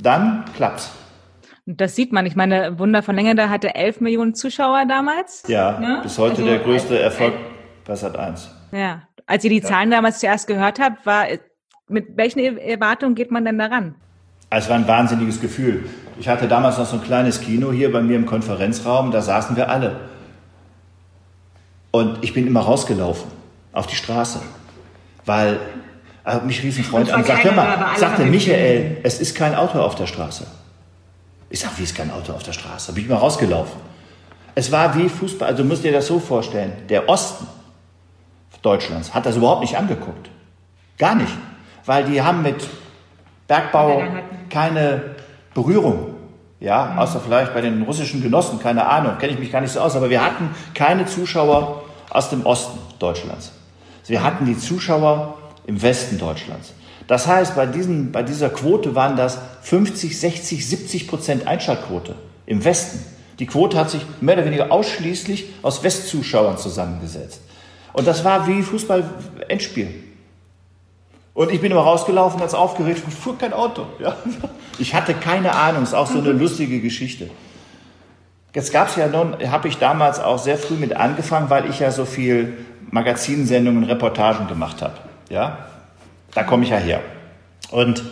Dann 0.00 0.44
klappt's. 0.56 0.92
Und 1.66 1.80
das 1.80 1.96
sieht 1.96 2.12
man. 2.12 2.26
Ich 2.26 2.36
meine, 2.36 2.78
Wunder 2.78 3.02
von 3.02 3.16
Längerde 3.16 3.48
hatte 3.48 3.74
11 3.74 4.00
Millionen 4.00 4.34
Zuschauer 4.34 4.84
damals. 4.86 5.42
Ja, 5.48 5.78
ne? 5.78 6.00
bis 6.02 6.18
heute 6.18 6.36
also, 6.36 6.46
der 6.46 6.58
größte 6.58 6.98
Erfolg 6.98 7.34
bei 7.84 7.96
Sat 7.96 8.16
1. 8.16 8.50
Ja, 8.72 9.02
als 9.26 9.44
ihr 9.44 9.50
die 9.50 9.60
ja. 9.60 9.64
Zahlen 9.64 9.90
damals 9.90 10.20
zuerst 10.20 10.46
gehört 10.46 10.78
habt, 10.78 11.06
war 11.06 11.26
mit 11.88 12.16
welchen 12.16 12.38
Erwartungen 12.58 13.14
geht 13.14 13.30
man 13.30 13.44
denn 13.44 13.58
daran? 13.58 13.94
Es 14.50 14.68
war 14.68 14.76
ein 14.76 14.86
wahnsinniges 14.86 15.40
Gefühl. 15.40 15.84
Ich 16.18 16.28
hatte 16.28 16.46
damals 16.46 16.78
noch 16.78 16.86
so 16.86 16.96
ein 16.96 17.02
kleines 17.02 17.40
Kino 17.40 17.72
hier 17.72 17.90
bei 17.90 18.00
mir 18.00 18.16
im 18.16 18.26
Konferenzraum, 18.26 19.10
da 19.10 19.20
saßen 19.20 19.56
wir 19.56 19.68
alle. 19.68 19.96
Und 21.90 22.22
ich 22.22 22.32
bin 22.32 22.46
immer 22.46 22.60
rausgelaufen 22.60 23.43
auf 23.74 23.86
die 23.86 23.96
Straße. 23.96 24.40
Weil 25.26 25.60
äh, 26.24 26.38
mich 26.40 26.62
rief 26.62 26.78
ein 26.78 26.84
Freund 26.84 27.10
an 27.10 27.20
und 27.20 27.26
sagte, 27.26 27.52
mal, 27.52 27.96
sagte 27.96 28.24
Michael, 28.24 28.98
es 29.02 29.20
ist 29.20 29.34
kein 29.34 29.54
Auto 29.54 29.80
auf 29.80 29.94
der 29.94 30.06
Straße. 30.06 30.46
Ich 31.50 31.60
sag, 31.60 31.78
wie 31.78 31.82
ist 31.82 31.94
kein 31.94 32.10
Auto 32.10 32.32
auf 32.32 32.42
der 32.42 32.52
Straße? 32.52 32.92
Bin 32.92 33.04
ich 33.04 33.10
mal 33.10 33.16
rausgelaufen. 33.16 33.80
Es 34.54 34.70
war 34.72 34.96
wie 34.96 35.08
Fußball, 35.08 35.48
also 35.48 35.62
du 35.62 35.68
musst 35.68 35.84
dir 35.84 35.92
das 35.92 36.06
so 36.06 36.18
vorstellen, 36.20 36.72
der 36.88 37.08
Osten 37.08 37.46
Deutschlands 38.62 39.12
hat 39.12 39.26
das 39.26 39.36
überhaupt 39.36 39.60
nicht 39.60 39.76
angeguckt. 39.76 40.30
Gar 40.98 41.16
nicht. 41.16 41.32
Weil 41.84 42.04
die 42.04 42.22
haben 42.22 42.42
mit 42.42 42.66
Bergbau 43.46 44.02
keine 44.48 45.02
Berührung. 45.52 46.14
Ja, 46.60 46.86
mhm. 46.86 46.98
außer 46.98 47.20
vielleicht 47.20 47.52
bei 47.52 47.60
den 47.60 47.82
russischen 47.82 48.22
Genossen, 48.22 48.58
keine 48.58 48.86
Ahnung, 48.86 49.18
kenne 49.18 49.34
ich 49.34 49.38
mich 49.38 49.52
gar 49.52 49.60
nicht 49.60 49.72
so 49.72 49.80
aus, 49.80 49.96
aber 49.96 50.08
wir 50.08 50.24
hatten 50.24 50.48
keine 50.72 51.04
Zuschauer 51.04 51.82
aus 52.08 52.30
dem 52.30 52.46
Osten 52.46 52.78
Deutschlands. 52.98 53.52
Wir 54.06 54.22
hatten 54.22 54.44
die 54.46 54.58
Zuschauer 54.58 55.38
im 55.66 55.80
Westen 55.80 56.18
Deutschlands. 56.18 56.72
Das 57.06 57.26
heißt, 57.26 57.54
bei, 57.54 57.66
diesen, 57.66 58.12
bei 58.12 58.22
dieser 58.22 58.50
Quote 58.50 58.94
waren 58.94 59.16
das 59.16 59.38
50, 59.62 60.18
60, 60.18 60.66
70 60.66 61.08
Prozent 61.08 61.46
Einschaltquote 61.46 62.14
im 62.46 62.64
Westen. 62.64 63.04
Die 63.38 63.46
Quote 63.46 63.76
hat 63.76 63.90
sich 63.90 64.04
mehr 64.20 64.36
oder 64.36 64.46
weniger 64.46 64.70
ausschließlich 64.70 65.46
aus 65.62 65.82
Westzuschauern 65.82 66.56
zusammengesetzt. 66.56 67.40
Und 67.92 68.06
das 68.06 68.24
war 68.24 68.46
wie 68.46 68.62
Fußball-Endspiel. 68.62 69.88
Und 71.34 71.50
ich 71.50 71.60
bin 71.60 71.72
immer 71.72 71.80
rausgelaufen 71.80 72.40
als 72.40 72.54
aufgeregt 72.54 73.02
und 73.04 73.12
fuhr 73.12 73.36
kein 73.36 73.52
Auto. 73.52 73.86
Ja. 73.98 74.16
Ich 74.78 74.94
hatte 74.94 75.14
keine 75.14 75.54
Ahnung, 75.54 75.82
ist 75.82 75.94
auch 75.94 76.06
so 76.06 76.18
eine 76.18 76.32
lustige 76.32 76.80
Geschichte. 76.80 77.28
Jetzt 78.54 78.72
gab 78.72 78.88
es 78.88 78.96
ja 78.96 79.08
nun, 79.08 79.36
habe 79.50 79.66
ich 79.66 79.78
damals 79.78 80.20
auch 80.20 80.38
sehr 80.38 80.56
früh 80.56 80.74
mit 80.74 80.94
angefangen, 80.94 81.50
weil 81.50 81.68
ich 81.68 81.80
ja 81.80 81.90
so 81.90 82.04
viel 82.04 82.56
Magazinsendungen, 82.94 83.82
Reportagen 83.82 84.46
gemacht 84.46 84.80
habe. 84.80 84.94
Ja, 85.28 85.58
da 86.32 86.44
komme 86.44 86.62
ich 86.62 86.70
ja 86.70 86.76
her. 86.76 87.00
Und 87.72 88.04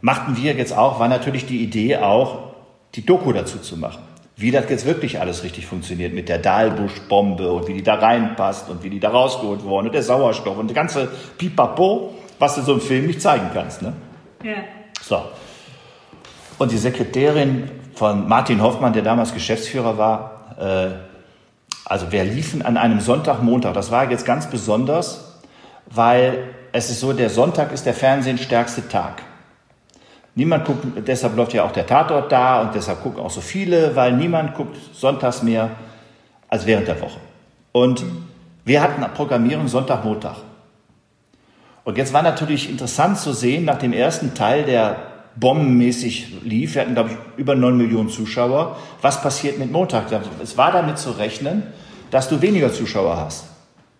machten 0.00 0.36
wir 0.36 0.54
jetzt 0.54 0.72
auch, 0.72 1.00
war 1.00 1.08
natürlich 1.08 1.46
die 1.46 1.60
Idee 1.64 1.96
auch, 1.96 2.52
die 2.94 3.04
Doku 3.04 3.32
dazu 3.32 3.58
zu 3.58 3.76
machen. 3.76 4.02
Wie 4.36 4.52
das 4.52 4.70
jetzt 4.70 4.86
wirklich 4.86 5.20
alles 5.20 5.42
richtig 5.42 5.66
funktioniert 5.66 6.14
mit 6.14 6.28
der 6.28 6.38
Dahlbusch-Bombe 6.38 7.50
und 7.50 7.66
wie 7.66 7.74
die 7.74 7.82
da 7.82 7.96
reinpasst 7.96 8.70
und 8.70 8.84
wie 8.84 8.90
die 8.90 9.00
da 9.00 9.10
rausgeholt 9.10 9.64
worden 9.64 9.86
und 9.86 9.94
der 9.94 10.04
Sauerstoff 10.04 10.56
und 10.56 10.68
der 10.68 10.76
ganze 10.76 11.08
Pipapo, 11.36 12.14
was 12.38 12.54
du 12.54 12.62
so 12.62 12.74
im 12.74 12.80
Film 12.80 13.08
nicht 13.08 13.20
zeigen 13.20 13.50
kannst. 13.52 13.82
Ne? 13.82 13.92
Ja. 14.44 14.54
So. 15.02 15.22
Und 16.56 16.70
die 16.70 16.78
Sekretärin 16.78 17.68
von 17.94 18.28
Martin 18.28 18.62
Hoffmann, 18.62 18.92
der 18.92 19.02
damals 19.02 19.34
Geschäftsführer 19.34 19.98
war, 19.98 20.56
äh, 20.56 21.09
also 21.84 22.12
wir 22.12 22.24
liefen 22.24 22.62
an 22.62 22.76
einem 22.76 23.00
Sonntag, 23.00 23.42
Montag. 23.42 23.74
Das 23.74 23.90
war 23.90 24.10
jetzt 24.10 24.24
ganz 24.24 24.48
besonders, 24.48 25.40
weil 25.86 26.44
es 26.72 26.90
ist 26.90 27.00
so, 27.00 27.12
der 27.12 27.30
Sonntag 27.30 27.72
ist 27.72 27.86
der 27.86 27.94
Fernsehstärkste 27.94 28.88
Tag. 28.88 29.22
Niemand 30.34 30.64
guckt, 30.64 30.84
deshalb 31.06 31.36
läuft 31.36 31.52
ja 31.52 31.64
auch 31.64 31.72
der 31.72 31.86
Tatort 31.86 32.30
da 32.30 32.60
und 32.62 32.74
deshalb 32.74 33.02
gucken 33.02 33.20
auch 33.20 33.30
so 33.30 33.40
viele, 33.40 33.96
weil 33.96 34.12
niemand 34.12 34.54
guckt 34.54 34.76
sonntags 34.94 35.42
mehr 35.42 35.70
als 36.48 36.66
während 36.66 36.86
der 36.86 37.00
Woche. 37.00 37.18
Und 37.72 38.04
wir 38.64 38.80
hatten 38.80 39.02
Programmierung 39.14 39.68
Sonntag, 39.68 40.04
Montag. 40.04 40.36
Und 41.82 41.98
jetzt 41.98 42.12
war 42.12 42.22
natürlich 42.22 42.70
interessant 42.70 43.18
zu 43.18 43.32
sehen, 43.32 43.64
nach 43.64 43.78
dem 43.78 43.92
ersten 43.92 44.34
Teil, 44.34 44.64
der 44.64 44.96
bombenmäßig 45.40 46.42
lief, 46.44 46.74
wir 46.74 46.82
hatten, 46.82 46.94
glaube 46.94 47.10
ich, 47.10 47.16
über 47.38 47.54
9 47.54 47.76
Millionen 47.76 48.10
Zuschauer, 48.10 48.76
was 49.00 49.22
passiert 49.22 49.58
mit 49.58 49.72
Montag? 49.72 50.06
Es 50.42 50.56
war 50.56 50.70
damit 50.70 50.98
zu 50.98 51.12
rechnen, 51.12 51.64
dass 52.10 52.28
du 52.28 52.40
weniger 52.42 52.72
Zuschauer 52.72 53.16
hast. 53.16 53.46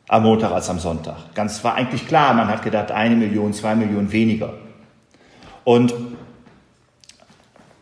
am 0.09 0.25
Montag 0.25 0.51
als 0.51 0.69
am 0.69 0.81
Sonntag. 0.81 1.35
Ganz 1.37 1.63
war 1.63 1.77
eigentlich 1.77 2.09
klar, 2.09 2.35
man 2.35 2.49
hat 2.49 2.65
gedacht, 2.65 2.91
eine 2.91 3.15
Million, 3.15 3.53
zwei 3.53 3.77
Millionen 3.77 4.11
weniger. 4.11 4.55
Und 5.63 5.95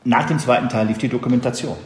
nach 0.04 0.26
dem 0.26 0.38
zweiten 0.38 0.68
Teil 0.68 0.88
lief 0.88 0.98
die 0.98 1.08
Dokumentation. 1.08 1.76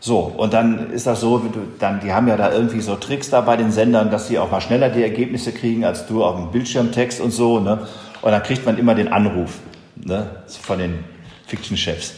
So, 0.00 0.18
und 0.18 0.52
dann 0.52 0.90
ist 0.90 1.06
das 1.06 1.20
so, 1.20 1.40
dann, 1.78 2.00
die 2.00 2.12
haben 2.12 2.26
ja 2.26 2.36
da 2.36 2.50
irgendwie 2.50 2.80
so 2.80 2.96
Tricks 2.96 3.30
da 3.30 3.42
bei 3.42 3.56
den 3.56 3.70
Sendern, 3.70 4.10
dass 4.10 4.26
sie 4.26 4.40
auch 4.40 4.50
mal 4.50 4.60
schneller 4.60 4.88
die 4.88 5.04
Ergebnisse 5.04 5.52
kriegen 5.52 5.84
als 5.84 6.08
du 6.08 6.24
auf 6.24 6.34
dem 6.34 6.50
Bildschirmtext 6.50 7.20
und 7.20 7.30
so. 7.30 7.60
Ne? 7.60 7.86
Und 8.22 8.32
dann 8.32 8.42
kriegt 8.42 8.66
man 8.66 8.76
immer 8.76 8.96
den 8.96 9.12
Anruf 9.12 9.60
ne? 10.04 10.42
von 10.62 10.78
den 10.78 11.04
Fiction-Chefs. 11.46 12.14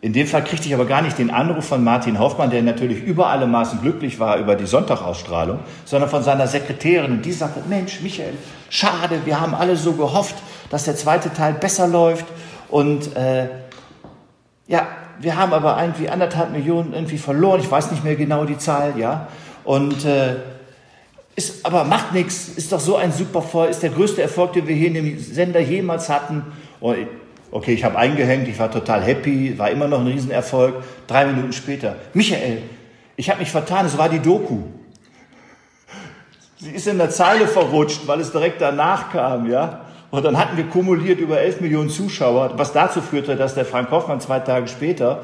In 0.00 0.12
dem 0.12 0.26
Fall 0.26 0.44
kriegte 0.44 0.68
ich 0.68 0.74
aber 0.74 0.84
gar 0.84 1.02
nicht 1.02 1.18
den 1.18 1.30
Anruf 1.30 1.64
von 1.64 1.82
Martin 1.82 2.18
Hoffmann, 2.18 2.50
der 2.50 2.62
natürlich 2.62 3.02
über 3.02 3.28
alle 3.28 3.46
Maßen 3.46 3.80
glücklich 3.80 4.20
war 4.20 4.36
über 4.36 4.54
die 4.54 4.66
Sonntagausstrahlung, 4.66 5.60
sondern 5.84 6.10
von 6.10 6.22
seiner 6.22 6.46
Sekretärin. 6.46 7.12
Und 7.12 7.24
die 7.24 7.32
sagte, 7.32 7.60
Mensch, 7.68 8.00
Michael, 8.02 8.34
schade, 8.68 9.20
wir 9.24 9.40
haben 9.40 9.54
alle 9.54 9.76
so 9.76 9.94
gehofft, 9.94 10.36
dass 10.70 10.84
der 10.84 10.96
zweite 10.96 11.32
Teil 11.32 11.54
besser 11.54 11.88
läuft. 11.88 12.26
Und 12.68 13.16
äh, 13.16 13.48
ja, 14.68 14.86
wir 15.18 15.36
haben 15.36 15.52
aber 15.52 15.80
irgendwie 15.80 16.08
anderthalb 16.08 16.52
Millionen 16.52 16.92
irgendwie 16.92 17.18
verloren. 17.18 17.60
Ich 17.60 17.70
weiß 17.70 17.90
nicht 17.90 18.04
mehr 18.04 18.16
genau 18.16 18.44
die 18.44 18.58
Zahl, 18.58 18.94
ja. 18.98 19.28
Und 19.64 20.04
äh, 20.04 20.36
ist, 21.36 21.66
aber 21.66 21.84
macht 21.84 22.12
nichts. 22.12 22.48
Ist 22.48 22.72
doch 22.72 22.80
so 22.80 22.96
ein 22.96 23.12
super 23.12 23.42
voll. 23.42 23.68
Ist 23.68 23.82
der 23.82 23.90
größte 23.90 24.22
Erfolg, 24.22 24.52
den 24.52 24.66
wir 24.68 24.74
hier 24.74 24.88
in 24.88 24.94
dem 24.94 25.18
Sender 25.18 25.60
jemals 25.60 26.08
hatten. 26.08 26.44
Und, 26.80 26.96
okay, 27.50 27.72
ich 27.72 27.84
habe 27.84 27.98
eingehängt. 27.98 28.48
Ich 28.48 28.58
war 28.58 28.70
total 28.70 29.02
happy. 29.02 29.58
War 29.58 29.70
immer 29.70 29.88
noch 29.88 30.00
ein 30.00 30.06
Riesenerfolg. 30.06 30.82
Drei 31.06 31.26
Minuten 31.26 31.52
später. 31.52 31.96
Michael, 32.14 32.62
ich 33.16 33.30
habe 33.30 33.40
mich 33.40 33.50
vertan. 33.50 33.86
Es 33.86 33.96
war 33.96 34.08
die 34.08 34.20
Doku. 34.20 34.58
Sie 36.58 36.70
ist 36.70 36.86
in 36.86 36.96
der 36.96 37.10
Zeile 37.10 37.46
verrutscht, 37.46 38.06
weil 38.06 38.20
es 38.20 38.32
direkt 38.32 38.62
danach 38.62 39.12
kam, 39.12 39.50
ja. 39.50 39.82
Und 40.10 40.24
dann 40.24 40.38
hatten 40.38 40.56
wir 40.56 40.64
kumuliert 40.64 41.20
über 41.20 41.38
11 41.38 41.60
Millionen 41.60 41.90
Zuschauer, 41.90 42.52
was 42.56 42.72
dazu 42.72 43.02
führte, 43.02 43.36
dass 43.36 43.54
der 43.54 43.66
Frank 43.66 43.90
Hoffmann 43.90 44.20
zwei 44.20 44.40
Tage 44.40 44.66
später, 44.66 45.20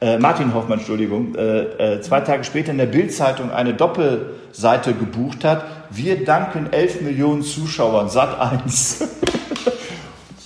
äh, 0.00 0.18
Martin 0.18 0.52
Hoffmann, 0.52 0.80
Entschuldigung, 0.80 1.36
äh, 1.36 1.94
äh, 1.94 2.00
zwei 2.00 2.20
Tage 2.20 2.42
später 2.42 2.72
in 2.72 2.78
der 2.78 2.86
Bildzeitung 2.86 3.52
eine 3.52 3.74
Doppelseite 3.74 4.94
gebucht 4.94 5.44
hat. 5.44 5.64
Wir 5.90 6.24
danken 6.24 6.72
11 6.72 7.02
Millionen 7.02 7.42
Zuschauern, 7.42 8.08
Sat 8.08 8.40
1. 8.40 9.04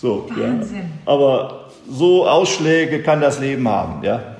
so, 0.00 0.28
Wahnsinn. 0.30 0.76
Ja. 0.76 1.12
Aber 1.12 1.70
so 1.88 2.26
Ausschläge 2.26 3.02
kann 3.02 3.20
das 3.20 3.38
Leben 3.38 3.68
haben, 3.68 4.02
ja. 4.02 4.36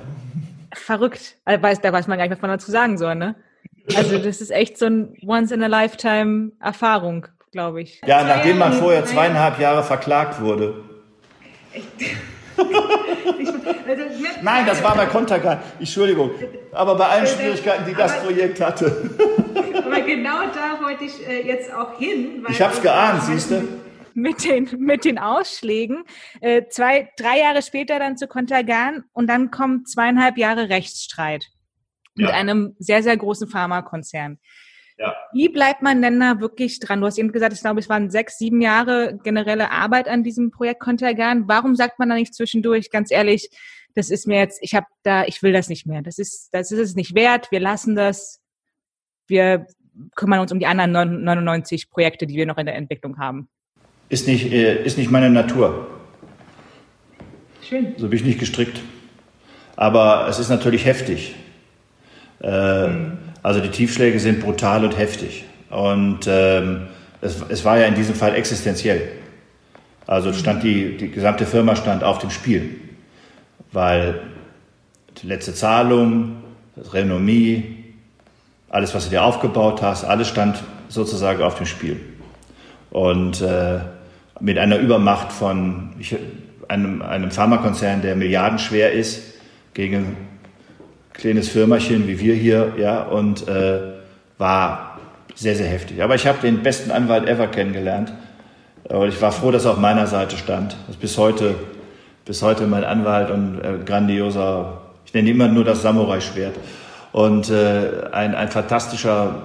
Verrückt. 0.73 1.35
Da 1.45 1.61
weiß, 1.61 1.81
da 1.81 1.91
weiß 1.91 2.07
man 2.07 2.17
gar 2.17 2.25
nicht, 2.25 2.35
was 2.35 2.41
man 2.41 2.51
dazu 2.51 2.71
sagen 2.71 2.97
soll, 2.97 3.15
ne? 3.15 3.35
Also 3.95 4.17
das 4.17 4.41
ist 4.41 4.51
echt 4.51 4.77
so 4.77 4.85
ein 4.85 5.15
Once-in-a-Lifetime-Erfahrung 5.25 7.27
glaube 7.51 7.81
ich. 7.81 8.01
Ja, 8.05 8.23
nachdem 8.23 8.59
man 8.59 8.73
vorher 8.73 9.05
zweieinhalb 9.05 9.59
Jahre 9.59 9.83
verklagt 9.83 10.41
wurde. 10.41 10.75
Nein, 14.41 14.65
das 14.65 14.83
war 14.83 14.95
bei 14.95 15.05
Kontergan. 15.05 15.59
Entschuldigung. 15.79 16.31
Aber 16.71 16.95
bei 16.95 17.05
allen 17.05 17.27
Schwierigkeiten, 17.27 17.85
die 17.87 17.95
das 17.95 18.23
Projekt 18.23 18.59
hatte. 18.61 19.09
Aber 19.85 20.01
genau 20.01 20.41
da 20.53 20.83
wollte 20.83 21.05
ich 21.05 21.27
äh, 21.27 21.47
jetzt 21.47 21.73
auch 21.73 21.97
hin. 21.97 22.45
ich 22.47 22.61
habe 22.61 22.73
es 22.73 22.81
geahnt, 22.81 23.23
siehst 23.23 23.51
du? 23.51 23.63
Mit 24.19 24.45
den, 24.45 24.67
mit 24.79 25.05
den 25.05 25.19
Ausschlägen. 25.19 26.03
Äh, 26.41 26.63
zwei, 26.69 27.07
drei 27.17 27.37
Jahre 27.37 27.61
später 27.61 27.99
dann 27.99 28.17
zu 28.17 28.27
Kontergan 28.27 29.03
und 29.13 29.27
dann 29.27 29.51
kommt 29.51 29.87
zweieinhalb 29.87 30.39
Jahre 30.39 30.69
Rechtsstreit 30.69 31.45
mit 32.15 32.29
ja. 32.29 32.33
einem 32.33 32.75
sehr, 32.79 33.03
sehr 33.03 33.15
großen 33.15 33.47
Pharmakonzern. 33.47 34.39
Ja. 34.97 35.15
Wie 35.33 35.49
bleibt 35.49 35.83
man 35.83 36.01
denn 36.01 36.19
da 36.19 36.39
wirklich 36.39 36.79
dran? 36.79 36.99
Du 36.99 37.05
hast 37.05 37.19
eben 37.19 37.31
gesagt, 37.31 37.53
ich 37.53 37.61
glaube, 37.61 37.79
es 37.79 37.89
waren 37.89 38.09
sechs, 38.09 38.39
sieben 38.39 38.59
Jahre 38.59 39.19
generelle 39.23 39.69
Arbeit 39.69 40.07
an 40.07 40.23
diesem 40.23 40.49
Projekt 40.49 40.79
Kontergan. 40.79 41.47
Warum 41.47 41.75
sagt 41.75 41.99
man 41.99 42.09
da 42.09 42.15
nicht 42.15 42.33
zwischendurch, 42.33 42.89
ganz 42.89 43.11
ehrlich, 43.11 43.51
das 43.93 44.09
ist 44.09 44.25
mir 44.25 44.39
jetzt, 44.39 44.57
ich 44.63 44.73
habe 44.73 44.87
da, 45.03 45.25
ich 45.25 45.43
will 45.43 45.53
das 45.53 45.69
nicht 45.69 45.85
mehr. 45.85 46.01
Das 46.01 46.17
ist, 46.17 46.49
das 46.53 46.71
ist 46.71 46.79
es 46.79 46.95
nicht 46.95 47.13
wert. 47.13 47.51
Wir 47.51 47.59
lassen 47.59 47.95
das. 47.95 48.41
Wir 49.27 49.67
kümmern 50.15 50.39
uns 50.39 50.51
um 50.51 50.57
die 50.57 50.65
anderen 50.65 50.91
99 50.91 51.91
Projekte, 51.91 52.25
die 52.25 52.35
wir 52.35 52.47
noch 52.47 52.57
in 52.57 52.65
der 52.65 52.75
Entwicklung 52.75 53.19
haben. 53.19 53.49
Ist 54.09 54.27
nicht, 54.27 54.51
äh, 54.51 54.83
ist 54.83 54.97
nicht 54.97 55.11
meine 55.11 55.29
Natur. 55.29 55.87
Schön. 57.67 57.93
So 57.97 58.07
bin 58.07 58.19
ich 58.19 58.25
nicht 58.25 58.39
gestrickt. 58.39 58.79
Aber 59.75 60.27
es 60.29 60.39
ist 60.39 60.49
natürlich 60.49 60.85
heftig. 60.85 61.35
Mhm. 62.41 63.17
Also 63.43 63.61
die 63.61 63.69
Tiefschläge 63.69 64.19
sind 64.19 64.41
brutal 64.41 64.83
und 64.83 64.97
heftig. 64.97 65.45
Und 65.69 66.27
ähm, 66.27 66.87
es, 67.21 67.41
es, 67.49 67.65
war 67.65 67.77
ja 67.79 67.85
in 67.85 67.95
diesem 67.95 68.15
Fall 68.15 68.35
existenziell. 68.35 69.09
Also 70.05 70.33
stand 70.33 70.63
die, 70.63 70.97
die 70.97 71.11
gesamte 71.11 71.45
Firma 71.45 71.75
stand 71.75 72.03
auf 72.03 72.19
dem 72.19 72.29
Spiel. 72.29 72.75
Weil 73.71 74.21
die 75.21 75.27
letzte 75.27 75.53
Zahlung, 75.53 76.37
das 76.75 76.93
Renommee, 76.93 77.63
alles, 78.69 78.93
was 78.93 79.05
du 79.05 79.09
dir 79.09 79.23
aufgebaut 79.23 79.81
hast, 79.81 80.03
alles 80.03 80.27
stand 80.27 80.63
sozusagen 80.89 81.41
auf 81.41 81.55
dem 81.55 81.65
Spiel. 81.65 81.99
Und 82.91 83.41
äh, 83.41 83.79
mit 84.39 84.57
einer 84.57 84.77
Übermacht 84.77 85.31
von 85.31 85.89
ich, 85.99 86.15
einem, 86.67 87.01
einem 87.01 87.31
Pharmakonzern, 87.31 88.01
der 88.01 88.15
milliardenschwer 88.15 88.91
ist, 88.91 89.21
gegen 89.73 90.17
kleines 91.13 91.49
Firmachen 91.49 92.07
wie 92.07 92.19
wir 92.19 92.35
hier, 92.35 92.73
ja, 92.77 93.03
und 93.03 93.47
äh, 93.47 93.79
war 94.37 94.99
sehr, 95.35 95.55
sehr 95.55 95.67
heftig. 95.67 96.01
Aber 96.01 96.15
ich 96.15 96.27
habe 96.27 96.39
den 96.41 96.63
besten 96.63 96.91
Anwalt 96.91 97.27
ever 97.27 97.47
kennengelernt. 97.47 98.13
Und 98.83 99.09
ich 99.09 99.21
war 99.21 99.31
froh, 99.31 99.51
dass 99.51 99.65
er 99.65 99.71
auf 99.71 99.77
meiner 99.77 100.07
Seite 100.07 100.37
stand. 100.37 100.73
Das 100.87 100.95
ist 100.95 101.01
bis 101.01 101.17
heute, 101.17 101.55
bis 102.25 102.41
heute 102.41 102.67
mein 102.67 102.83
Anwalt 102.83 103.29
und 103.31 103.59
äh, 103.59 103.83
grandioser, 103.85 104.81
ich 105.05 105.13
nenne 105.13 105.29
immer 105.29 105.47
nur 105.47 105.63
das 105.63 105.81
Samurai-Schwert. 105.81 106.55
Und 107.11 107.49
äh, 107.49 108.09
ein, 108.11 108.35
ein 108.35 108.49
fantastischer, 108.49 109.41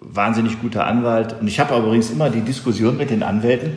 wahnsinnig 0.00 0.60
guter 0.60 0.86
Anwalt. 0.86 1.36
Und 1.40 1.48
ich 1.48 1.58
habe 1.60 1.76
übrigens 1.76 2.10
immer 2.10 2.30
die 2.30 2.40
Diskussion 2.40 2.96
mit 2.96 3.10
den 3.10 3.22
Anwälten. 3.22 3.76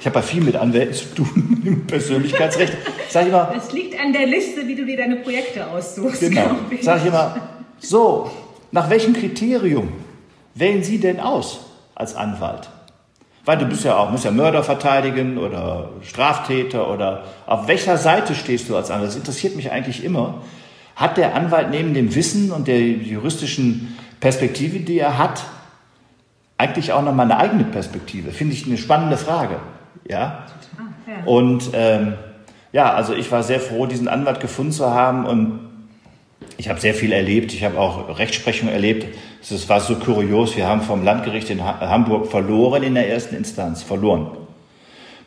Ich 0.00 0.06
habe 0.06 0.16
ja 0.16 0.22
viel 0.22 0.42
mit 0.42 0.56
Anwälten 0.56 0.94
zu 0.94 1.14
tun 1.14 1.62
im 1.66 1.86
Persönlichkeitsrecht. 1.86 2.72
Sag 3.10 3.22
ich 3.22 3.28
immer, 3.28 3.52
das 3.54 3.70
liegt 3.72 4.00
an 4.00 4.12
der 4.14 4.26
Liste, 4.26 4.66
wie 4.66 4.74
du 4.74 4.86
dir 4.86 4.96
deine 4.96 5.16
Projekte 5.16 5.66
aussuchst. 5.66 6.20
Genau. 6.20 6.56
Sag 6.80 7.00
ich 7.00 7.06
immer, 7.06 7.36
so, 7.78 8.30
nach 8.72 8.88
welchem 8.88 9.12
Kriterium 9.12 9.92
wählen 10.54 10.82
Sie 10.82 10.98
denn 10.98 11.20
aus 11.20 11.60
als 11.94 12.14
Anwalt? 12.14 12.70
Weil 13.44 13.58
du 13.58 13.66
bist 13.66 13.84
ja 13.84 13.96
auch, 13.96 14.10
musst 14.10 14.24
ja 14.24 14.30
Mörder 14.30 14.62
verteidigen 14.62 15.36
oder 15.36 15.90
Straftäter 16.02 16.90
oder 16.90 17.24
auf 17.46 17.68
welcher 17.68 17.98
Seite 17.98 18.34
stehst 18.34 18.68
du 18.70 18.76
als 18.76 18.90
Anwalt? 18.90 19.10
Das 19.10 19.16
interessiert 19.16 19.54
mich 19.56 19.70
eigentlich 19.70 20.02
immer. 20.02 20.42
Hat 20.96 21.18
der 21.18 21.34
Anwalt 21.34 21.70
neben 21.70 21.92
dem 21.92 22.14
Wissen 22.14 22.52
und 22.52 22.68
der 22.68 22.80
juristischen 22.80 23.98
Perspektive, 24.18 24.80
die 24.80 24.98
er 24.98 25.18
hat, 25.18 25.44
eigentlich 26.56 26.92
auch 26.92 27.02
nochmal 27.02 27.30
eine 27.30 27.38
eigene 27.38 27.64
Perspektive? 27.64 28.32
Finde 28.32 28.54
ich 28.54 28.66
eine 28.66 28.78
spannende 28.78 29.16
Frage. 29.16 29.56
Ja. 30.08 30.46
Und 31.26 31.70
ähm, 31.72 32.14
ja, 32.72 32.92
also 32.92 33.14
ich 33.14 33.30
war 33.32 33.42
sehr 33.42 33.60
froh, 33.60 33.86
diesen 33.86 34.08
Anwalt 34.08 34.40
gefunden 34.40 34.72
zu 34.72 34.90
haben 34.90 35.26
und 35.26 35.60
ich 36.56 36.68
habe 36.68 36.80
sehr 36.80 36.94
viel 36.94 37.12
erlebt. 37.12 37.52
Ich 37.52 37.64
habe 37.64 37.78
auch 37.78 38.18
Rechtsprechung 38.18 38.68
erlebt. 38.68 39.06
Es 39.40 39.68
war 39.68 39.80
so 39.80 39.96
kurios. 39.96 40.56
Wir 40.56 40.66
haben 40.66 40.82
vom 40.82 41.04
Landgericht 41.04 41.50
in 41.50 41.64
Hamburg 41.64 42.30
verloren 42.30 42.82
in 42.82 42.94
der 42.94 43.08
ersten 43.08 43.34
Instanz. 43.34 43.82
Verloren. 43.82 44.30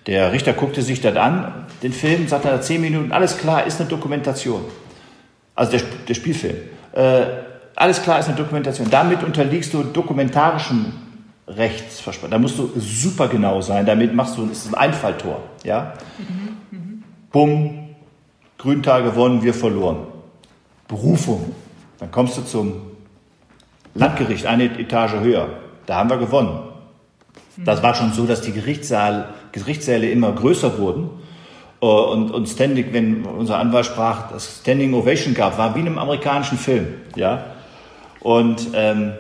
Der 0.06 0.32
Richter 0.32 0.54
guckte 0.54 0.82
sich 0.82 1.02
das 1.02 1.16
an, 1.16 1.66
den 1.82 1.94
Film, 1.94 2.28
sagte 2.28 2.50
nach 2.50 2.62
zehn 2.62 2.82
Minuten, 2.82 3.12
alles 3.12 3.38
klar, 3.38 3.66
ist 3.66 3.80
eine 3.80 3.90
Dokumentation. 3.90 4.64
Also 5.56 5.78
der, 5.78 5.82
der 6.08 6.14
Spielfilm. 6.14 6.58
Äh, 6.94 7.24
alles 7.76 8.04
klar, 8.04 8.20
ist 8.20 8.28
eine 8.28 8.38
Dokumentation. 8.38 8.90
Damit 8.90 9.24
unterliegst 9.24 9.74
du 9.74 9.84
dokumentarischem 9.84 10.94
Rechtsversprechen. 11.48 12.32
Da 12.32 12.38
musst 12.40 12.58
du 12.58 12.70
super 12.78 13.28
genau 13.28 13.62
sein. 13.62 13.86
Damit 13.86 14.14
machst 14.14 14.38
du, 14.38 14.46
ist 14.46 14.68
ein 14.68 14.76
Einfalltor. 14.76 15.42
Ja? 15.64 15.94
Mhm, 16.18 16.78
mh. 16.78 16.80
Bumm, 17.32 17.90
Grüntal 18.58 19.04
gewonnen, 19.04 19.44
wir 19.44 19.54
verloren. 19.54 20.08
Berufung. 20.88 21.54
Dann 22.00 22.12
kommst 22.12 22.38
du 22.38 22.44
zum 22.44 22.82
Landgericht, 23.94 24.46
eine 24.46 24.66
Etage 24.80 25.16
höher. 25.16 25.50
Da 25.86 25.96
haben 25.96 26.10
wir 26.10 26.18
gewonnen. 26.18 26.60
Das 27.58 27.84
war 27.84 27.94
schon 27.94 28.14
so, 28.14 28.26
dass 28.26 28.42
die 28.42 28.52
Gerichtssaal, 28.52 29.30
Gerichtssäle 29.52 30.10
immer 30.10 30.32
größer 30.32 30.78
wurden. 30.80 31.10
Äh, 31.82 31.86
und, 31.86 32.32
und 32.32 32.48
Standing, 32.48 32.94
wenn 32.94 33.26
unser 33.26 33.60
Anwalt 33.60 33.86
sprach, 33.86 34.32
das 34.32 34.60
Standing 34.62 34.94
Ovation 34.94 35.34
gab, 35.34 35.58
war 35.58 35.76
wie 35.76 35.82
in 35.82 35.88
einem 35.88 36.00
amerikanischen 36.00 36.58
Film. 36.58 36.88
Ja? 37.16 37.44
Und 38.22 38.70
ähm, 38.74 39.14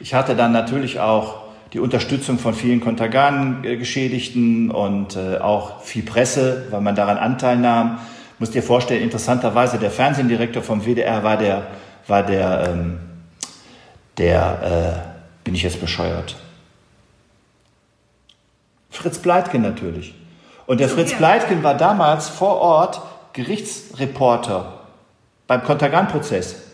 ich 0.00 0.14
hatte 0.14 0.34
dann 0.34 0.52
natürlich 0.52 0.98
auch 0.98 1.39
die 1.72 1.78
Unterstützung 1.78 2.38
von 2.38 2.54
vielen 2.54 2.80
Kontergan-Geschädigten 2.80 4.70
und 4.70 5.16
äh, 5.16 5.38
auch 5.38 5.82
viel 5.82 6.02
Presse, 6.02 6.66
weil 6.70 6.80
man 6.80 6.94
daran 6.94 7.16
Anteil 7.16 7.56
nahm. 7.56 7.98
Muss 8.38 8.50
dir 8.50 8.62
vorstellen, 8.62 9.02
interessanterweise, 9.02 9.78
der 9.78 9.90
Fernsehdirektor 9.90 10.62
vom 10.62 10.84
WDR 10.84 11.22
war 11.22 11.36
der, 11.36 11.66
war 12.06 12.22
der, 12.22 12.68
ähm, 12.68 12.98
der 14.18 15.14
bin 15.44 15.54
ich 15.54 15.62
jetzt 15.62 15.80
bescheuert? 15.80 16.36
Fritz 18.90 19.18
Bleitgen 19.18 19.62
natürlich. 19.62 20.14
Und 20.66 20.80
der 20.80 20.88
Fritz 20.88 21.14
Bleitgen 21.14 21.62
war 21.62 21.76
damals 21.76 22.28
vor 22.28 22.60
Ort 22.60 23.00
Gerichtsreporter 23.32 24.80
beim 25.46 25.64
Kontergan-Prozess. 25.64 26.69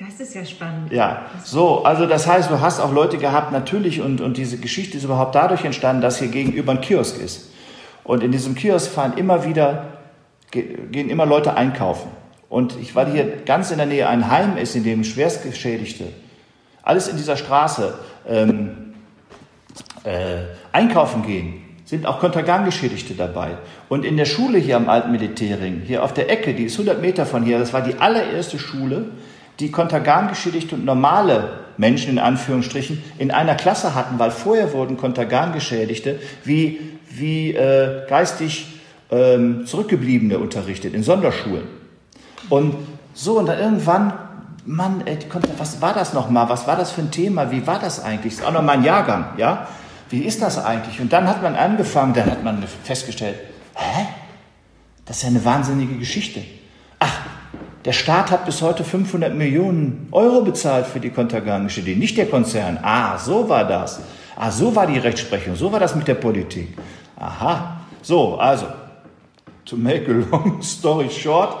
Das 0.00 0.18
ist 0.18 0.34
ja 0.34 0.46
spannend. 0.46 0.90
Ja, 0.90 1.26
so, 1.44 1.84
also 1.84 2.06
das 2.06 2.26
heißt, 2.26 2.50
du 2.50 2.60
hast 2.60 2.80
auch 2.80 2.90
Leute 2.90 3.18
gehabt, 3.18 3.52
natürlich, 3.52 4.00
und, 4.00 4.22
und 4.22 4.38
diese 4.38 4.56
Geschichte 4.56 4.96
ist 4.96 5.04
überhaupt 5.04 5.34
dadurch 5.34 5.62
entstanden, 5.66 6.00
dass 6.00 6.18
hier 6.18 6.28
gegenüber 6.28 6.72
ein 6.72 6.80
Kiosk 6.80 7.20
ist. 7.20 7.50
Und 8.02 8.22
in 8.22 8.32
diesem 8.32 8.54
Kiosk 8.54 8.90
fahren 8.90 9.18
immer 9.18 9.44
wieder, 9.44 9.98
gehen 10.50 11.10
immer 11.10 11.26
Leute 11.26 11.54
einkaufen. 11.54 12.10
Und 12.48 12.76
ich 12.80 12.94
war 12.94 13.10
hier 13.10 13.42
ganz 13.44 13.70
in 13.72 13.76
der 13.76 13.86
Nähe, 13.86 14.08
ein 14.08 14.30
Heim 14.30 14.56
ist, 14.56 14.74
in 14.74 14.84
dem 14.84 15.04
Schwerstgeschädigte, 15.04 16.06
alles 16.82 17.08
in 17.08 17.18
dieser 17.18 17.36
Straße, 17.36 17.92
ähm, 18.26 18.94
äh, 20.04 20.44
einkaufen 20.72 21.24
gehen, 21.24 21.62
sind 21.84 22.06
auch 22.06 22.20
Kontergan-Geschädigte 22.20 23.12
dabei. 23.14 23.58
Und 23.90 24.06
in 24.06 24.16
der 24.16 24.24
Schule 24.24 24.56
hier 24.56 24.78
am 24.78 24.88
Alten 24.88 25.12
Militärring, 25.12 25.82
hier 25.84 26.02
auf 26.02 26.14
der 26.14 26.30
Ecke, 26.30 26.54
die 26.54 26.64
ist 26.64 26.72
100 26.72 27.02
Meter 27.02 27.26
von 27.26 27.44
hier, 27.44 27.58
das 27.58 27.74
war 27.74 27.82
die 27.82 27.96
allererste 27.96 28.58
Schule, 28.58 29.10
die 29.60 29.70
Kontergan-Geschädigte 29.70 30.74
und 30.74 30.84
normale 30.84 31.60
Menschen 31.76 32.10
in 32.10 32.18
Anführungsstrichen 32.18 33.02
in 33.18 33.30
einer 33.30 33.54
Klasse 33.54 33.94
hatten, 33.94 34.18
weil 34.18 34.30
vorher 34.30 34.72
wurden 34.72 34.96
Kontergan-Geschädigte 34.96 36.18
wie, 36.44 36.80
wie 37.10 37.54
äh, 37.54 38.06
geistig 38.08 38.80
ähm, 39.10 39.66
Zurückgebliebene 39.66 40.38
unterrichtet 40.38 40.94
in 40.94 41.02
Sonderschulen. 41.02 41.64
Und 42.48 42.74
so, 43.14 43.38
und 43.38 43.46
dann 43.46 43.58
irgendwann, 43.58 44.12
Mann, 44.66 45.02
ey, 45.06 45.18
was 45.58 45.80
war 45.80 45.94
das 45.94 46.12
nochmal? 46.12 46.48
Was 46.48 46.66
war 46.66 46.76
das 46.76 46.90
für 46.90 47.02
ein 47.02 47.10
Thema? 47.10 47.50
Wie 47.50 47.66
war 47.66 47.78
das 47.78 48.02
eigentlich? 48.02 48.34
Ist 48.34 48.44
auch 48.44 48.52
noch 48.52 48.62
mein 48.62 48.84
Jahrgang, 48.84 49.26
ja? 49.36 49.68
Wie 50.10 50.22
ist 50.22 50.42
das 50.42 50.62
eigentlich? 50.62 51.00
Und 51.00 51.12
dann 51.12 51.28
hat 51.28 51.42
man 51.42 51.54
angefangen, 51.54 52.14
dann 52.14 52.26
hat 52.30 52.42
man 52.42 52.64
festgestellt, 52.84 53.36
hä? 53.74 54.06
Das 55.06 55.18
ist 55.18 55.22
ja 55.22 55.28
eine 55.28 55.44
wahnsinnige 55.44 55.96
Geschichte. 55.96 56.42
Ach, 56.98 57.20
der 57.84 57.92
Staat 57.92 58.30
hat 58.30 58.44
bis 58.44 58.60
heute 58.60 58.84
500 58.84 59.34
Millionen 59.34 60.08
Euro 60.12 60.42
bezahlt 60.42 60.86
für 60.86 61.00
die 61.00 61.10
konterganische 61.10 61.80
Idee, 61.80 61.96
nicht 61.96 62.16
der 62.18 62.26
Konzern. 62.26 62.78
Ah, 62.82 63.16
so 63.16 63.48
war 63.48 63.64
das. 63.64 64.00
Ah, 64.36 64.50
so 64.50 64.74
war 64.76 64.86
die 64.86 64.98
Rechtsprechung, 64.98 65.56
so 65.56 65.72
war 65.72 65.80
das 65.80 65.94
mit 65.94 66.06
der 66.06 66.14
Politik. 66.14 66.68
Aha. 67.16 67.80
So, 68.02 68.36
also, 68.36 68.66
to 69.64 69.76
make 69.76 70.10
a 70.10 70.24
long 70.30 70.62
story 70.62 71.10
short, 71.10 71.56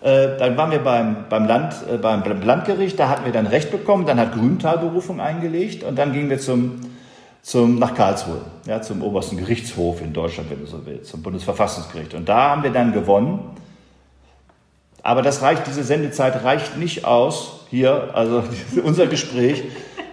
äh, 0.00 0.36
dann 0.36 0.56
waren 0.56 0.72
wir 0.72 0.80
beim, 0.80 1.28
beim, 1.28 1.46
Land, 1.46 1.74
äh, 1.92 1.96
beim 1.96 2.22
Landgericht, 2.42 2.98
da 2.98 3.08
hatten 3.08 3.24
wir 3.24 3.32
dann 3.32 3.46
Recht 3.46 3.70
bekommen, 3.70 4.04
dann 4.04 4.18
hat 4.18 4.32
Grüntal 4.32 4.78
Berufung 4.78 5.20
eingelegt 5.20 5.84
und 5.84 5.96
dann 5.96 6.12
gingen 6.12 6.28
wir 6.28 6.38
zum, 6.38 6.80
zum, 7.40 7.78
nach 7.78 7.94
Karlsruhe, 7.94 8.40
ja, 8.66 8.82
zum 8.82 9.02
obersten 9.02 9.36
Gerichtshof 9.36 10.00
in 10.00 10.12
Deutschland, 10.12 10.50
wenn 10.50 10.60
du 10.60 10.66
so 10.66 10.80
willst, 10.84 11.10
zum 11.10 11.22
Bundesverfassungsgericht. 11.22 12.14
Und 12.14 12.28
da 12.28 12.50
haben 12.50 12.64
wir 12.64 12.70
dann 12.70 12.92
gewonnen 12.92 13.40
aber 15.02 15.22
das 15.22 15.42
reicht, 15.42 15.66
diese 15.66 15.82
Sendezeit 15.82 16.44
reicht 16.44 16.76
nicht 16.76 17.04
aus 17.04 17.66
hier, 17.70 18.10
also 18.14 18.44
unser 18.84 19.06
Gespräch. 19.06 19.64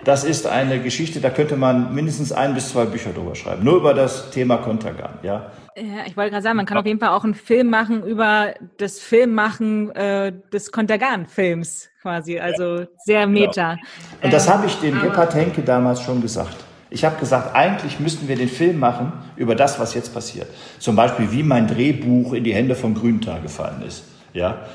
Das 0.04 0.24
ist 0.24 0.48
eine 0.48 0.80
Geschichte, 0.80 1.20
da 1.20 1.30
könnte 1.30 1.58
man 1.58 1.94
mindestens 1.94 2.32
ein 2.32 2.54
bis 2.54 2.70
zwei 2.70 2.86
Bücher 2.86 3.12
drüber 3.12 3.36
schreiben. 3.36 3.64
Nur 3.64 3.76
über 3.76 3.94
das 3.94 4.32
Thema 4.32 4.58
Kontergan, 4.58 5.20
ja. 5.24 5.52
Ja, 5.76 6.06
ich 6.08 6.18
wollte 6.18 6.32
gerade 6.32 6.42
sagen, 6.42 6.58
man 6.58 6.66
kann 6.66 6.78
auf 6.78 6.86
jeden 6.86 7.00
Fall 7.00 7.10
auch 7.10 7.24
einen 7.24 7.36
Film 7.36 7.70
machen 7.70 8.04
über 8.04 8.54
das 8.78 9.00
Filmmachen 9.00 9.92
äh, 9.96 10.34
des 10.52 10.72
Kontergan-Films 10.72 11.90
quasi, 12.02 12.40
also 12.40 12.86
sehr 13.06 13.28
genau. 13.28 13.40
meta. 13.40 13.74
Genau. 13.74 13.86
Und 14.24 14.34
das 14.34 14.48
ähm, 14.48 14.54
habe 14.54 14.68
ich 14.68 14.76
dem 14.76 15.00
Gebhard 15.02 15.36
Henke 15.36 15.62
damals 15.62 16.02
schon 16.02 16.22
gesagt. 16.22 16.56
Ich 16.90 17.06
habe 17.06 17.20
gesagt, 17.20 17.56
eigentlich 17.56 18.00
müssten 18.00 18.28
wir 18.28 18.36
den 18.36 18.50
Film 18.50 18.80
machen 18.80 19.12
über 19.36 19.54
das, 19.54 19.80
was 19.80 19.94
jetzt 19.94 20.14
passiert. 20.14 20.48
Zum 20.80 20.96
Beispiel, 20.96 21.32
wie 21.32 21.44
mein 21.44 21.68
Drehbuch 21.68 22.34
in 22.34 22.44
die 22.44 22.54
Hände 22.54 22.76
von 22.76 22.96
Grüntal 22.96 23.42
gefallen 23.42 23.84
ist 23.86 24.04
ja, 24.34 24.66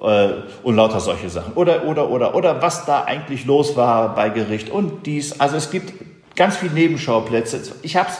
äh, 0.00 0.28
und 0.62 0.76
lauter 0.76 1.00
solche 1.00 1.30
Sachen. 1.30 1.52
Oder, 1.54 1.84
oder, 1.84 2.10
oder, 2.10 2.34
oder 2.34 2.62
was 2.62 2.86
da 2.86 3.04
eigentlich 3.04 3.44
los 3.44 3.76
war 3.76 4.14
bei 4.14 4.30
Gericht 4.30 4.70
und 4.70 5.06
dies. 5.06 5.40
Also 5.40 5.56
es 5.56 5.70
gibt 5.70 5.92
ganz 6.36 6.56
viele 6.56 6.72
Nebenschauplätze. 6.72 7.60
Ich 7.82 7.96
habe 7.96 8.08
es 8.08 8.18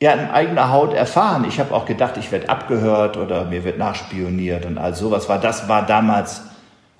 ja 0.00 0.12
in 0.12 0.30
eigener 0.30 0.70
Haut 0.70 0.94
erfahren. 0.94 1.44
Ich 1.48 1.58
habe 1.58 1.74
auch 1.74 1.86
gedacht, 1.86 2.16
ich 2.16 2.30
werde 2.30 2.48
abgehört 2.48 3.16
oder 3.16 3.44
mir 3.44 3.64
wird 3.64 3.78
nachspioniert 3.78 4.64
und 4.64 4.78
all 4.78 4.94
sowas. 4.94 5.26
Das 5.26 5.68
war 5.68 5.84
damals 5.84 6.42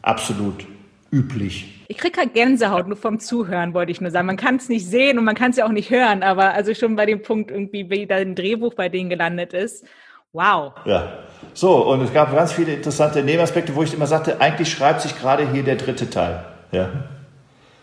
absolut 0.03 0.66
üblich. 1.12 1.74
Ich 1.90 1.96
kriege 1.96 2.18
halt 2.20 2.34
Gänsehaut 2.34 2.86
nur 2.86 2.96
vom 2.96 3.18
Zuhören, 3.18 3.72
wollte 3.72 3.92
ich 3.92 4.01
nur 4.01 4.11
sagen. 4.11 4.26
Man 4.26 4.36
kann 4.36 4.57
es 4.57 4.68
nicht 4.68 4.86
sehen 4.86 5.18
und 5.18 5.24
man 5.24 5.34
kann 5.34 5.53
es 5.53 5.57
ja 5.57 5.64
auch 5.64 5.72
nicht 5.72 5.90
hören, 5.90 6.22
aber 6.22 6.53
also 6.53 6.74
schon 6.74 6.96
bei 6.96 7.07
dem 7.07 7.22
Punkt 7.22 7.51
irgendwie, 7.51 7.88
wie 7.88 8.11
ein 8.11 8.34
Drehbuch 8.34 8.74
bei 8.74 8.88
denen 8.88 9.09
gelandet 9.09 9.55
ist. 9.55 9.86
Wow. 10.32 10.74
Ja. 10.84 11.24
So, 11.54 11.86
und 11.86 12.02
es 12.02 12.12
gab 12.12 12.34
ganz 12.34 12.52
viele 12.52 12.74
interessante 12.74 13.22
Nebenaspekte, 13.22 13.74
wo 13.74 13.82
ich 13.82 13.94
immer 13.94 14.06
sagte, 14.06 14.40
eigentlich 14.40 14.70
schreibt 14.70 15.00
sich 15.00 15.18
gerade 15.18 15.50
hier 15.50 15.62
der 15.62 15.76
dritte 15.76 16.08
Teil. 16.10 16.44
Ja. 16.70 16.90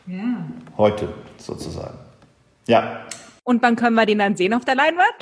Ja. 0.07 0.45
Heute 0.77 1.09
sozusagen. 1.37 1.97
Ja. 2.67 3.05
Und 3.43 3.61
wann 3.61 3.75
können 3.75 3.95
wir 3.95 4.05
den 4.05 4.19
dann 4.19 4.35
sehen 4.35 4.53
auf 4.53 4.65
der 4.65 4.75
Leinwand? 4.75 5.15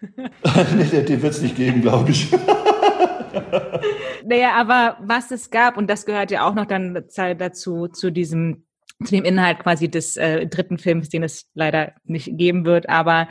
nee, 0.76 1.02
den 1.02 1.22
wird 1.22 1.32
es 1.32 1.42
nicht 1.42 1.56
geben, 1.56 1.82
glaube 1.82 2.10
ich. 2.10 2.30
naja, 4.24 4.52
aber 4.54 4.98
was 5.00 5.30
es 5.30 5.50
gab, 5.50 5.76
und 5.76 5.88
das 5.88 6.06
gehört 6.06 6.30
ja 6.30 6.46
auch 6.46 6.54
noch 6.54 6.66
dann 6.66 7.04
dazu, 7.38 7.88
zu 7.88 8.10
diesem, 8.10 8.66
zu 9.04 9.14
dem 9.14 9.24
Inhalt 9.24 9.60
quasi 9.60 9.90
des 9.90 10.16
äh, 10.16 10.46
dritten 10.46 10.78
Films, 10.78 11.08
den 11.08 11.22
es 11.22 11.50
leider 11.54 11.92
nicht 12.04 12.36
geben 12.36 12.64
wird, 12.64 12.88
aber 12.88 13.28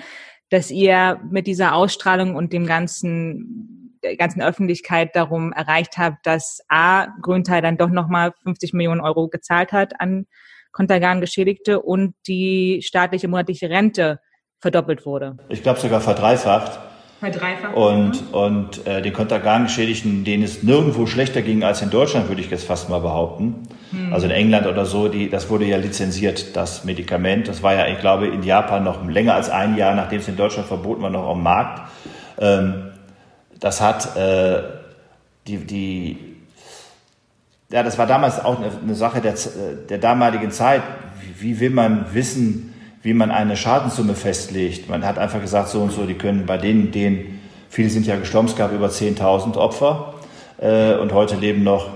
dass 0.53 0.69
ihr 0.69 1.19
mit 1.31 1.47
dieser 1.47 1.73
Ausstrahlung 1.73 2.35
und 2.35 2.53
dem 2.53 2.67
ganzen 2.67 3.99
der 4.03 4.17
ganzen 4.17 4.41
Öffentlichkeit 4.41 5.15
darum 5.15 5.51
erreicht 5.53 5.97
habt, 5.97 6.27
dass 6.27 6.59
A, 6.67 7.07
Grünteil 7.21 7.61
dann 7.61 7.77
doch 7.77 7.89
nochmal 7.89 8.33
50 8.43 8.73
Millionen 8.73 9.01
Euro 9.01 9.29
gezahlt 9.29 9.71
hat 9.71 9.99
an 9.99 10.27
Kontergan-Geschädigte 10.73 11.81
und 11.81 12.13
die 12.27 12.81
staatliche 12.83 13.27
monatliche 13.29 13.69
Rente 13.69 14.19
verdoppelt 14.59 15.05
wurde. 15.05 15.37
Ich 15.49 15.63
glaube 15.63 15.79
sogar 15.79 16.01
verdreifacht. 16.01 16.79
Verdreifacht. 17.23 17.73
Und, 17.73 18.15
ja. 18.15 18.37
und 18.37 18.85
äh, 18.85 19.01
den 19.01 19.13
Kontergan-Geschädigten, 19.13 20.25
denen 20.25 20.43
es 20.43 20.61
nirgendwo 20.61 21.05
schlechter 21.05 21.41
ging 21.41 21.63
als 21.63 21.81
in 21.81 21.89
Deutschland, 21.89 22.27
würde 22.27 22.41
ich 22.41 22.49
jetzt 22.49 22.65
fast 22.65 22.89
mal 22.89 22.99
behaupten. 22.99 23.63
Hm. 23.91 24.11
Also 24.11 24.25
in 24.25 24.31
England 24.31 24.67
oder 24.67 24.85
so, 24.85 25.07
die, 25.07 25.29
das 25.29 25.49
wurde 25.49 25.63
ja 25.63 25.77
lizenziert, 25.77 26.57
das 26.57 26.83
Medikament. 26.83 27.47
Das 27.47 27.63
war 27.63 27.75
ja, 27.75 27.87
ich 27.87 27.99
glaube, 27.99 28.27
in 28.27 28.43
Japan 28.43 28.83
noch 28.83 29.07
länger 29.07 29.35
als 29.35 29.49
ein 29.49 29.77
Jahr, 29.77 29.95
nachdem 29.95 30.19
es 30.19 30.27
in 30.27 30.35
Deutschland 30.35 30.67
verboten 30.67 31.01
war, 31.01 31.09
noch 31.09 31.29
am 31.29 31.41
Markt. 31.41 31.89
Ähm, 32.39 32.91
das 33.57 33.79
hat 33.79 34.17
äh, 34.17 34.63
die, 35.47 35.57
die, 35.59 36.17
ja, 37.71 37.83
das 37.83 37.97
war 37.97 38.05
damals 38.05 38.43
auch 38.43 38.57
eine, 38.57 38.69
eine 38.83 38.95
Sache 38.95 39.21
der, 39.21 39.35
der 39.89 39.97
damaligen 39.97 40.51
Zeit. 40.51 40.81
Wie, 41.21 41.41
wie 41.41 41.59
will 41.61 41.69
man 41.69 42.13
wissen, 42.13 42.72
wie 43.03 43.13
man 43.13 43.31
eine 43.31 43.57
Schadenssumme 43.57 44.15
festlegt. 44.15 44.89
Man 44.89 45.05
hat 45.05 45.19
einfach 45.19 45.41
gesagt, 45.41 45.69
so 45.69 45.81
und 45.81 45.91
so, 45.91 46.05
die 46.05 46.13
können 46.15 46.45
bei 46.45 46.57
denen, 46.57 46.91
denen, 46.91 47.41
viele 47.69 47.89
sind 47.89 48.07
ja 48.07 48.15
gestorben, 48.15 48.47
es 48.47 48.55
gab 48.55 48.71
über 48.71 48.87
10.000 48.87 49.57
Opfer 49.57 50.13
äh, 50.57 50.95
und 50.95 51.11
heute 51.11 51.35
leben 51.35 51.63
noch, 51.63 51.89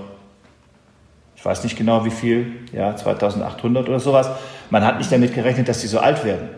ich 1.34 1.44
weiß 1.44 1.64
nicht 1.64 1.76
genau 1.76 2.04
wie 2.04 2.10
viel, 2.10 2.52
ja, 2.72 2.90
2.800 2.90 3.88
oder 3.88 4.00
sowas. 4.00 4.28
Man 4.70 4.84
hat 4.84 4.98
nicht 4.98 5.10
damit 5.10 5.34
gerechnet, 5.34 5.68
dass 5.68 5.80
die 5.80 5.86
so 5.86 5.98
alt 5.98 6.24
werden. 6.24 6.50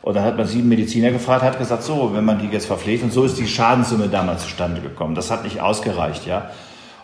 Und 0.00 0.14
dann 0.14 0.24
hat 0.24 0.38
man 0.38 0.46
sieben 0.46 0.68
Mediziner 0.68 1.10
gefragt, 1.10 1.42
hat 1.42 1.58
gesagt, 1.58 1.82
so, 1.82 2.14
wenn 2.14 2.24
man 2.24 2.38
die 2.38 2.46
jetzt 2.46 2.66
verpflegt, 2.66 3.02
und 3.02 3.12
so 3.12 3.24
ist 3.24 3.36
die 3.38 3.46
Schadenssumme 3.46 4.08
damals 4.08 4.44
zustande 4.44 4.80
gekommen. 4.80 5.14
Das 5.14 5.30
hat 5.30 5.44
nicht 5.44 5.60
ausgereicht, 5.60 6.26
ja. 6.26 6.50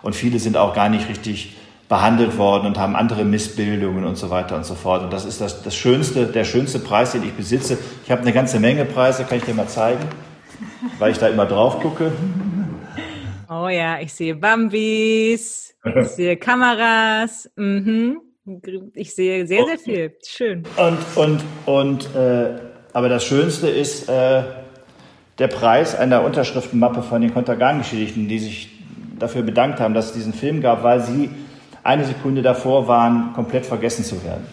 Und 0.01 0.15
viele 0.15 0.39
sind 0.39 0.57
auch 0.57 0.75
gar 0.75 0.89
nicht 0.89 1.09
richtig 1.09 1.57
behandelt 1.89 2.37
worden 2.37 2.66
und 2.66 2.78
haben 2.78 2.97
andere 2.97 3.24
Missbildungen 3.24 4.05
und 4.05 4.16
so 4.16 4.30
weiter 4.30 4.57
und 4.57 4.64
so 4.66 4.74
fort. 4.74 5.05
Und 5.05 5.12
das 5.12 5.24
ist 5.24 5.41
das, 5.41 5.62
das 5.62 5.76
schönste, 5.76 6.26
der 6.26 6.45
schönste 6.45 6.80
Preis, 6.80 7.12
den 7.12 7.22
ich 7.22 7.32
besitze. 7.32 7.78
Ich 8.05 8.11
habe 8.11 8.22
eine 8.22 8.32
ganze 8.32 8.59
Menge 8.59 8.84
Preise, 8.84 9.24
kann 9.24 9.39
ich 9.39 9.45
dir 9.45 9.55
mal 9.55 9.68
zeigen, 9.68 10.03
weil 10.99 11.12
ich 11.12 11.18
da 11.18 11.28
immer 11.28 11.47
drauf 11.47 11.80
gucke. 11.80 12.11
Oh 13.49 13.68
ja, 13.68 14.01
ich 14.01 14.12
sehe 14.12 14.34
Bambis, 14.34 15.76
ich 15.84 16.09
sehe 16.09 16.37
Kameras, 16.37 17.49
mhm. 17.55 18.18
ich 18.95 19.14
sehe 19.14 19.47
sehr, 19.47 19.64
sehr 19.66 19.78
viel. 19.78 20.16
Schön. 20.26 20.64
Und, 20.76 20.99
und, 21.14 21.45
und, 21.66 22.14
äh, 22.16 22.59
aber 22.93 23.09
das 23.09 23.24
Schönste 23.24 23.68
ist 23.68 24.09
äh, 24.09 24.43
der 25.39 25.49
Preis 25.49 25.95
einer 25.95 26.24
Unterschriftenmappe 26.24 27.03
von 27.03 27.20
den 27.20 27.32
Kontergan-Geschädigten, 27.32 28.26
die 28.26 28.41
sich 28.41 28.70
dafür 29.18 29.43
bedankt 29.43 29.78
haben, 29.78 29.95
dass 29.95 30.07
es 30.07 30.12
diesen 30.12 30.32
Film 30.32 30.61
gab, 30.61 30.82
weil 30.82 31.01
sie 31.01 31.30
eine 31.87 32.05
Sekunde 32.05 32.43
davor 32.43 32.89
waren, 32.89 33.32
komplett 33.34 33.66
vergessen 33.66 34.05
zu 34.05 34.22
werden. 34.24 34.47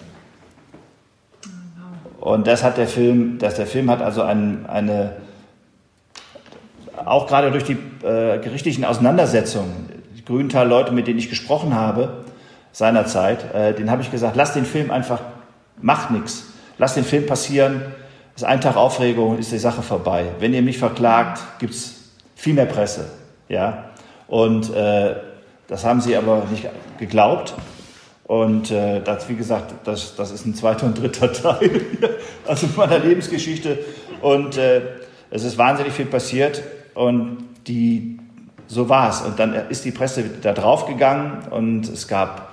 Und 2.20 2.48
das 2.48 2.64
hat 2.64 2.78
der 2.78 2.88
Film, 2.88 3.38
dass 3.40 3.56
der 3.56 3.68
Film 3.68 3.90
hat 3.90 4.02
also 4.02 4.22
ein, 4.22 4.66
eine, 4.68 5.18
auch 7.04 7.28
gerade 7.28 7.52
durch 7.52 7.66
die 7.66 7.78
äh, 8.06 8.40
gerichtlichen 8.40 8.86
Auseinandersetzungen, 8.86 9.90
Grüntal-Leute, 10.26 10.94
mit 10.94 11.08
denen 11.08 11.20
ich 11.20 11.30
gesprochen 11.30 11.76
habe, 11.76 12.24
seinerzeit, 12.72 13.54
äh, 13.54 13.74
den 13.74 13.92
habe 13.92 14.02
ich 14.02 14.10
gesagt, 14.10 14.38
lass 14.38 14.54
den 14.54 14.66
Film 14.66 14.90
einfach 14.90 15.20
Macht 15.82 16.12
nichts. 16.12 16.46
Lass 16.78 16.96
den 16.96 17.04
Film 17.04 17.26
passieren. 17.26 17.82
ist 18.36 18.44
ein 18.44 18.62
Tag 18.62 18.76
Aufregung, 18.78 19.38
ist 19.38 19.52
die 19.52 19.58
Sache 19.58 19.82
vorbei. 19.82 20.26
Wenn 20.40 20.54
ihr 20.54 20.62
mich 20.62 20.78
verklagt, 20.78 21.42
gibt 21.60 21.74
es 21.74 22.12
viel 22.36 22.54
mehr 22.54 22.66
Presse. 22.66 23.10
Ja? 23.50 23.90
Und 24.28 24.74
äh, 24.74 25.16
das 25.68 25.86
haben 25.86 26.02
sie 26.02 26.16
aber 26.16 26.46
nicht 26.52 26.68
geglaubt. 27.00 27.54
Und 28.26 28.72
äh, 28.72 29.02
das, 29.02 29.28
wie 29.28 29.36
gesagt, 29.36 29.74
das, 29.84 30.16
das 30.16 30.32
ist 30.32 30.46
ein 30.46 30.56
zweiter 30.56 30.86
und 30.86 31.00
dritter 31.00 31.32
Teil 31.34 31.82
also 32.48 32.68
meiner 32.76 33.00
Lebensgeschichte. 33.00 33.80
Und 34.22 34.58
äh, 34.58 34.82
es 35.30 35.44
ist 35.44 35.58
wahnsinnig 35.58 35.94
viel 35.94 36.06
passiert 36.06 36.64
und 36.94 37.38
die, 37.68 38.20
so 38.68 38.88
war 38.90 39.10
es. 39.10 39.22
Und 39.22 39.40
dann 39.40 39.54
ist 39.70 39.84
die 39.84 39.92
Presse 39.92 40.24
da 40.42 40.54
drauf 40.54 40.86
gegangen 40.86 41.48
und 41.50 41.90
es 41.90 42.08
gab 42.08 42.50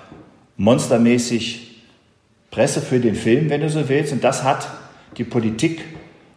monstermäßig 0.57 1.83
Presse 2.51 2.81
für 2.81 2.99
den 2.99 3.15
Film, 3.15 3.49
wenn 3.49 3.61
du 3.61 3.71
so 3.71 3.89
willst. 3.89 4.13
Und 4.13 4.25
das 4.25 4.43
hat 4.43 4.69
die 5.17 5.25
Politik 5.25 5.85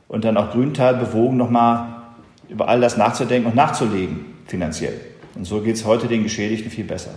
und 0.07 0.26
dann 0.26 0.38
auch 0.38 0.51
Grüntal 0.51 0.95
bewogen, 0.95 1.38
nochmal 1.38 2.03
über 2.49 2.67
all 2.67 2.82
das 2.82 2.97
nachzudenken 2.97 3.49
und 3.49 3.55
nachzulegen, 3.55 4.26
finanziell. 4.45 5.12
Und 5.36 5.45
so 5.45 5.61
geht 5.61 5.75
es 5.75 5.86
heute 5.86 6.07
den 6.07 6.23
Geschädigten 6.23 6.69
viel 6.69 6.86
besser. 6.86 7.11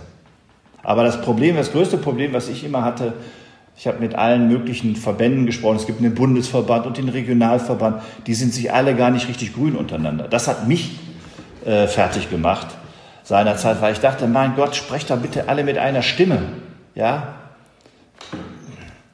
Aber 0.83 1.03
das 1.03 1.21
Problem, 1.21 1.55
das 1.55 1.71
größte 1.71 1.97
Problem, 1.97 2.33
was 2.33 2.49
ich 2.49 2.63
immer 2.63 2.83
hatte, 2.83 3.13
ich 3.75 3.85
habe 3.85 3.99
mit 3.99 4.15
allen 4.15 4.47
möglichen 4.47 4.95
Verbänden 4.95 5.45
gesprochen. 5.45 5.75
Es 5.75 5.85
gibt 5.85 5.99
einen 5.99 6.15
Bundesverband 6.15 6.87
und 6.87 6.97
den 6.97 7.09
Regionalverband. 7.09 8.01
Die 8.25 8.33
sind 8.33 8.53
sich 8.53 8.73
alle 8.73 8.95
gar 8.95 9.11
nicht 9.11 9.27
richtig 9.27 9.53
grün 9.53 9.75
untereinander. 9.75 10.27
Das 10.27 10.47
hat 10.47 10.67
mich 10.67 10.97
äh, 11.63 11.87
fertig 11.87 12.29
gemacht 12.29 12.67
seinerzeit, 13.27 13.81
weil 13.81 13.91
ich 13.91 13.99
dachte, 13.99 14.25
mein 14.25 14.55
Gott, 14.55 14.73
sprecht 14.73 15.09
da 15.09 15.17
bitte 15.17 15.49
alle 15.49 15.65
mit 15.65 15.77
einer 15.77 16.01
Stimme. 16.01 16.43
Ja? 16.95 17.35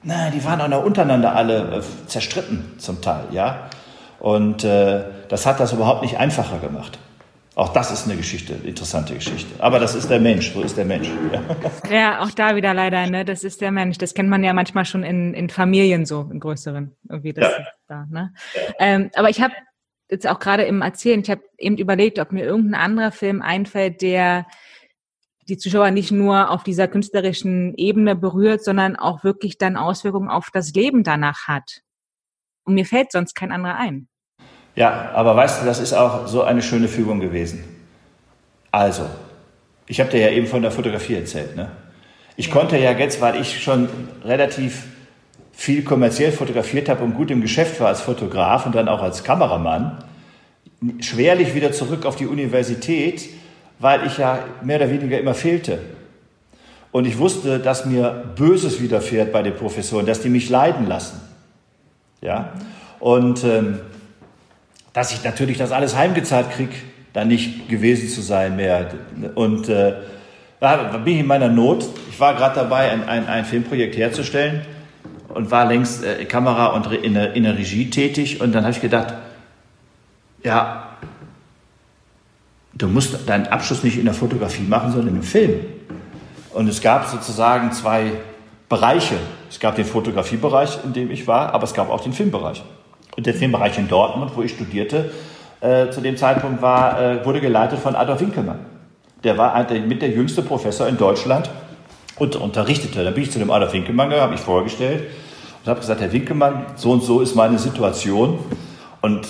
Nein, 0.03 0.31
die 0.33 0.45
waren 0.45 0.61
auch 0.61 0.67
noch 0.67 0.85
untereinander 0.85 1.35
alle 1.35 1.79
äh, 1.79 2.07
zerstritten 2.07 2.73
zum 2.77 3.01
Teil. 3.01 3.23
Ja? 3.31 3.69
Und 4.19 4.63
äh, 4.63 5.03
das 5.29 5.47
hat 5.47 5.59
das 5.59 5.73
überhaupt 5.73 6.03
nicht 6.03 6.17
einfacher 6.17 6.59
gemacht. 6.59 6.99
Auch 7.55 7.71
das 7.71 7.91
ist 7.91 8.05
eine 8.05 8.17
Geschichte, 8.17 8.53
interessante 8.53 9.13
Geschichte. 9.13 9.61
Aber 9.61 9.79
das 9.79 9.93
ist 9.93 10.09
der 10.09 10.19
Mensch, 10.19 10.51
so 10.51 10.63
ist 10.63 10.75
der 10.75 10.85
Mensch. 10.85 11.07
Ja, 11.31 11.95
ja 11.95 12.19
auch 12.21 12.31
da 12.31 12.55
wieder 12.55 12.73
leider, 12.73 13.07
ne? 13.07 13.25
Das 13.25 13.43
ist 13.43 13.61
der 13.61 13.71
Mensch. 13.71 13.99
Das 13.99 14.15
kennt 14.15 14.29
man 14.29 14.43
ja 14.43 14.53
manchmal 14.53 14.85
schon 14.85 15.03
in, 15.03 15.35
in 15.35 15.49
Familien 15.49 16.05
so, 16.05 16.27
in 16.31 16.39
größeren. 16.39 16.95
Irgendwie 17.07 17.33
das 17.33 17.51
ja. 17.51 17.65
da, 17.87 18.05
ne? 18.09 18.33
Ja. 18.55 18.61
Ähm, 18.79 19.11
aber 19.13 19.29
ich 19.29 19.39
habe 19.39 19.53
jetzt 20.09 20.27
auch 20.27 20.39
gerade 20.39 20.63
im 20.63 20.81
Erzählen, 20.81 21.21
ich 21.21 21.29
habe 21.29 21.43
eben 21.59 21.77
überlegt, 21.77 22.17
ob 22.17 22.31
mir 22.31 22.43
irgendein 22.43 22.81
anderer 22.81 23.11
Film 23.11 23.43
einfällt, 23.43 24.01
der 24.01 24.47
die 25.47 25.57
Zuschauer 25.57 25.91
nicht 25.91 26.11
nur 26.11 26.49
auf 26.49 26.63
dieser 26.63 26.87
künstlerischen 26.87 27.75
Ebene 27.75 28.15
berührt, 28.15 28.63
sondern 28.63 28.95
auch 28.95 29.23
wirklich 29.23 29.59
dann 29.59 29.77
Auswirkungen 29.77 30.29
auf 30.29 30.49
das 30.51 30.73
Leben 30.73 31.03
danach 31.03 31.47
hat. 31.47 31.81
Und 32.63 32.73
mir 32.73 32.85
fällt 32.85 33.11
sonst 33.11 33.35
kein 33.35 33.51
anderer 33.51 33.75
ein. 33.75 34.07
Ja, 34.75 35.11
aber 35.13 35.35
weißt 35.35 35.61
du, 35.61 35.65
das 35.65 35.79
ist 35.79 35.93
auch 35.93 36.27
so 36.27 36.43
eine 36.43 36.61
schöne 36.61 36.87
Fügung 36.87 37.19
gewesen. 37.19 37.63
Also, 38.71 39.05
ich 39.85 39.99
habe 39.99 40.09
dir 40.09 40.19
ja 40.19 40.29
eben 40.29 40.47
von 40.47 40.61
der 40.61 40.71
Fotografie 40.71 41.15
erzählt. 41.15 41.55
Ne? 41.55 41.69
Ich 42.35 42.49
konnte 42.49 42.77
ja 42.77 42.91
jetzt, 42.91 43.21
weil 43.21 43.39
ich 43.39 43.61
schon 43.61 43.87
relativ 44.25 44.85
viel 45.51 45.83
kommerziell 45.83 46.31
fotografiert 46.31 46.89
habe 46.89 47.03
und 47.03 47.13
gut 47.13 47.29
im 47.29 47.41
Geschäft 47.41 47.79
war 47.79 47.89
als 47.89 48.01
Fotograf 48.01 48.65
und 48.65 48.73
dann 48.73 48.87
auch 48.87 49.03
als 49.03 49.23
Kameramann, 49.23 50.03
schwerlich 50.99 51.53
wieder 51.53 51.71
zurück 51.71 52.05
auf 52.05 52.15
die 52.15 52.25
Universität, 52.25 53.29
weil 53.77 54.07
ich 54.07 54.17
ja 54.17 54.39
mehr 54.63 54.77
oder 54.77 54.89
weniger 54.89 55.19
immer 55.19 55.35
fehlte. 55.35 55.79
Und 56.91 57.05
ich 57.05 57.17
wusste, 57.17 57.59
dass 57.59 57.85
mir 57.85 58.23
Böses 58.35 58.81
widerfährt 58.81 59.31
bei 59.31 59.41
den 59.43 59.55
Professoren, 59.55 60.05
dass 60.05 60.21
die 60.21 60.29
mich 60.29 60.49
leiden 60.49 60.87
lassen. 60.87 61.21
Ja? 62.21 62.53
Und 62.99 63.43
ähm, 63.43 63.79
dass 64.93 65.11
ich 65.11 65.23
natürlich 65.23 65.57
das 65.57 65.71
alles 65.71 65.95
heimgezahlt 65.95 66.51
kriege, 66.51 66.73
da 67.13 67.25
nicht 67.25 67.67
gewesen 67.67 68.07
zu 68.07 68.21
sein 68.21 68.55
mehr. 68.55 68.91
Und 69.35 69.67
äh, 69.69 69.95
bin 71.03 71.13
ich 71.13 71.19
in 71.19 71.27
meiner 71.27 71.49
Not. 71.49 71.85
Ich 72.09 72.19
war 72.19 72.35
gerade 72.35 72.55
dabei, 72.55 72.91
ein, 72.91 73.07
ein, 73.07 73.27
ein, 73.27 73.45
Filmprojekt 73.45 73.97
herzustellen 73.97 74.61
und 75.33 75.51
war 75.51 75.65
längst 75.65 76.03
äh, 76.03 76.23
Kamera 76.25 76.67
und 76.67 76.91
in 76.91 77.15
der, 77.15 77.33
in 77.33 77.43
der 77.43 77.57
Regie 77.57 77.89
tätig. 77.89 78.39
Und 78.39 78.53
dann 78.53 78.63
habe 78.63 78.73
ich 78.73 78.81
gedacht, 78.81 79.13
ja, 80.43 80.89
du 82.73 82.87
musst 82.87 83.27
deinen 83.27 83.47
Abschluss 83.47 83.83
nicht 83.83 83.97
in 83.97 84.05
der 84.05 84.13
Fotografie 84.13 84.63
machen, 84.63 84.91
sondern 84.91 85.15
im 85.15 85.23
Film. 85.23 85.59
Und 86.53 86.67
es 86.67 86.81
gab 86.81 87.07
sozusagen 87.07 87.71
zwei 87.71 88.11
Bereiche. 88.69 89.15
Es 89.49 89.59
gab 89.59 89.75
den 89.75 89.85
Fotografiebereich, 89.85 90.79
in 90.83 90.93
dem 90.93 91.11
ich 91.11 91.27
war, 91.27 91.53
aber 91.53 91.63
es 91.63 91.73
gab 91.73 91.89
auch 91.89 92.01
den 92.01 92.13
Filmbereich. 92.13 92.63
Und 93.15 93.25
der 93.25 93.33
Filmbereich 93.33 93.77
in 93.77 93.87
Dortmund, 93.87 94.31
wo 94.35 94.41
ich 94.41 94.51
studierte, 94.51 95.11
äh, 95.61 95.89
zu 95.89 96.01
dem 96.01 96.17
Zeitpunkt 96.17 96.61
war, 96.61 97.01
äh, 97.01 97.25
wurde 97.25 97.39
geleitet 97.39 97.79
von 97.79 97.95
Adolf 97.95 98.21
Winkelmann. 98.21 98.59
Der 99.23 99.37
war 99.37 99.63
der, 99.63 99.81
mit 99.81 100.01
der 100.01 100.09
jüngste 100.09 100.41
Professor 100.41 100.87
in 100.87 100.97
Deutschland 100.97 101.49
und 102.19 102.35
unterrichtete. 102.35 103.03
Da 103.03 103.11
bin 103.11 103.23
ich 103.23 103.31
zu 103.31 103.39
dem 103.39 103.51
Adolf 103.51 103.73
Winkelmann 103.73 104.09
gegangen, 104.09 104.23
habe 104.23 104.35
ich 104.35 104.41
vorgestellt 104.41 105.03
und 105.63 105.69
habe 105.69 105.79
gesagt, 105.79 106.01
Herr 106.01 106.11
Winkelmann, 106.11 106.65
so 106.75 106.91
und 106.91 107.03
so 107.03 107.21
ist 107.21 107.35
meine 107.35 107.57
Situation. 107.57 108.39
Und 109.01 109.27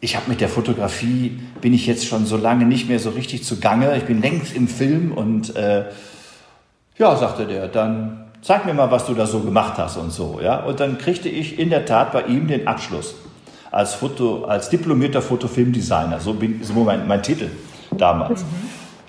ich 0.00 0.16
habe 0.16 0.30
mit 0.30 0.40
der 0.40 0.48
Fotografie, 0.48 1.38
bin 1.60 1.74
ich 1.74 1.86
jetzt 1.86 2.06
schon 2.06 2.26
so 2.26 2.36
lange 2.36 2.64
nicht 2.64 2.88
mehr 2.88 2.98
so 2.98 3.10
richtig 3.10 3.44
zugange. 3.44 3.96
Ich 3.96 4.04
bin 4.04 4.22
längst 4.22 4.54
im 4.54 4.68
Film 4.68 5.12
und 5.12 5.54
äh, 5.56 5.84
ja, 6.98 7.16
sagte 7.16 7.46
der, 7.46 7.68
dann 7.68 8.25
zeig 8.46 8.64
mir 8.64 8.74
mal, 8.74 8.90
was 8.92 9.06
du 9.06 9.14
da 9.14 9.26
so 9.26 9.40
gemacht 9.40 9.74
hast 9.76 9.96
und 9.96 10.12
so. 10.12 10.38
Ja? 10.40 10.60
Und 10.60 10.78
dann 10.78 10.98
kriegte 10.98 11.28
ich 11.28 11.58
in 11.58 11.68
der 11.68 11.84
Tat 11.84 12.12
bei 12.12 12.22
ihm 12.22 12.46
den 12.46 12.68
Abschluss 12.68 13.16
als, 13.72 13.94
Foto, 13.94 14.44
als 14.44 14.68
diplomierter 14.68 15.20
Fotofilmdesigner. 15.20 16.20
So 16.20 16.34
bin 16.34 16.62
so 16.62 16.72
mein, 16.84 17.08
mein 17.08 17.24
Titel 17.24 17.48
damals. 17.90 18.44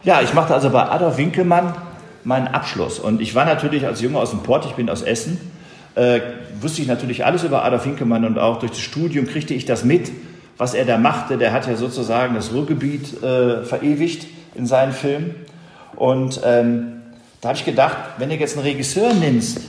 Ja, 0.03 0.21
ich 0.21 0.33
machte 0.33 0.55
also 0.55 0.71
bei 0.71 0.89
Adolf 0.89 1.17
Winkelmann 1.17 1.75
meinen 2.23 2.47
Abschluss. 2.47 2.97
Und 2.97 3.21
ich 3.21 3.35
war 3.35 3.45
natürlich 3.45 3.85
als 3.85 4.01
Junge 4.01 4.17
aus 4.17 4.31
dem 4.31 4.39
Port, 4.39 4.65
ich 4.65 4.73
bin 4.73 4.89
aus 4.89 5.03
Essen, 5.03 5.39
äh, 5.93 6.19
wusste 6.59 6.81
ich 6.81 6.87
natürlich 6.87 7.23
alles 7.23 7.43
über 7.43 7.63
Adolf 7.63 7.85
Winkelmann 7.85 8.25
und 8.25 8.39
auch 8.39 8.57
durch 8.57 8.71
das 8.71 8.81
Studium 8.81 9.27
kriegte 9.27 9.53
ich 9.53 9.65
das 9.65 9.83
mit, 9.83 10.11
was 10.57 10.73
er 10.73 10.85
da 10.85 10.97
machte. 10.97 11.37
Der 11.37 11.53
hat 11.53 11.67
ja 11.67 11.75
sozusagen 11.75 12.33
das 12.33 12.53
Ruhrgebiet 12.53 13.21
äh, 13.21 13.63
verewigt 13.63 14.25
in 14.55 14.65
seinen 14.65 14.93
Filmen. 14.93 15.35
Und 15.95 16.41
ähm, 16.43 16.96
da 17.41 17.49
habe 17.49 17.57
ich 17.57 17.65
gedacht, 17.65 17.97
wenn 18.17 18.29
du 18.29 18.35
jetzt 18.35 18.57
einen 18.57 18.65
Regisseur 18.65 19.13
nimmst 19.13 19.59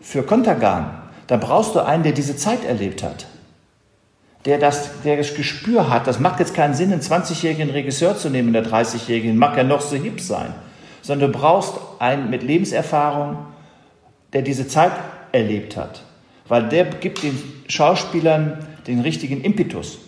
für 0.00 0.22
Kontergan, 0.22 1.02
dann 1.26 1.40
brauchst 1.40 1.74
du 1.74 1.80
einen, 1.80 2.02
der 2.02 2.12
diese 2.12 2.36
Zeit 2.36 2.64
erlebt 2.64 3.02
hat. 3.02 3.26
Der 4.46 4.58
das, 4.58 5.02
der 5.04 5.18
das 5.18 5.34
Gespür 5.34 5.90
hat. 5.90 6.06
Das 6.06 6.18
macht 6.18 6.40
jetzt 6.40 6.54
keinen 6.54 6.74
Sinn, 6.74 6.92
einen 6.92 7.02
20-jährigen 7.02 7.70
Regisseur 7.70 8.16
zu 8.16 8.30
nehmen, 8.30 8.54
der 8.54 8.64
30-jährigen, 8.64 9.36
mag 9.36 9.56
ja 9.56 9.64
noch 9.64 9.82
so 9.82 9.96
hip 9.96 10.20
sein. 10.20 10.54
Sondern 11.02 11.30
du 11.30 11.38
brauchst 11.38 11.74
einen 11.98 12.30
mit 12.30 12.42
Lebenserfahrung, 12.42 13.38
der 14.32 14.42
diese 14.42 14.66
Zeit 14.66 14.92
erlebt 15.32 15.76
hat. 15.76 16.02
Weil 16.48 16.68
der 16.68 16.86
gibt 16.86 17.22
den 17.22 17.38
Schauspielern 17.68 18.66
den 18.86 19.00
richtigen 19.00 19.42
Impetus. 19.42 19.98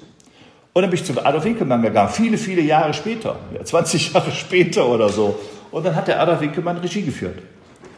Und 0.72 0.82
dann 0.82 0.90
bin 0.90 0.98
ich 0.98 1.04
zu 1.04 1.24
Adolf 1.24 1.44
Winkelmann 1.44 1.82
gegangen, 1.82 2.08
viele, 2.08 2.38
viele 2.38 2.62
Jahre 2.62 2.94
später, 2.94 3.36
20 3.62 4.14
Jahre 4.14 4.32
später 4.32 4.88
oder 4.88 5.10
so. 5.10 5.38
Und 5.72 5.84
dann 5.84 5.96
hat 5.96 6.06
der 6.06 6.20
Adolf 6.20 6.40
Winkelmann 6.40 6.76
Regie 6.78 7.02
geführt. 7.02 7.38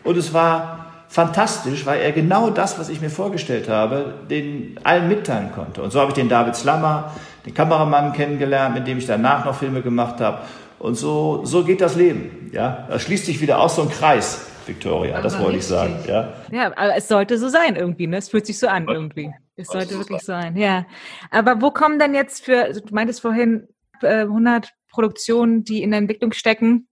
Und 0.04 0.16
es 0.16 0.32
war 0.32 0.84
fantastisch, 1.08 1.84
weil 1.86 2.00
er 2.00 2.12
genau 2.12 2.50
das, 2.50 2.78
was 2.78 2.88
ich 2.88 3.00
mir 3.00 3.10
vorgestellt 3.10 3.68
habe, 3.68 4.14
den 4.30 4.80
allen 4.84 5.08
mitteilen 5.08 5.52
konnte. 5.52 5.82
Und 5.82 5.92
so 5.92 6.00
habe 6.00 6.10
ich 6.10 6.14
den 6.14 6.28
David 6.28 6.56
Slammer, 6.56 7.12
den 7.44 7.52
Kameramann 7.52 8.12
kennengelernt, 8.12 8.74
mit 8.74 8.86
dem 8.86 8.98
ich 8.98 9.06
danach 9.06 9.44
noch 9.44 9.56
Filme 9.56 9.82
gemacht 9.82 10.20
habe. 10.20 10.38
Und 10.78 10.96
so, 10.96 11.44
so 11.44 11.64
geht 11.64 11.80
das 11.80 11.96
Leben. 11.96 12.50
Ja, 12.52 12.86
da 12.88 12.98
schließt 12.98 13.26
sich 13.26 13.40
wieder 13.40 13.60
aus 13.60 13.76
so 13.76 13.82
ein 13.82 13.90
Kreis, 13.90 14.46
Victoria. 14.66 15.20
Das 15.20 15.38
wollte 15.38 15.58
ich 15.58 15.66
sagen. 15.66 15.96
Ja. 16.06 16.32
ja, 16.50 16.66
aber 16.76 16.96
es 16.96 17.08
sollte 17.08 17.38
so 17.38 17.48
sein 17.48 17.76
irgendwie. 17.76 18.06
Ne? 18.06 18.18
Es 18.18 18.28
fühlt 18.28 18.46
sich 18.46 18.58
so 18.58 18.68
an 18.68 18.88
irgendwie. 18.88 19.32
Es 19.56 19.68
sollte 19.68 19.96
wirklich 19.98 20.20
so 20.20 20.26
sein. 20.26 20.56
Ja. 20.56 20.84
Aber 21.30 21.60
wo 21.60 21.70
kommen 21.70 21.98
denn 21.98 22.14
jetzt 22.14 22.44
für? 22.44 22.72
Du 22.72 22.94
meintest 22.94 23.20
vorhin 23.20 23.68
100 24.02 24.64
äh, 24.64 24.68
Produktionen, 24.90 25.64
die 25.64 25.82
in 25.82 25.90
der 25.90 25.98
Entwicklung 25.98 26.32
stecken. 26.32 26.88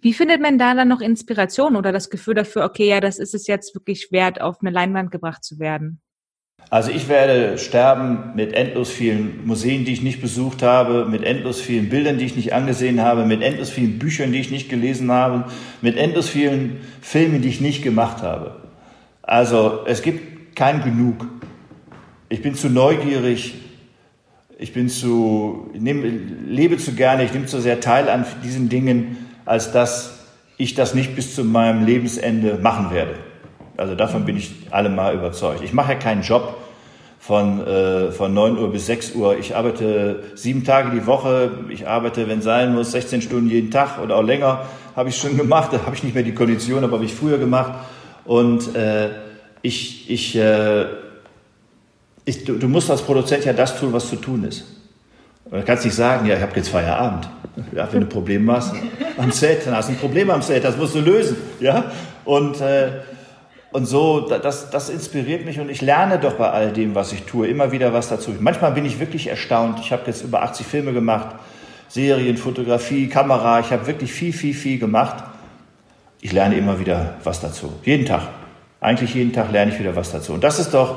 Wie 0.00 0.12
findet 0.12 0.40
man 0.40 0.58
da 0.58 0.74
dann 0.74 0.88
noch 0.88 1.00
Inspiration 1.00 1.76
oder 1.76 1.92
das 1.92 2.10
Gefühl 2.10 2.34
dafür, 2.34 2.64
okay, 2.64 2.88
ja, 2.88 3.00
das 3.00 3.18
ist 3.18 3.34
es 3.34 3.46
jetzt 3.46 3.74
wirklich 3.74 4.12
wert, 4.12 4.40
auf 4.40 4.56
eine 4.60 4.70
Leinwand 4.70 5.10
gebracht 5.10 5.44
zu 5.44 5.58
werden? 5.58 6.00
Also 6.68 6.90
ich 6.90 7.08
werde 7.08 7.58
sterben 7.58 8.34
mit 8.34 8.52
endlos 8.52 8.90
vielen 8.90 9.46
Museen, 9.46 9.84
die 9.84 9.92
ich 9.92 10.02
nicht 10.02 10.20
besucht 10.20 10.62
habe, 10.62 11.06
mit 11.06 11.22
endlos 11.22 11.60
vielen 11.60 11.88
Bildern, 11.88 12.18
die 12.18 12.24
ich 12.24 12.34
nicht 12.34 12.52
angesehen 12.52 13.00
habe, 13.00 13.24
mit 13.24 13.40
endlos 13.40 13.70
vielen 13.70 13.98
Büchern, 14.00 14.32
die 14.32 14.40
ich 14.40 14.50
nicht 14.50 14.68
gelesen 14.68 15.12
habe, 15.12 15.44
mit 15.80 15.96
endlos 15.96 16.28
vielen 16.28 16.80
Filmen, 17.00 17.40
die 17.40 17.48
ich 17.48 17.60
nicht 17.60 17.84
gemacht 17.84 18.22
habe. 18.22 18.56
Also 19.22 19.84
es 19.86 20.02
gibt 20.02 20.56
kein 20.56 20.82
Genug. 20.82 21.28
Ich 22.28 22.42
bin 22.42 22.56
zu 22.56 22.68
neugierig, 22.68 23.54
ich 24.58 24.72
bin 24.72 24.88
zu, 24.88 25.70
ich 25.72 25.82
lebe 25.82 26.78
zu 26.78 26.94
gerne, 26.94 27.24
ich 27.24 27.32
nehme 27.32 27.46
zu 27.46 27.60
sehr 27.60 27.78
teil 27.78 28.08
an 28.08 28.26
diesen 28.42 28.68
Dingen 28.68 29.18
als 29.46 29.72
dass 29.72 30.12
ich 30.58 30.74
das 30.74 30.94
nicht 30.94 31.14
bis 31.14 31.34
zu 31.34 31.44
meinem 31.44 31.86
Lebensende 31.86 32.58
machen 32.60 32.90
werde. 32.90 33.14
Also 33.76 33.94
davon 33.94 34.24
bin 34.24 34.36
ich 34.36 34.52
allemal 34.70 35.14
überzeugt. 35.14 35.62
Ich 35.62 35.72
mache 35.72 35.92
ja 35.92 35.98
keinen 35.98 36.22
Job 36.22 36.56
von, 37.18 37.66
äh, 37.66 38.10
von 38.12 38.32
9 38.32 38.58
Uhr 38.58 38.72
bis 38.72 38.86
6 38.86 39.14
Uhr. 39.14 39.38
Ich 39.38 39.54
arbeite 39.54 40.22
sieben 40.34 40.64
Tage 40.64 40.90
die 40.90 41.06
Woche. 41.06 41.50
Ich 41.68 41.86
arbeite, 41.86 42.28
wenn 42.28 42.40
sein 42.40 42.74
muss, 42.74 42.92
16 42.92 43.22
Stunden 43.22 43.50
jeden 43.50 43.70
Tag 43.70 43.98
oder 44.02 44.16
auch 44.16 44.22
länger. 44.22 44.66
Habe 44.94 45.10
ich 45.10 45.16
schon 45.18 45.36
gemacht. 45.36 45.72
Da 45.72 45.84
habe 45.84 45.94
ich 45.94 46.02
nicht 46.02 46.14
mehr 46.14 46.22
die 46.22 46.34
Kondition, 46.34 46.82
aber 46.84 46.94
habe 46.94 47.04
ich 47.04 47.14
früher 47.14 47.38
gemacht. 47.38 47.72
Und 48.24 48.74
äh, 48.74 49.10
ich, 49.62 50.10
ich, 50.10 50.36
äh, 50.36 50.86
ich, 52.24 52.44
du, 52.44 52.54
du 52.54 52.68
musst 52.68 52.90
als 52.90 53.02
Produzent 53.02 53.44
ja 53.44 53.52
das 53.52 53.78
tun, 53.78 53.92
was 53.92 54.08
zu 54.08 54.16
tun 54.16 54.44
ist. 54.44 54.75
Du 55.50 55.62
kannst 55.62 55.84
nicht 55.84 55.94
sagen, 55.94 56.26
ja, 56.26 56.36
ich 56.36 56.42
habe 56.42 56.52
jetzt 56.56 56.68
Feierabend. 56.68 57.28
Ja, 57.72 57.88
wenn 57.92 58.00
du 58.00 58.06
Probleme 58.06 58.52
hast 58.52 58.74
am 59.16 59.30
Set, 59.30 59.66
dann 59.66 59.76
hast 59.76 59.88
du 59.88 59.92
ein 59.92 59.98
Problem 59.98 60.28
am 60.30 60.42
Set, 60.42 60.64
das 60.64 60.76
musst 60.76 60.94
du 60.94 61.00
lösen. 61.00 61.36
Ja? 61.60 61.92
Und, 62.24 62.60
äh, 62.60 62.88
und 63.70 63.86
so, 63.86 64.20
das, 64.20 64.70
das 64.70 64.90
inspiriert 64.90 65.44
mich 65.44 65.60
und 65.60 65.70
ich 65.70 65.80
lerne 65.82 66.18
doch 66.18 66.34
bei 66.34 66.50
all 66.50 66.72
dem, 66.72 66.94
was 66.94 67.12
ich 67.12 67.22
tue, 67.22 67.46
immer 67.46 67.70
wieder 67.72 67.92
was 67.92 68.08
dazu. 68.08 68.34
Manchmal 68.40 68.72
bin 68.72 68.84
ich 68.84 68.98
wirklich 68.98 69.28
erstaunt. 69.28 69.78
Ich 69.80 69.92
habe 69.92 70.02
jetzt 70.06 70.22
über 70.22 70.42
80 70.42 70.66
Filme 70.66 70.92
gemacht, 70.92 71.36
Serien, 71.88 72.36
Fotografie, 72.36 73.08
Kamera. 73.08 73.60
Ich 73.60 73.70
habe 73.70 73.86
wirklich 73.86 74.12
viel, 74.12 74.32
viel, 74.32 74.54
viel 74.54 74.78
gemacht. 74.78 75.22
Ich 76.20 76.32
lerne 76.32 76.56
immer 76.56 76.80
wieder 76.80 77.14
was 77.22 77.40
dazu. 77.40 77.72
Jeden 77.84 78.04
Tag. 78.04 78.22
Eigentlich 78.80 79.14
jeden 79.14 79.32
Tag 79.32 79.52
lerne 79.52 79.72
ich 79.72 79.78
wieder 79.78 79.94
was 79.94 80.10
dazu. 80.10 80.32
Und 80.32 80.42
das 80.42 80.58
ist 80.58 80.74
doch 80.74 80.96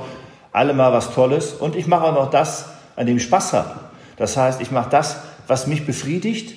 allemal 0.52 0.92
was 0.92 1.14
Tolles. 1.14 1.54
Und 1.54 1.76
ich 1.76 1.86
mache 1.86 2.06
auch 2.06 2.14
noch 2.14 2.30
das, 2.32 2.70
an 2.96 3.06
dem 3.06 3.18
ich 3.18 3.24
Spaß 3.24 3.54
habe. 3.54 3.89
Das 4.20 4.38
heißt, 4.38 4.62
ich 4.62 4.70
mache 4.70 4.92
das, 4.92 5.18
was 5.48 5.66
mich 5.66 5.88
befriedigt 5.88 6.54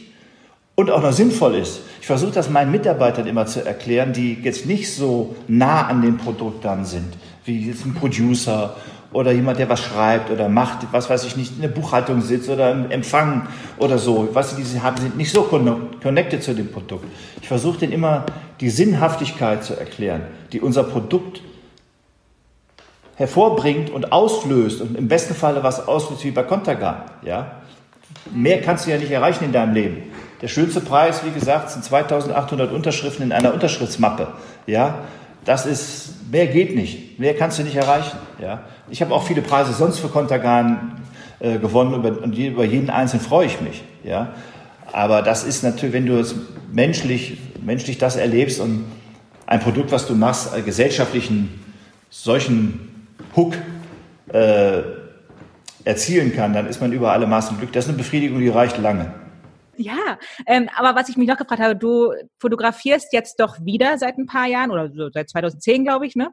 und 0.74 0.90
auch 0.90 1.00
noch 1.00 1.12
sinnvoll 1.12 1.54
ist. 1.54 1.80
Ich 2.00 2.06
versuche 2.06 2.32
das 2.32 2.50
meinen 2.50 2.72
Mitarbeitern 2.72 3.26
immer 3.26 3.46
zu 3.46 3.64
erklären, 3.64 4.12
die 4.12 4.34
jetzt 4.42 4.66
nicht 4.66 4.92
so 4.92 5.36
nah 5.48 5.86
an 5.86 6.02
den 6.02 6.18
Produkten 6.18 6.84
sind, 6.84 7.16
wie 7.44 7.68
jetzt 7.68 7.86
ein 7.86 7.94
Producer 7.94 8.76
oder 9.12 9.30
jemand, 9.32 9.58
der 9.58 9.68
was 9.68 9.80
schreibt 9.80 10.30
oder 10.30 10.48
macht, 10.48 10.86
was 10.90 11.08
weiß 11.08 11.24
ich 11.24 11.36
nicht, 11.36 11.54
in 11.54 11.62
der 11.62 11.68
Buchhaltung 11.68 12.20
sitzt 12.22 12.48
oder 12.48 12.72
im 12.72 12.90
Empfang 12.90 13.46
oder 13.78 13.98
so. 13.98 14.30
Was 14.32 14.56
die 14.56 14.80
haben, 14.80 14.96
sind 14.96 15.16
nicht 15.16 15.30
so 15.30 15.42
connected 15.42 16.42
zu 16.42 16.54
dem 16.54 16.72
Produkt. 16.72 17.04
Ich 17.40 17.48
versuche 17.48 17.78
denen 17.78 17.92
immer 17.92 18.24
die 18.60 18.70
Sinnhaftigkeit 18.70 19.62
zu 19.62 19.78
erklären, 19.78 20.22
die 20.52 20.60
unser 20.60 20.82
Produkt 20.82 21.42
hervorbringt 23.16 23.90
und 23.90 24.12
auslöst 24.12 24.80
und 24.80 24.96
im 24.96 25.08
besten 25.08 25.34
Falle 25.34 25.62
was 25.62 25.86
auslöst 25.86 26.24
wie 26.24 26.30
bei 26.30 26.42
Contagan. 26.42 27.02
Ja? 27.22 27.52
Mehr 28.32 28.60
kannst 28.62 28.86
du 28.86 28.90
ja 28.90 28.98
nicht 28.98 29.10
erreichen 29.10 29.44
in 29.44 29.52
deinem 29.52 29.74
Leben. 29.74 30.02
Der 30.40 30.48
schönste 30.48 30.80
Preis, 30.80 31.24
wie 31.24 31.30
gesagt, 31.30 31.70
sind 31.70 31.84
2800 31.84 32.72
Unterschriften 32.72 33.24
in 33.24 33.32
einer 33.32 33.52
Unterschriftsmappe. 33.54 34.28
Ja? 34.66 35.00
Das 35.44 35.66
ist, 35.66 36.30
mehr 36.30 36.46
geht 36.46 36.74
nicht. 36.74 37.18
Mehr 37.18 37.34
kannst 37.34 37.58
du 37.58 37.62
nicht 37.62 37.76
erreichen. 37.76 38.16
Ja? 38.40 38.62
Ich 38.90 39.02
habe 39.02 39.14
auch 39.14 39.24
viele 39.24 39.42
Preise 39.42 39.72
sonst 39.72 39.98
für 39.98 40.08
Contagan 40.08 41.00
äh, 41.38 41.58
gewonnen 41.58 41.94
und 41.94 42.36
über 42.36 42.64
jeden 42.64 42.90
einzelnen 42.90 43.24
freue 43.24 43.46
ich 43.46 43.60
mich. 43.60 43.84
Ja? 44.04 44.32
Aber 44.92 45.22
das 45.22 45.44
ist 45.44 45.62
natürlich, 45.62 45.94
wenn 45.94 46.06
du 46.06 46.18
es 46.18 46.34
menschlich, 46.72 47.38
menschlich 47.62 47.98
das 47.98 48.16
erlebst 48.16 48.60
und 48.60 48.84
ein 49.46 49.60
Produkt, 49.60 49.92
was 49.92 50.06
du 50.06 50.14
machst, 50.14 50.56
äh, 50.56 50.62
gesellschaftlichen 50.62 51.60
solchen 52.10 52.91
Hook 53.36 53.56
äh, 54.28 54.82
erzielen 55.84 56.34
kann, 56.34 56.52
dann 56.52 56.66
ist 56.66 56.80
man 56.80 56.92
über 56.92 57.12
alle 57.12 57.26
Maßen 57.26 57.56
glücklich. 57.56 57.74
Das 57.74 57.84
ist 57.84 57.90
eine 57.90 57.98
Befriedigung, 57.98 58.40
die 58.40 58.48
reicht 58.48 58.78
lange. 58.78 59.14
Ja, 59.76 60.18
ähm, 60.46 60.68
aber 60.76 60.94
was 60.94 61.08
ich 61.08 61.16
mich 61.16 61.26
noch 61.26 61.38
gefragt 61.38 61.60
habe, 61.60 61.76
du 61.76 62.12
fotografierst 62.38 63.12
jetzt 63.12 63.40
doch 63.40 63.58
wieder 63.64 63.98
seit 63.98 64.18
ein 64.18 64.26
paar 64.26 64.46
Jahren 64.46 64.70
oder 64.70 64.90
so 64.92 65.10
seit 65.10 65.30
2010, 65.30 65.84
glaube 65.84 66.06
ich, 66.06 66.14
ne? 66.14 66.30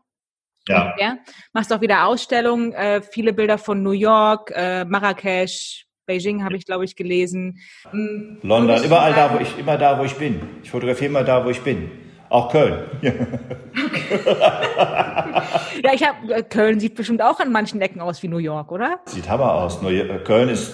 Ja. 0.68 0.94
ja. 1.00 1.18
Machst 1.54 1.72
auch 1.74 1.82
wieder 1.82 2.06
Ausstellungen, 2.06 2.74
äh, 2.74 3.02
viele 3.02 3.34
Bilder 3.34 3.58
von 3.58 3.82
New 3.82 3.92
York, 3.92 4.52
äh, 4.54 4.86
Marrakesch, 4.86 5.88
Beijing 6.06 6.44
habe 6.44 6.58
ich, 6.58 6.66
glaube 6.66 6.86
ich, 6.86 6.96
gelesen. 6.96 7.60
Hm, 7.92 8.40
London, 8.42 8.84
überall 8.84 9.14
da, 9.14 9.34
wo 9.34 9.40
ich, 9.40 9.58
immer 9.58 9.78
da, 9.78 10.00
wo 10.00 10.04
ich 10.04 10.16
bin. 10.16 10.42
Ich 10.64 10.72
fotografiere 10.72 11.10
immer 11.10 11.24
da, 11.24 11.46
wo 11.46 11.50
ich 11.50 11.62
bin. 11.62 11.90
Auch 12.30 12.52
Köln. 12.52 12.84
Ja, 15.84 15.94
ich 15.94 16.04
habe 16.04 16.34
äh, 16.34 16.44
Köln 16.44 16.80
sieht 16.80 16.96
bestimmt 16.96 17.22
auch 17.22 17.40
an 17.40 17.52
manchen 17.52 17.82
Ecken 17.82 18.02
aus 18.02 18.22
wie 18.22 18.28
New 18.28 18.38
York, 18.38 18.72
oder? 18.72 19.00
Sieht 19.06 19.30
Hammer 19.30 19.54
aus. 19.54 19.80
Köln 20.26 20.50
ist 20.50 20.74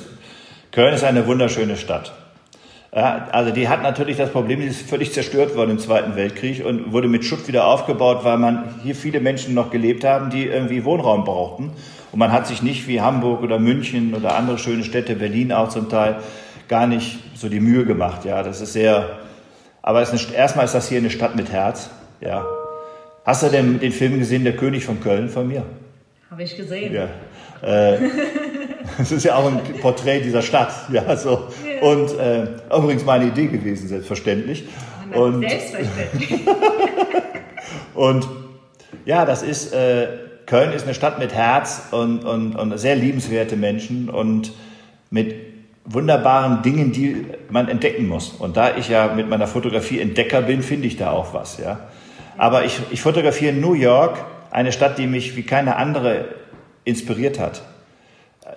Köln 0.75 0.93
ist 0.93 1.05
eine 1.05 1.25
wunderschöne 1.25 1.77
Stadt. 1.77 2.11
Also 2.91 3.51
die 3.51 3.69
hat 3.69 3.81
natürlich 3.81 4.17
das 4.17 4.29
Problem, 4.29 4.59
die 4.59 4.67
ist 4.67 4.89
völlig 4.89 5.13
zerstört 5.13 5.55
worden 5.55 5.71
im 5.71 5.79
Zweiten 5.79 6.17
Weltkrieg 6.17 6.65
und 6.65 6.91
wurde 6.91 7.07
mit 7.07 7.23
Schutt 7.23 7.47
wieder 7.47 7.65
aufgebaut, 7.65 8.23
weil 8.23 8.37
man 8.37 8.75
hier 8.83 8.93
viele 8.93 9.21
Menschen 9.21 9.53
noch 9.53 9.71
gelebt 9.71 10.03
haben, 10.03 10.29
die 10.29 10.45
irgendwie 10.45 10.83
Wohnraum 10.83 11.23
brauchten. 11.23 11.71
Und 12.11 12.19
man 12.19 12.33
hat 12.33 12.47
sich 12.47 12.61
nicht 12.61 12.89
wie 12.89 12.99
Hamburg 12.99 13.41
oder 13.41 13.57
München 13.57 14.13
oder 14.13 14.35
andere 14.35 14.57
schöne 14.57 14.83
Städte, 14.83 15.15
Berlin 15.15 15.53
auch 15.53 15.69
zum 15.69 15.89
Teil, 15.89 16.17
gar 16.67 16.87
nicht 16.87 17.19
so 17.35 17.47
die 17.47 17.61
Mühe 17.61 17.85
gemacht. 17.85 18.25
Ja, 18.25 18.43
das 18.43 18.59
ist 18.59 18.73
sehr, 18.73 19.19
aber 19.85 20.01
ist 20.01 20.09
eine, 20.09 20.35
erstmal 20.35 20.65
ist 20.65 20.73
das 20.73 20.89
hier 20.89 20.97
eine 20.97 21.11
Stadt 21.11 21.35
mit 21.35 21.51
Herz. 21.51 21.91
Ja. 22.19 22.43
Hast 23.23 23.43
du 23.43 23.49
denn 23.49 23.79
den 23.79 23.91
Film 23.91 24.17
gesehen, 24.17 24.43
Der 24.43 24.55
König 24.55 24.83
von 24.83 24.99
Köln 24.99 25.29
von 25.29 25.47
mir? 25.47 25.63
Habe 26.31 26.41
ich 26.41 26.57
gesehen. 26.57 26.91
Ja. 26.91 27.07
Äh, 27.61 27.99
das 28.97 29.11
ist 29.11 29.23
ja 29.25 29.35
auch 29.35 29.45
ein 29.45 29.61
Porträt 29.81 30.21
dieser 30.21 30.41
Stadt. 30.41 30.73
Ja, 30.91 31.15
so. 31.15 31.49
Ja. 31.63 31.87
Und 31.87 32.17
äh, 32.17 32.47
übrigens 32.75 33.05
meine 33.05 33.25
Idee 33.25 33.45
gewesen, 33.45 33.87
selbstverständlich. 33.87 34.63
Und, 35.13 35.47
selbstverständlich. 35.47 36.31
und 37.93 38.27
ja, 39.05 39.23
das 39.23 39.43
ist, 39.43 39.71
äh, 39.71 40.07
Köln 40.47 40.73
ist 40.73 40.85
eine 40.85 40.95
Stadt 40.95 41.19
mit 41.19 41.31
Herz 41.35 41.89
und, 41.91 42.25
und, 42.25 42.55
und 42.55 42.75
sehr 42.79 42.95
liebenswerte 42.95 43.55
Menschen 43.55 44.09
und 44.09 44.51
mit 45.11 45.54
wunderbaren 45.85 46.63
Dingen, 46.63 46.91
die 46.91 47.27
man 47.49 47.69
entdecken 47.69 48.07
muss. 48.07 48.29
Und 48.29 48.57
da 48.57 48.75
ich 48.75 48.89
ja 48.89 49.13
mit 49.13 49.29
meiner 49.29 49.47
Fotografie 49.47 50.01
Entdecker 50.01 50.41
bin, 50.41 50.63
finde 50.63 50.87
ich 50.87 50.97
da 50.97 51.11
auch 51.11 51.33
was. 51.33 51.57
Ja. 51.57 51.79
Aber 52.37 52.65
ich, 52.65 52.79
ich 52.91 53.01
fotografiere 53.01 53.53
New 53.53 53.73
York, 53.73 54.17
eine 54.51 54.71
Stadt, 54.71 54.97
die 54.97 55.07
mich 55.07 55.35
wie 55.35 55.43
keine 55.43 55.75
andere 55.75 56.25
inspiriert 56.83 57.39
hat. 57.39 57.61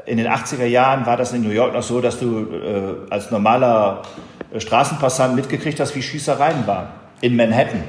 In 0.07 0.17
den 0.17 0.27
80er 0.27 0.65
Jahren 0.65 1.07
war 1.07 1.17
das 1.17 1.33
in 1.33 1.43
New 1.43 1.51
York 1.51 1.75
noch 1.75 1.83
so, 1.83 2.01
dass 2.01 2.19
du 2.19 2.47
äh, 2.51 3.13
als 3.13 3.31
normaler 3.31 4.03
äh, 4.53 4.61
Straßenpassant 4.61 5.35
mitgekriegt 5.35 5.81
hast, 5.81 5.95
wie 5.97 6.03
Schießereien 6.03 6.67
waren. 6.67 6.89
In 7.21 7.37
Manhattan. 7.37 7.85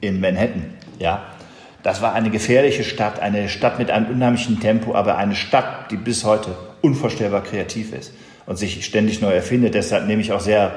In 0.00 0.20
Manhattan, 0.20 0.74
ja. 0.98 1.22
Das 1.82 2.02
war 2.02 2.12
eine 2.12 2.30
gefährliche 2.30 2.84
Stadt, 2.84 3.20
eine 3.20 3.48
Stadt 3.48 3.78
mit 3.78 3.90
einem 3.90 4.06
unheimlichen 4.06 4.60
Tempo, 4.60 4.94
aber 4.94 5.16
eine 5.16 5.34
Stadt, 5.34 5.90
die 5.90 5.96
bis 5.96 6.24
heute 6.24 6.56
unvorstellbar 6.82 7.42
kreativ 7.42 7.92
ist 7.92 8.12
und 8.48 8.56
sich 8.56 8.82
ständig 8.82 9.20
neu 9.20 9.32
erfindet. 9.32 9.74
Deshalb 9.74 10.06
nehme 10.06 10.22
ich 10.22 10.32
auch 10.32 10.40
sehr 10.40 10.72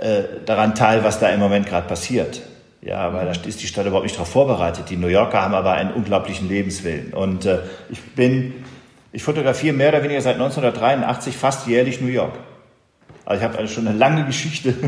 äh, 0.00 0.22
daran 0.46 0.74
teil, 0.74 1.04
was 1.04 1.20
da 1.20 1.28
im 1.28 1.40
Moment 1.40 1.66
gerade 1.66 1.86
passiert. 1.86 2.40
Ja, 2.80 3.12
weil 3.12 3.26
da 3.26 3.32
ist 3.32 3.60
die 3.60 3.66
Stadt 3.66 3.84
überhaupt 3.84 4.04
nicht 4.04 4.16
darauf 4.16 4.30
vorbereitet. 4.30 4.88
Die 4.88 4.96
New 4.96 5.08
Yorker 5.08 5.42
haben 5.42 5.52
aber 5.52 5.72
einen 5.72 5.92
unglaublichen 5.92 6.48
Lebenswillen. 6.48 7.12
Und 7.12 7.44
äh, 7.44 7.58
ich 7.90 8.00
bin, 8.00 8.64
ich 9.12 9.22
fotografiere 9.22 9.74
mehr 9.74 9.90
oder 9.90 10.02
weniger 10.02 10.22
seit 10.22 10.36
1983 10.36 11.36
fast 11.36 11.66
jährlich 11.66 12.00
New 12.00 12.08
York. 12.08 12.32
Also 13.26 13.42
ich 13.42 13.46
habe 13.46 13.58
also 13.58 13.74
schon 13.74 13.86
eine 13.86 13.98
lange 13.98 14.24
Geschichte. 14.24 14.74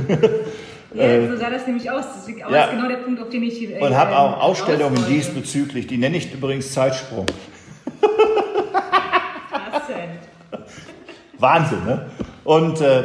Ja, 0.92 1.04
äh, 1.04 1.28
so 1.28 1.36
sah 1.36 1.50
das 1.50 1.64
nämlich 1.68 1.88
aus. 1.88 2.04
Das 2.04 2.26
ist 2.26 2.36
ja, 2.36 2.66
genau 2.66 2.88
der 2.88 2.96
Punkt, 2.96 3.22
auf 3.22 3.28
den 3.28 3.44
ich 3.44 3.62
äh, 3.62 3.78
Und 3.78 3.96
habe 3.96 4.18
auch 4.18 4.40
Ausstellungen 4.40 5.06
diesbezüglich. 5.08 5.86
Die 5.86 5.96
nenne 5.96 6.16
ich 6.16 6.34
übrigens 6.34 6.72
Zeitsprung. 6.72 7.26
Was 9.70 9.86
denn? 9.86 10.18
Wahnsinn, 11.40 11.84
ne? 11.84 12.06
Und 12.44 12.80
äh, 12.80 13.04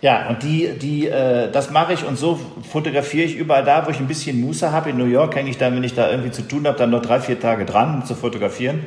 ja, 0.00 0.28
und 0.28 0.42
die, 0.42 0.78
die, 0.78 1.08
äh, 1.08 1.50
das 1.50 1.70
mache 1.70 1.92
ich 1.92 2.04
und 2.04 2.16
so 2.16 2.38
fotografiere 2.70 3.24
ich 3.24 3.36
überall 3.36 3.64
da, 3.64 3.86
wo 3.86 3.90
ich 3.90 3.98
ein 3.98 4.06
bisschen 4.06 4.40
Muße 4.40 4.72
habe. 4.72 4.90
In 4.90 4.96
New 4.96 5.04
York 5.04 5.34
hänge 5.34 5.50
ich 5.50 5.58
dann, 5.58 5.74
wenn 5.74 5.84
ich 5.84 5.94
da 5.94 6.10
irgendwie 6.10 6.30
zu 6.30 6.42
tun 6.42 6.66
habe, 6.66 6.78
dann 6.78 6.90
noch 6.90 7.02
drei, 7.02 7.20
vier 7.20 7.38
Tage 7.38 7.64
dran, 7.64 7.96
um 7.96 8.04
zu 8.04 8.14
fotografieren. 8.14 8.84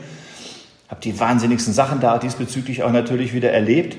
Habe 0.89 1.02
die 1.02 1.20
wahnsinnigsten 1.20 1.74
Sachen 1.74 2.00
da 2.00 2.18
diesbezüglich 2.18 2.84
auch 2.84 2.91
natürlich 2.91 3.34
wieder 3.34 3.52
erlebt. 3.52 3.98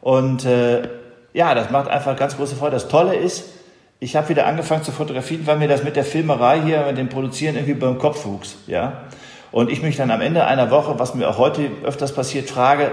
Und 0.00 0.44
äh, 0.44 0.88
ja, 1.32 1.54
das 1.54 1.70
macht 1.70 1.88
einfach 1.88 2.16
ganz 2.16 2.36
große 2.36 2.56
Freude. 2.56 2.72
Das 2.72 2.88
Tolle 2.88 3.14
ist, 3.14 3.44
ich 3.98 4.16
habe 4.16 4.28
wieder 4.28 4.46
angefangen 4.46 4.82
zu 4.82 4.92
fotografieren, 4.92 5.46
weil 5.46 5.58
mir 5.58 5.68
das 5.68 5.84
mit 5.84 5.96
der 5.96 6.04
Filmerei 6.04 6.60
hier, 6.60 6.84
mit 6.86 6.98
dem 6.98 7.08
Produzieren 7.08 7.56
irgendwie 7.56 7.74
beim 7.74 7.98
Kopf 7.98 8.24
wuchs. 8.26 8.56
Ja? 8.66 9.04
Und 9.52 9.70
ich 9.70 9.82
mich 9.82 9.96
dann 9.96 10.10
am 10.10 10.20
Ende 10.20 10.44
einer 10.44 10.70
Woche, 10.70 10.98
was 10.98 11.14
mir 11.14 11.28
auch 11.28 11.38
heute 11.38 11.70
öfters 11.84 12.14
passiert, 12.14 12.48
frage, 12.48 12.90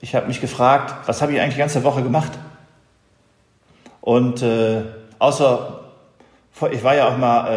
ich 0.00 0.14
habe 0.14 0.26
mich 0.26 0.40
gefragt, 0.40 0.94
was 1.08 1.20
habe 1.22 1.32
ich 1.32 1.40
eigentlich 1.40 1.54
die 1.54 1.60
ganze 1.60 1.82
Woche 1.84 2.02
gemacht? 2.02 2.32
Und 4.00 4.42
äh, 4.42 4.82
außer, 5.18 5.80
ich 6.70 6.82
war 6.82 6.94
ja 6.94 7.08
auch 7.08 7.16
mal 7.18 7.50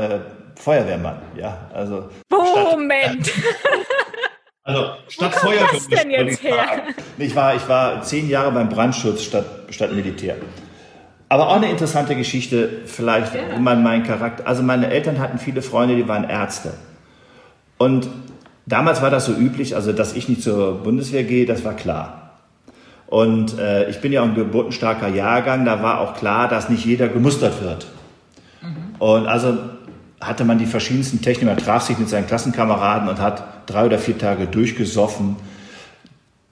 äh, 0.56 0.60
Feuerwehrmann, 0.60 1.18
ja, 1.36 1.58
also. 1.74 2.10
Moment! 2.30 3.28
Statt, 3.28 3.44
also 4.64 4.86
statt 5.08 5.34
Wo 5.36 5.48
Feuerwehr. 5.48 5.68
Was 5.74 5.88
denn 5.88 6.12
jetzt 6.12 6.44
her? 6.44 6.84
Ich 7.18 7.36
war, 7.36 7.56
ich 7.56 7.68
war 7.70 8.02
zehn 8.04 8.30
Jahre 8.30 8.52
beim 8.52 8.70
Brandschutz 8.70 9.24
statt, 9.24 9.46
statt 9.70 9.92
Militär. 9.94 10.36
aber 11.30 11.48
auch 11.50 11.56
eine 11.56 11.70
interessante 11.70 12.16
Geschichte, 12.16 12.82
vielleicht 12.86 13.34
Ja. 13.36 13.42
immer 13.56 13.76
mein 13.76 14.04
Charakter. 14.04 14.46
Also 14.48 14.64
meine 14.64 14.89
Eltern 14.92 15.20
hatten 15.20 15.38
viele 15.39 15.62
Freunde, 15.62 15.96
die 15.96 16.08
waren 16.08 16.30
Ärzte. 16.30 16.74
Und 17.78 18.08
damals 18.66 19.02
war 19.02 19.10
das 19.10 19.26
so 19.26 19.32
üblich, 19.34 19.76
also 19.76 19.94
dass 19.94 20.14
ich 20.14 20.28
nicht 20.28 20.44
zur 20.44 20.84
Bundeswehr 20.84 21.24
gehe, 21.24 21.46
das 21.46 21.64
war 21.64 21.74
klar. 21.74 22.21
Und 23.12 23.59
äh, 23.59 23.89
ich 23.89 23.99
bin 23.99 24.14
ja 24.14 24.22
auch 24.22 24.26
ein 24.26 24.36
geburtenstarker 24.36 25.09
Jahrgang, 25.09 25.66
da 25.66 25.84
war 25.84 25.99
auch 25.99 26.14
klar, 26.14 26.47
dass 26.47 26.70
nicht 26.70 26.86
jeder 26.86 27.09
gemustert 27.09 27.62
wird. 27.62 27.86
Und 28.99 29.28
also 29.28 29.57
hatte 30.22 30.45
man 30.45 30.59
die 30.59 30.66
verschiedensten 30.66 31.22
Techniken, 31.22 31.47
man 31.47 31.57
traf 31.57 31.84
sich 31.84 31.97
mit 31.97 32.07
seinen 32.07 32.26
Klassenkameraden 32.26 33.09
und 33.09 33.20
hat 33.20 33.43
drei 33.66 33.86
oder 33.86 33.99
vier 33.99 34.18
Tage 34.18 34.47
durchgesoffen. 34.47 35.36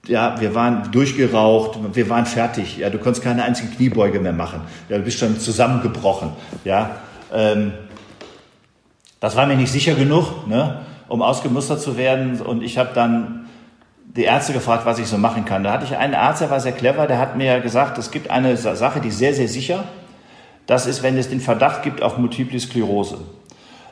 Ja, 0.06 0.38
wir 0.38 0.54
waren 0.54 0.92
durchgeraucht, 0.92 1.78
wir 1.94 2.10
waren 2.10 2.26
fertig. 2.26 2.76
Ja, 2.76 2.90
du 2.90 2.98
konntest 2.98 3.24
keine 3.24 3.44
einzige 3.44 3.70
Kniebeuge 3.70 4.20
mehr 4.20 4.34
machen. 4.34 4.60
Ja, 4.90 4.98
du 4.98 5.04
bist 5.04 5.18
schon 5.18 5.40
zusammengebrochen. 5.40 6.32
Ja, 6.64 6.96
ähm, 7.32 7.72
das 9.18 9.34
war 9.34 9.46
mir 9.46 9.56
nicht 9.56 9.72
sicher 9.72 9.94
genug, 9.94 10.46
ne, 10.46 10.80
um 11.08 11.22
ausgemustert 11.22 11.80
zu 11.80 11.96
werden. 11.96 12.38
Und 12.42 12.62
ich 12.62 12.76
habe 12.76 12.90
dann 12.92 13.39
die 14.16 14.24
Ärzte 14.24 14.52
gefragt, 14.52 14.86
was 14.86 14.98
ich 14.98 15.06
so 15.06 15.18
machen 15.18 15.44
kann. 15.44 15.62
Da 15.62 15.72
hatte 15.72 15.84
ich 15.84 15.96
einen 15.96 16.14
Arzt, 16.14 16.40
der 16.40 16.50
war 16.50 16.60
sehr 16.60 16.72
clever, 16.72 17.06
der 17.06 17.18
hat 17.18 17.36
mir 17.36 17.60
gesagt, 17.60 17.96
es 17.98 18.10
gibt 18.10 18.30
eine 18.30 18.56
Sa- 18.56 18.74
Sache, 18.74 19.00
die 19.00 19.08
ist 19.08 19.18
sehr, 19.18 19.34
sehr 19.34 19.48
sicher. 19.48 19.84
Das 20.66 20.86
ist, 20.86 21.02
wenn 21.02 21.16
es 21.16 21.28
den 21.28 21.40
Verdacht 21.40 21.82
gibt 21.82 22.02
auf 22.02 22.18
Multiple 22.18 22.58
Sklerose. 22.58 23.18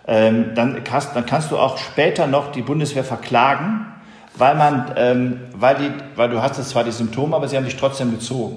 Ähm, 0.06 0.52
dann, 0.54 0.82
kannst, 0.84 1.14
dann 1.14 1.26
kannst 1.26 1.50
du 1.50 1.58
auch 1.58 1.78
später 1.78 2.26
noch 2.26 2.50
die 2.50 2.62
Bundeswehr 2.62 3.04
verklagen, 3.04 3.86
weil 4.36 4.54
man, 4.54 4.92
ähm, 4.96 5.40
weil 5.54 5.76
die, 5.76 5.90
weil 6.16 6.30
du 6.30 6.40
hast 6.42 6.56
jetzt 6.58 6.70
zwar 6.70 6.84
die 6.84 6.92
Symptome, 6.92 7.36
aber 7.36 7.46
sie 7.48 7.56
haben 7.56 7.64
dich 7.64 7.76
trotzdem 7.76 8.10
gezogen. 8.10 8.56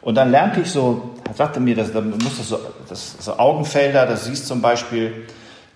Und 0.00 0.14
dann 0.16 0.30
lernte 0.30 0.60
ich 0.60 0.70
so, 0.70 1.14
sagte 1.34 1.60
mir, 1.60 1.74
dass, 1.74 1.92
dann 1.92 2.10
musst 2.10 2.38
du 2.38 2.42
so, 2.42 2.58
das, 2.88 3.16
so 3.18 3.38
Augenfelder, 3.38 4.06
das 4.06 4.26
siehst 4.26 4.46
zum 4.46 4.60
Beispiel, 4.60 5.26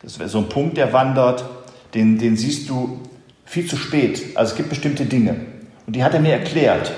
das 0.02 0.18
wäre 0.18 0.28
so 0.28 0.38
ein 0.38 0.48
Punkt, 0.48 0.76
der 0.76 0.92
wandert, 0.92 1.44
den, 1.94 2.18
den 2.18 2.36
siehst 2.36 2.68
du 2.68 3.00
viel 3.48 3.66
zu 3.66 3.76
spät. 3.76 4.36
Also 4.36 4.52
es 4.52 4.56
gibt 4.56 4.68
bestimmte 4.68 5.06
Dinge. 5.06 5.36
Und 5.86 5.96
die 5.96 6.04
hat 6.04 6.14
er 6.14 6.20
mir 6.20 6.32
erklärt. 6.32 6.92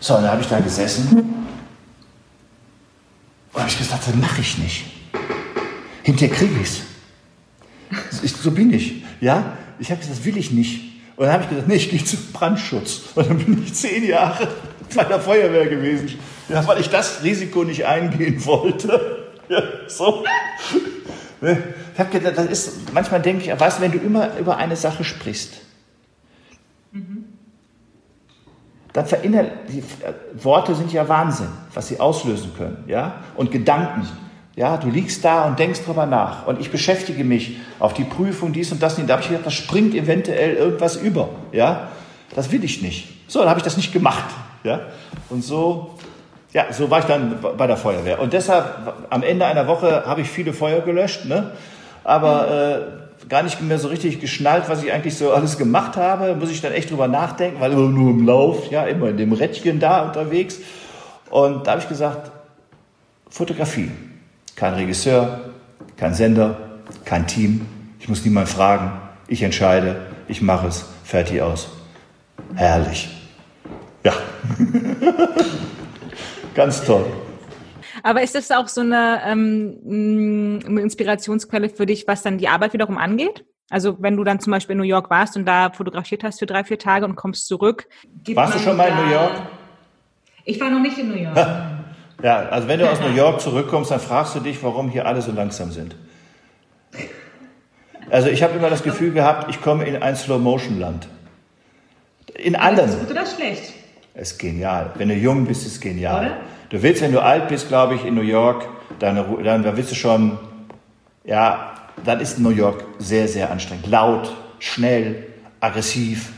So, 0.00 0.16
und 0.16 0.22
dann 0.22 0.32
habe 0.32 0.42
ich 0.42 0.48
da 0.48 0.58
gesessen 0.58 1.42
und 3.52 3.60
habe 3.60 3.70
ich 3.70 3.78
gesagt, 3.78 4.06
das 4.06 4.14
mache 4.14 4.40
ich 4.40 4.58
nicht. 4.58 4.84
Hinterher 6.02 6.34
kriege. 6.34 6.54
Ich, 8.22 8.32
so 8.32 8.50
bin 8.50 8.72
ich. 8.72 9.04
Ja, 9.20 9.56
ich 9.78 9.90
habe 9.90 10.00
gesagt, 10.00 10.18
das 10.18 10.24
will 10.24 10.38
ich 10.38 10.50
nicht. 10.50 10.80
Und 11.16 11.26
dann 11.26 11.34
habe 11.34 11.44
ich 11.44 11.50
gesagt, 11.50 11.68
nee, 11.68 11.74
ich 11.74 11.90
gehe 11.90 12.02
zum 12.02 12.32
Brandschutz. 12.32 13.02
Und 13.14 13.28
dann 13.28 13.38
bin 13.38 13.62
ich 13.62 13.74
zehn 13.74 14.04
Jahre 14.04 14.48
bei 14.94 15.04
der 15.04 15.20
Feuerwehr 15.20 15.68
gewesen. 15.68 16.18
Ja, 16.48 16.66
weil 16.66 16.80
ich 16.80 16.88
das 16.88 17.22
Risiko 17.22 17.64
nicht 17.64 17.86
eingehen 17.86 18.44
wollte. 18.44 19.18
Ja, 19.48 19.60
so. 19.88 20.24
Ne? 21.42 21.62
Ich 21.92 21.98
habe 21.98 22.10
gedacht, 22.10 22.38
das 22.38 22.46
ist, 22.46 22.94
manchmal 22.94 23.20
denke 23.20 23.44
ich, 23.44 23.60
weißt 23.60 23.78
du, 23.78 23.82
wenn 23.82 23.92
du 23.92 23.98
immer 23.98 24.38
über 24.38 24.56
eine 24.56 24.76
Sache 24.76 25.04
sprichst, 25.04 25.54
dann 28.92 29.06
verinnerl 29.06 29.50
die 29.68 29.78
äh, 29.78 30.12
Worte 30.44 30.74
sind 30.74 30.92
ja 30.92 31.08
Wahnsinn, 31.08 31.48
was 31.74 31.88
sie 31.88 31.98
auslösen 31.98 32.52
können, 32.56 32.84
ja? 32.86 33.14
Und 33.36 33.50
Gedanken. 33.50 34.06
Ja, 34.54 34.76
du 34.76 34.90
liegst 34.90 35.24
da 35.24 35.46
und 35.46 35.58
denkst 35.58 35.82
drüber 35.86 36.04
nach. 36.04 36.46
Und 36.46 36.60
ich 36.60 36.70
beschäftige 36.70 37.24
mich 37.24 37.56
auf 37.78 37.94
die 37.94 38.04
Prüfung, 38.04 38.52
dies 38.52 38.70
und 38.70 38.82
das. 38.82 38.98
Und 38.98 39.06
da 39.06 39.14
habe 39.14 39.22
ich 39.22 39.28
gedacht, 39.28 39.46
das 39.46 39.54
springt 39.54 39.94
eventuell 39.94 40.56
irgendwas 40.56 40.96
über. 40.96 41.30
Ja, 41.52 41.88
das 42.34 42.52
will 42.52 42.62
ich 42.62 42.82
nicht. 42.82 43.08
So, 43.28 43.38
dann 43.38 43.48
habe 43.48 43.60
ich 43.60 43.64
das 43.64 43.78
nicht 43.78 43.94
gemacht. 43.94 44.24
Ja, 44.62 44.80
und 45.30 45.42
so, 45.42 45.94
ja, 46.52 46.66
so 46.70 46.90
war 46.90 46.98
ich 46.98 47.06
dann 47.06 47.38
bei 47.56 47.66
der 47.66 47.78
Feuerwehr. 47.78 48.20
Und 48.20 48.34
deshalb, 48.34 48.92
am 49.08 49.22
Ende 49.22 49.46
einer 49.46 49.66
Woche 49.66 50.04
habe 50.04 50.20
ich 50.20 50.28
viele 50.28 50.52
Feuer 50.52 50.80
gelöscht, 50.80 51.24
ne? 51.24 51.52
aber 52.04 52.50
äh, 52.50 53.01
gar 53.28 53.42
nicht 53.42 53.60
mehr 53.60 53.78
so 53.78 53.88
richtig 53.88 54.20
geschnallt, 54.20 54.64
was 54.68 54.82
ich 54.82 54.92
eigentlich 54.92 55.16
so 55.16 55.32
alles 55.32 55.58
gemacht 55.58 55.96
habe. 55.96 56.34
Muss 56.34 56.50
ich 56.50 56.60
dann 56.60 56.72
echt 56.72 56.90
drüber 56.90 57.08
nachdenken, 57.08 57.60
weil 57.60 57.72
immer 57.72 57.88
nur 57.88 58.10
im 58.10 58.26
Lauf, 58.26 58.70
ja, 58.70 58.84
immer 58.84 59.08
in 59.08 59.16
dem 59.16 59.32
Rädchen 59.32 59.80
da 59.80 60.02
unterwegs. 60.02 60.58
Und 61.30 61.66
da 61.66 61.72
habe 61.72 61.82
ich 61.82 61.88
gesagt, 61.88 62.30
Fotografie. 63.30 63.90
Kein 64.56 64.74
Regisseur, 64.74 65.40
kein 65.96 66.14
Sender, 66.14 66.56
kein 67.04 67.26
Team. 67.26 67.66
Ich 67.98 68.08
muss 68.08 68.24
niemand 68.24 68.48
fragen. 68.48 68.92
Ich 69.28 69.42
entscheide. 69.42 70.06
Ich 70.28 70.42
mache 70.42 70.66
es. 70.66 70.84
Fertig 71.04 71.40
aus. 71.40 71.70
Herrlich. 72.54 73.08
Ja. 74.04 74.12
Ganz 76.54 76.84
toll. 76.84 77.06
Aber 78.02 78.22
ist 78.22 78.34
das 78.34 78.50
auch 78.50 78.68
so 78.68 78.80
eine, 78.80 79.20
ähm, 79.24 80.60
Inspirationsquelle 80.78 81.68
für 81.68 81.86
dich, 81.86 82.06
was 82.06 82.22
dann 82.22 82.38
die 82.38 82.48
Arbeit 82.48 82.72
wiederum 82.72 82.98
angeht? 82.98 83.44
Also 83.70 83.96
wenn 84.00 84.16
du 84.16 84.24
dann 84.24 84.40
zum 84.40 84.50
Beispiel 84.50 84.74
in 84.74 84.78
New 84.78 84.84
York 84.84 85.08
warst 85.08 85.36
und 85.36 85.46
da 85.46 85.70
fotografiert 85.70 86.24
hast 86.24 86.40
für 86.40 86.46
drei, 86.46 86.64
vier 86.64 86.78
Tage 86.78 87.06
und 87.06 87.16
kommst 87.16 87.46
zurück. 87.46 87.88
Warst 88.34 88.54
du 88.54 88.58
schon 88.58 88.76
mal 88.76 88.88
in 88.88 88.96
New 88.96 89.10
York? 89.10 89.32
Ich 90.44 90.60
war 90.60 90.68
noch 90.68 90.80
nicht 90.80 90.98
in 90.98 91.08
New 91.08 91.16
York. 91.16 91.36
Ja, 92.22 92.48
also 92.50 92.68
wenn 92.68 92.78
du 92.78 92.88
aus 92.88 93.00
New 93.00 93.12
York 93.16 93.40
zurückkommst, 93.40 93.90
dann 93.90 93.98
fragst 93.98 94.36
du 94.36 94.38
dich, 94.38 94.62
warum 94.62 94.88
hier 94.88 95.06
alle 95.06 95.20
so 95.22 95.32
langsam 95.32 95.72
sind. 95.72 95.96
Also 98.10 98.28
ich 98.28 98.44
habe 98.44 98.56
immer 98.56 98.70
das 98.70 98.84
Gefühl 98.84 99.12
gehabt, 99.12 99.50
ich 99.50 99.60
komme 99.60 99.84
in 99.86 100.00
ein 100.00 100.14
Slow-Motion-Land. 100.14 101.08
In 102.34 102.54
allem. 102.54 102.90
gut 102.90 103.10
oder 103.10 103.26
schlecht? 103.26 103.72
Ist 104.14 104.38
genial. 104.38 104.92
Wenn 104.96 105.08
du 105.08 105.14
jung 105.14 105.46
bist, 105.46 105.66
ist 105.66 105.80
genial. 105.80 106.26
Oder? 106.26 106.36
Du 106.72 106.82
willst, 106.82 107.02
wenn 107.02 107.12
du 107.12 107.20
alt 107.20 107.48
bist, 107.48 107.68
glaube 107.68 107.96
ich, 107.96 108.06
in 108.06 108.14
New 108.14 108.22
York, 108.22 108.66
dann, 108.98 109.22
dann 109.44 109.62
da 109.62 109.76
willst 109.76 109.90
du 109.90 109.94
schon, 109.94 110.38
ja, 111.22 111.74
dann 112.02 112.18
ist 112.18 112.38
New 112.38 112.48
York 112.48 112.82
sehr, 112.98 113.28
sehr 113.28 113.50
anstrengend. 113.50 113.88
Laut, 113.88 114.34
schnell, 114.58 115.26
aggressiv, 115.60 116.30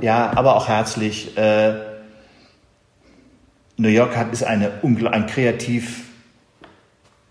ja, 0.00 0.32
aber 0.34 0.56
auch 0.56 0.66
herzlich. 0.66 1.38
Äh, 1.38 1.74
New 3.76 3.88
York 3.88 4.16
hat, 4.16 4.32
ist 4.32 4.42
eine, 4.42 4.72
ein 4.82 5.26
kreativ 5.26 6.06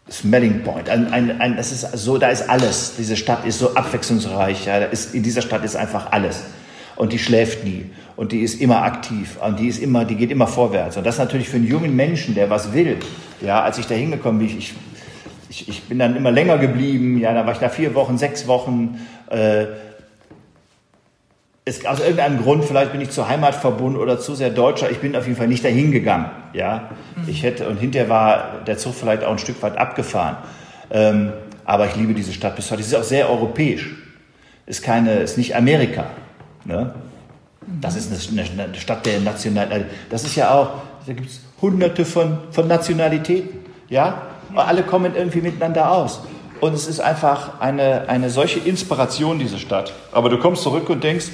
Smelling 0.10 0.64
Point. 0.64 0.88
Ein, 0.88 1.12
ein, 1.12 1.42
ein, 1.42 1.58
es 1.58 1.74
ist 1.74 1.82
so, 1.98 2.18
da 2.18 2.30
ist 2.30 2.50
alles. 2.50 2.94
Diese 2.98 3.18
Stadt 3.18 3.44
ist 3.46 3.60
so 3.60 3.76
abwechslungsreich. 3.76 4.66
Ja, 4.66 4.78
ist, 4.78 5.14
in 5.14 5.24
dieser 5.24 5.42
Stadt 5.42 5.66
ist 5.66 5.76
einfach 5.76 6.14
alles. 6.14 6.44
Und 6.96 7.12
die 7.12 7.20
schläft 7.20 7.66
nie. 7.66 7.90
Und 8.16 8.32
die 8.32 8.42
ist 8.42 8.62
immer 8.62 8.84
aktiv. 8.84 9.38
Und 9.46 9.60
die 9.60 9.68
ist 9.68 9.82
immer, 9.82 10.06
die 10.06 10.16
geht 10.16 10.32
immer 10.32 10.48
vorwärts. 10.48 10.98
Und 10.98 11.06
das 11.06 11.18
natürlich 11.18 11.50
für 11.50 11.58
einen 11.58 11.68
jungen 11.68 11.96
Menschen, 11.96 12.34
der 12.34 12.50
was 12.50 12.74
will. 12.74 12.98
Ja, 13.42 13.62
als 13.62 13.78
ich 13.78 13.88
da 13.88 13.96
hingekommen 13.96 14.40
bin, 14.40 14.58
ich, 14.58 14.74
ich, 15.50 15.68
ich 15.68 15.84
bin 15.84 16.00
dann 16.00 16.16
immer 16.16 16.32
länger 16.32 16.58
geblieben. 16.58 17.20
Ja, 17.20 17.34
da 17.34 17.46
war 17.46 17.54
ich 17.54 17.60
da 17.60 17.70
vier 17.70 17.94
Wochen, 17.94 18.18
sechs 18.18 18.48
Wochen. 18.48 19.00
Äh, 19.30 19.66
es, 21.66 21.84
aus 21.86 22.00
irgendeinem 22.00 22.42
Grund, 22.42 22.64
vielleicht 22.64 22.92
bin 22.92 23.02
ich 23.02 23.10
zu 23.10 23.28
Heimatverbunden 23.28 24.00
oder 24.00 24.20
zu 24.20 24.36
sehr 24.36 24.52
Deutscher, 24.52 24.92
ich 24.92 25.00
bin 25.00 25.16
auf 25.16 25.26
jeden 25.26 25.36
Fall 25.36 25.48
nicht 25.48 25.66
dahin 25.66 25.92
gegangen. 25.92 26.30
Ja? 26.54 26.92
Ich 27.28 27.42
hätte, 27.44 27.68
und 27.68 27.78
hinterher 27.78 28.08
war 28.08 28.62
der 28.68 28.78
Zug 28.78 28.94
vielleicht 28.94 29.24
auch 29.24 29.32
ein 29.32 29.40
Stück 29.40 29.62
weit 29.64 29.78
abgefahren. 29.78 30.38
Ähm, 30.92 31.34
aber 31.66 31.88
ich 31.88 31.96
liebe 31.96 32.14
diese 32.14 32.32
Stadt 32.32 32.56
bis 32.56 32.70
heute. 32.70 32.84
Sie 32.84 32.96
ist 32.96 33.02
auch 33.02 33.04
sehr 33.04 33.30
europäisch. 33.30 33.96
Ist 34.68 34.84
keine, 34.84 35.16
ist 35.16 35.38
nicht 35.38 35.56
Amerika. 35.56 36.06
Ne? 36.66 36.94
Das 37.82 37.96
ist 37.96 38.32
eine, 38.32 38.44
eine, 38.44 38.76
Stadt 38.76 39.06
der 39.06 39.20
National. 39.20 39.86
Das 40.10 40.24
ist 40.24 40.36
ja 40.36 40.54
auch, 40.54 40.70
da 41.06 41.14
gibt 41.14 41.30
es 41.30 41.42
hunderte 41.62 42.06
von, 42.06 42.40
von 42.52 42.68
Nationalitäten. 42.68 43.60
Ja? 43.90 44.24
Alle 44.56 44.84
kommen 44.84 45.16
irgendwie 45.16 45.42
miteinander 45.42 45.92
aus. 45.92 46.22
Und 46.62 46.74
es 46.74 46.88
ist 46.88 47.00
einfach 47.00 47.60
eine, 47.60 48.08
eine 48.08 48.30
solche 48.30 48.60
Inspiration, 48.60 49.40
diese 49.40 49.60
Stadt. 49.60 49.94
Aber 50.12 50.30
du 50.30 50.38
kommst 50.38 50.64
zurück 50.64 50.90
und 50.90 51.04
denkst, 51.04 51.28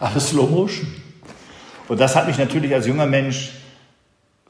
alles 0.00 0.28
Slow 0.30 0.48
Motion. 0.48 0.86
Und 1.88 1.98
das 1.98 2.14
hat 2.14 2.28
mich 2.28 2.38
natürlich 2.38 2.72
als 2.74 2.86
junger 2.86 3.06
Mensch 3.06 3.52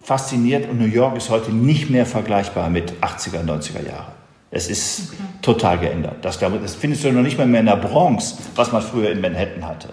fasziniert 0.03 0.69
und 0.69 0.79
New 0.79 0.87
York 0.87 1.17
ist 1.17 1.31
heute 1.31 1.53
nicht 1.53 1.91
mehr 1.91 2.07
vergleichbar 2.07 2.71
mit 2.71 2.93
80er, 3.01 3.45
90er 3.45 3.87
Jahre. 3.87 4.13
Es 4.51 4.69
ist 4.69 5.13
total 5.43 5.79
geändert. 5.79 6.17
Das, 6.23 6.39
das 6.39 6.75
findest 6.75 7.05
du 7.05 7.13
noch 7.13 7.23
nicht 7.23 7.37
mal 7.37 7.47
mehr 7.47 7.61
in 7.61 7.67
der 7.67 7.77
Bronx, 7.77 8.37
was 8.55 8.73
man 8.73 8.83
früher 8.83 9.11
in 9.11 9.21
Manhattan 9.21 9.67
hatte. 9.67 9.91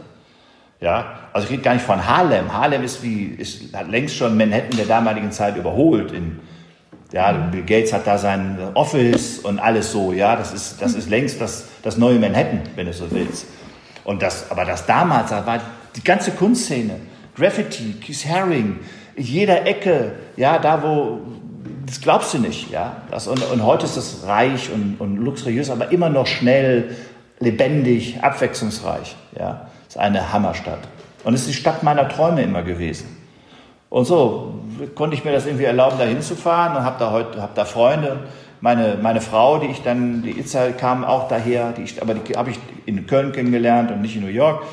Ja, 0.81 1.19
also 1.31 1.45
ich 1.45 1.53
rede 1.53 1.63
gar 1.63 1.73
nicht 1.73 1.85
von 1.85 2.05
Harlem. 2.05 2.53
Harlem 2.53 2.83
ist 2.83 3.01
wie, 3.01 3.25
ist, 3.25 3.75
hat 3.75 3.89
längst 3.89 4.15
schon 4.15 4.37
Manhattan 4.37 4.77
der 4.77 4.85
damaligen 4.85 5.31
Zeit 5.31 5.55
überholt. 5.55 6.11
In, 6.11 6.39
ja, 7.11 7.31
Bill 7.31 7.63
Gates 7.63 7.93
hat 7.93 8.05
da 8.05 8.17
sein 8.17 8.57
Office 8.73 9.39
und 9.39 9.59
alles 9.59 9.91
so. 9.91 10.11
Ja, 10.11 10.35
das 10.35 10.53
ist, 10.53 10.81
das 10.81 10.93
ist 10.93 11.09
längst 11.09 11.39
das, 11.39 11.67
das 11.81 11.97
neue 11.97 12.19
Manhattan, 12.19 12.61
wenn 12.75 12.87
du 12.87 12.93
so 12.93 13.09
willst. 13.11 13.47
Und 14.03 14.21
das, 14.21 14.51
aber 14.51 14.65
das 14.65 14.85
damals, 14.85 15.29
da 15.29 15.45
war 15.45 15.61
die 15.95 16.03
ganze 16.03 16.31
Kunstszene, 16.31 16.99
Graffiti, 17.35 17.93
Keith 17.93 18.25
Haring, 18.29 18.79
in 19.15 19.23
jeder 19.23 19.65
Ecke, 19.65 20.13
ja, 20.35 20.59
da 20.59 20.83
wo, 20.83 21.21
das 21.85 22.01
glaubst 22.01 22.33
du 22.33 22.39
nicht, 22.39 22.69
ja. 22.69 22.97
Das, 23.11 23.27
und, 23.27 23.41
und 23.51 23.63
heute 23.63 23.85
ist 23.85 23.97
das 23.97 24.23
reich 24.25 24.69
und, 24.71 24.97
und 24.99 25.17
luxuriös, 25.17 25.69
aber 25.69 25.91
immer 25.91 26.09
noch 26.09 26.27
schnell, 26.27 26.95
lebendig, 27.39 28.17
abwechslungsreich, 28.21 29.15
ja. 29.37 29.67
Ist 29.95 30.01
eine 30.01 30.33
Hammerstadt. 30.33 30.79
Und 31.23 31.35
es 31.35 31.41
ist 31.41 31.51
die 31.51 31.53
Stadt 31.53 31.81
meiner 31.81 32.09
Träume 32.09 32.41
immer 32.41 32.63
gewesen. 32.63 33.15
Und 33.89 34.03
so, 34.03 34.55
konnte 34.93 35.15
ich 35.15 35.23
mir 35.23 35.31
das 35.31 35.45
irgendwie 35.45 35.63
erlauben, 35.63 35.97
da 35.97 36.03
hinzufahren 36.03 36.75
und 36.75 36.83
habe 36.83 36.97
da 36.99 37.11
heute, 37.11 37.41
habe 37.41 37.53
da 37.55 37.63
Freunde. 37.63 38.19
Meine, 38.59 38.97
meine 39.01 39.21
Frau, 39.21 39.57
die 39.57 39.67
ich 39.67 39.83
dann, 39.83 40.21
die 40.21 40.37
Itza 40.37 40.71
kam 40.71 41.05
auch 41.05 41.29
daher, 41.29 41.71
die 41.71 41.83
ich, 41.83 42.01
aber 42.01 42.13
die 42.13 42.35
habe 42.35 42.49
ich 42.49 42.59
in 42.85 43.07
Köln 43.07 43.31
kennengelernt 43.31 43.89
und 43.89 44.01
nicht 44.01 44.17
in 44.17 44.23
New 44.23 44.27
York. 44.27 44.63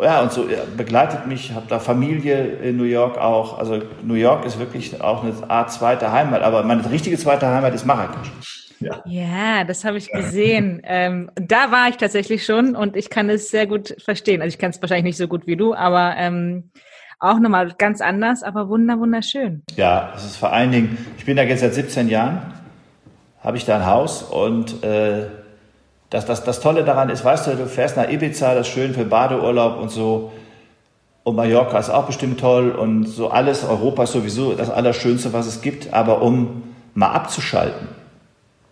Ja, 0.00 0.22
und 0.22 0.32
so 0.32 0.48
begleitet 0.76 1.28
mich, 1.28 1.52
habe 1.52 1.66
da 1.68 1.78
Familie 1.78 2.44
in 2.44 2.76
New 2.78 2.82
York 2.82 3.16
auch. 3.16 3.60
Also 3.60 3.80
New 4.02 4.14
York 4.14 4.44
ist 4.44 4.58
wirklich 4.58 5.00
auch 5.00 5.22
eine 5.22 5.34
Art 5.48 5.70
zweite 5.72 6.10
Heimat, 6.10 6.42
aber 6.42 6.64
meine 6.64 6.90
richtige 6.90 7.16
zweite 7.16 7.46
Heimat 7.46 7.74
ist 7.74 7.86
Marrakesch. 7.86 8.32
Ja, 8.80 9.02
ja 9.06 9.64
das 9.64 9.84
habe 9.84 9.98
ich 9.98 10.10
gesehen. 10.10 10.80
ähm, 10.84 11.30
da 11.34 11.70
war 11.70 11.88
ich 11.88 11.96
tatsächlich 11.96 12.44
schon 12.44 12.76
und 12.76 12.96
ich 12.96 13.10
kann 13.10 13.30
es 13.30 13.50
sehr 13.50 13.66
gut 13.66 13.96
verstehen. 14.02 14.40
Also 14.40 14.54
ich 14.54 14.58
kann 14.58 14.70
es 14.70 14.80
wahrscheinlich 14.80 15.04
nicht 15.04 15.16
so 15.16 15.28
gut 15.28 15.46
wie 15.46 15.56
du, 15.56 15.74
aber 15.74 16.14
ähm, 16.16 16.70
auch 17.20 17.40
nochmal 17.40 17.74
ganz 17.76 18.00
anders, 18.00 18.42
aber 18.42 18.68
wunder, 18.68 18.98
wunderschön. 18.98 19.62
Ja, 19.76 20.12
es 20.16 20.24
ist 20.24 20.36
vor 20.36 20.52
allen 20.52 20.70
Dingen, 20.70 20.98
ich 21.18 21.24
bin 21.24 21.36
da 21.36 21.42
jetzt 21.42 21.60
seit 21.60 21.74
17 21.74 22.08
Jahren, 22.08 22.54
habe 23.42 23.56
ich 23.56 23.64
da 23.64 23.76
ein 23.76 23.86
Haus 23.86 24.22
und 24.22 24.84
äh, 24.84 25.26
das, 26.10 26.26
das, 26.26 26.44
das 26.44 26.60
Tolle 26.60 26.84
daran 26.84 27.10
ist, 27.10 27.24
weißt 27.24 27.48
du, 27.48 27.56
du 27.56 27.66
fährst 27.66 27.96
nach 27.96 28.08
Ibiza, 28.08 28.54
das 28.54 28.68
ist 28.68 28.72
schön 28.72 28.94
für 28.94 29.04
Badeurlaub 29.04 29.80
und 29.80 29.90
so. 29.90 30.32
Und 31.24 31.36
Mallorca 31.36 31.78
ist 31.78 31.90
auch 31.90 32.06
bestimmt 32.06 32.40
toll 32.40 32.70
und 32.70 33.04
so 33.04 33.28
alles, 33.28 33.62
Europa 33.62 34.04
ist 34.04 34.12
sowieso 34.12 34.54
das 34.54 34.70
Allerschönste, 34.70 35.34
was 35.34 35.46
es 35.46 35.60
gibt. 35.60 35.92
Aber 35.92 36.22
um 36.22 36.62
mal 36.94 37.12
abzuschalten 37.12 37.97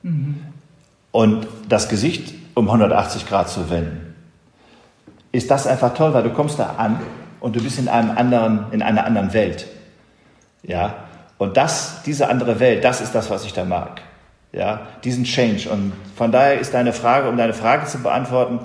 mhm. 0.06 0.36
und 1.12 1.46
das 1.68 1.88
Gesicht 1.88 2.34
um 2.54 2.66
180 2.66 3.26
Grad 3.26 3.48
zu 3.48 3.68
wenden, 3.70 4.14
ist 5.32 5.50
das 5.50 5.66
einfach 5.66 5.94
toll, 5.94 6.14
weil 6.14 6.22
du 6.22 6.30
kommst 6.30 6.58
da 6.58 6.76
an 6.76 7.00
und 7.40 7.56
du 7.56 7.62
bist 7.62 7.78
in 7.78 7.88
einem 7.88 8.16
anderen, 8.16 8.72
in 8.72 8.82
einer 8.82 9.04
anderen 9.04 9.32
Welt. 9.32 9.66
Ja. 10.62 10.94
Und 11.38 11.56
das, 11.56 12.02
diese 12.06 12.28
andere 12.28 12.60
Welt, 12.60 12.82
das 12.82 13.00
ist 13.00 13.14
das, 13.14 13.28
was 13.28 13.44
ich 13.44 13.52
da 13.52 13.64
mag 13.64 14.00
ja, 14.56 14.86
diesen 15.04 15.24
Change. 15.24 15.68
Und 15.68 15.92
von 16.16 16.32
daher 16.32 16.58
ist 16.58 16.74
deine 16.74 16.92
Frage, 16.92 17.28
um 17.28 17.36
deine 17.36 17.52
Frage 17.52 17.86
zu 17.86 17.98
beantworten, 17.98 18.60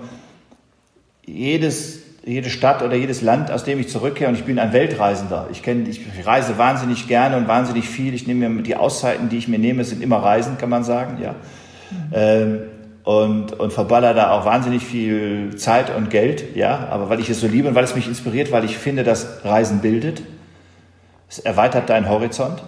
jedes, 1.26 2.01
jede 2.24 2.50
Stadt 2.50 2.82
oder 2.82 2.96
jedes 2.96 3.22
Land, 3.22 3.52
aus 3.52 3.64
dem 3.64 3.80
ich 3.80 3.90
zurückkehre, 3.90 4.30
und 4.30 4.36
ich 4.36 4.44
bin 4.44 4.60
ein 4.60 4.74
Weltreisender. 4.74 5.48
Ich, 5.52 5.64
kenne, 5.64 5.90
ich 5.90 6.02
reise 6.26 6.58
wahnsinnig 6.58 7.08
gerne 7.08 7.38
und 7.38 7.48
wahnsinnig 7.48 7.90
viel. 7.90 8.14
Ich 8.14 8.28
nehme 8.28 8.50
mir 8.50 8.62
die 8.62 8.76
Auszeiten, 8.76 9.30
die 9.30 9.38
ich 9.38 9.48
mir 9.48 9.60
nehme, 9.60 9.84
sind 9.84 10.04
immer 10.04 10.18
Reisen, 10.18 10.58
kann 10.58 10.70
man 10.70 10.84
sagen, 10.84 11.18
ja. 11.22 11.36
Ähm, 12.14 12.60
und, 13.04 13.54
und 13.60 13.74
verballer 13.74 14.14
da 14.14 14.32
auch 14.32 14.46
wahnsinnig 14.46 14.84
viel 14.84 15.56
Zeit 15.56 15.96
und 15.96 16.12
Geld, 16.12 16.56
ja, 16.56 16.88
aber 16.92 17.10
weil 17.10 17.20
ich 17.20 17.32
es 17.32 17.42
so 17.42 17.48
liebe 17.48 17.68
und 17.68 17.74
weil 17.74 17.84
es 17.84 17.96
mich 17.96 18.08
inspiriert, 18.08 18.52
weil 18.52 18.64
ich 18.64 18.78
finde, 18.78 19.04
dass 19.04 19.44
Reisen 19.44 19.80
bildet. 19.80 20.22
Es 21.28 21.40
erweitert 21.40 21.90
deinen 21.90 22.08
Horizont 22.08 22.62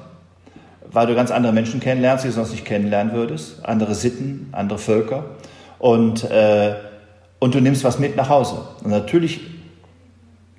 weil 0.94 1.08
du 1.08 1.16
ganz 1.16 1.32
andere 1.32 1.54
Menschen 1.54 1.80
kennenlernst, 1.80 2.24
die 2.24 2.30
du 2.30 2.34
sonst 2.34 2.52
nicht 2.52 2.66
kennenlernen 2.66 3.14
würdest, 3.14 3.66
andere 3.66 3.96
Sitten, 3.96 4.50
andere 4.52 4.80
Völker 4.80 5.26
und, 5.80 6.30
äh, 6.30 6.76
und 7.44 7.54
du 7.54 7.60
nimmst 7.60 7.84
was 7.84 8.00
mit 8.00 8.16
nach 8.16 8.30
Hause. 8.30 8.56
Und 8.86 8.92
natürlich 8.92 9.42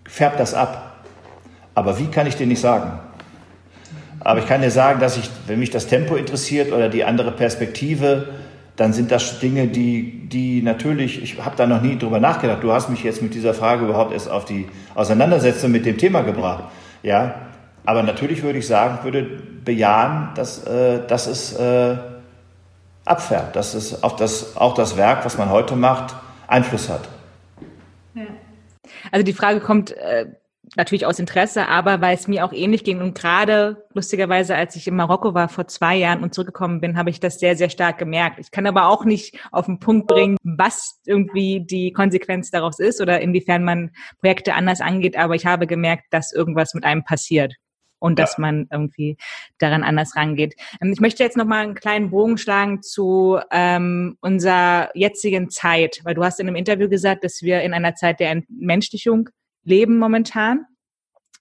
färbt 0.07 0.39
das 0.39 0.53
ab. 0.53 0.97
Aber 1.75 1.99
wie 1.99 2.09
kann 2.09 2.27
ich 2.27 2.37
dir 2.37 2.47
nicht 2.47 2.61
sagen? 2.61 2.99
Aber 4.21 4.41
ich 4.41 4.47
kann 4.47 4.61
dir 4.61 4.71
sagen, 4.71 5.01
dass 5.01 5.17
ich, 5.17 5.31
wenn 5.47 5.61
mich 5.61 5.71
das 5.71 5.87
Tempo 5.87 6.15
interessiert 6.15 6.75
oder 6.75 6.91
die 6.91 7.03
andere 7.05 7.31
Perspektive, 7.33 8.35
dann 8.77 8.93
sind 8.93 9.11
das 9.11 9.41
Dinge, 9.41 9.67
die, 9.69 10.29
die 10.29 10.61
natürlich, 10.61 11.23
ich 11.23 11.43
habe 11.43 11.57
da 11.57 11.67
noch 11.67 11.81
nie 11.81 11.97
drüber 11.97 12.21
nachgedacht. 12.21 12.63
Du 12.63 12.71
hast 12.71 12.91
mich 12.91 13.03
jetzt 13.03 13.23
mit 13.23 13.33
dieser 13.33 13.55
Frage 13.55 13.87
überhaupt 13.87 14.13
erst 14.13 14.31
auf 14.31 14.45
die 14.45 14.67
Auseinandersetzung 14.95 15.71
mit 15.71 15.87
dem 15.87 15.97
Thema 15.97 16.21
gebracht. 16.21 16.65
Ja, 17.03 17.47
aber 17.87 18.03
natürlich 18.03 18.43
würde 18.43 18.59
ich 18.59 18.67
sagen, 18.67 18.99
würde 19.05 19.23
bejahen, 19.65 20.35
dass, 20.35 20.67
äh, 20.67 20.99
dass 21.09 21.29
es 21.29 21.55
äh, 21.55 21.97
abfärbt, 23.07 23.57
dass 23.57 23.73
es 23.73 24.03
auf 24.03 24.17
das, 24.17 24.59
auch 24.59 24.75
das 24.75 24.99
Werk, 24.99 25.25
was 25.25 25.39
man 25.39 25.49
heute 25.49 25.77
macht, 25.77 26.15
Einfluss 26.47 26.89
hat. 26.89 27.09
Ja. 28.15 28.27
Also 29.11 29.25
die 29.25 29.33
Frage 29.33 29.61
kommt 29.61 29.93
äh, 29.93 30.27
natürlich 30.77 31.07
aus 31.07 31.19
Interesse, 31.19 31.69
aber 31.69 32.01
weil 32.01 32.15
es 32.15 32.29
mir 32.29 32.45
auch 32.45 32.53
ähnlich 32.53 32.85
ging 32.85 33.01
und 33.01 33.17
gerade 33.17 33.85
lustigerweise, 33.93 34.55
als 34.55 34.77
ich 34.77 34.87
in 34.87 34.97
Marokko 34.97 35.35
war 35.35 35.49
vor 35.49 35.69
zwei 35.69 35.97
Jahren 35.97 36.23
und 36.23 36.35
zurückgekommen 36.35 36.81
bin, 36.81 36.97
habe 36.97 37.11
ich 37.11 37.21
das 37.21 37.39
sehr, 37.39 37.57
sehr 37.57 37.71
stark 37.71 37.99
gemerkt. 37.99 38.39
Ich 38.39 38.51
kann 38.51 38.67
aber 38.67 38.89
auch 38.89 39.05
nicht 39.05 39.39
auf 39.53 39.67
den 39.67 39.79
Punkt 39.79 40.07
bringen, 40.07 40.37
was 40.43 41.01
irgendwie 41.07 41.65
die 41.65 41.93
Konsequenz 41.93 42.51
daraus 42.51 42.79
ist 42.79 43.01
oder 43.01 43.21
inwiefern 43.21 43.65
man 43.65 43.91
Projekte 44.21 44.55
anders 44.55 44.81
angeht, 44.81 45.17
aber 45.17 45.35
ich 45.35 45.47
habe 45.47 45.67
gemerkt, 45.67 46.05
dass 46.11 46.33
irgendwas 46.33 46.75
mit 46.75 46.85
einem 46.85 47.05
passiert 47.05 47.55
und 47.99 48.19
dass 48.19 48.39
man 48.39 48.67
irgendwie 48.71 49.17
daran 49.59 49.83
anders 49.83 50.17
rangeht. 50.17 50.55
Ähm, 50.81 50.93
ich 50.93 51.01
möchte 51.01 51.23
jetzt 51.23 51.37
noch 51.37 51.47
mal 51.47 51.63
einen 51.63 51.75
kleinen 51.75 52.11
Bogen 52.11 52.39
schlagen 52.39 52.83
zu 52.83 53.39
ähm, 53.51 54.17
unserer 54.21 54.91
jetzigen 54.95 55.51
Zeit, 55.51 56.01
weil 56.05 56.15
du 56.15 56.25
hast 56.25 56.41
in 56.41 56.47
einem 56.47 56.57
Interview 56.57 56.89
gesagt, 56.89 57.25
dass 57.25 57.43
wir 57.43 57.63
in 57.63 57.75
einer 57.75 57.95
Zeit 57.95 58.21
der 58.21 58.31
Entmenschlichung 58.31 59.31
leben 59.65 59.99
momentan, 59.99 60.67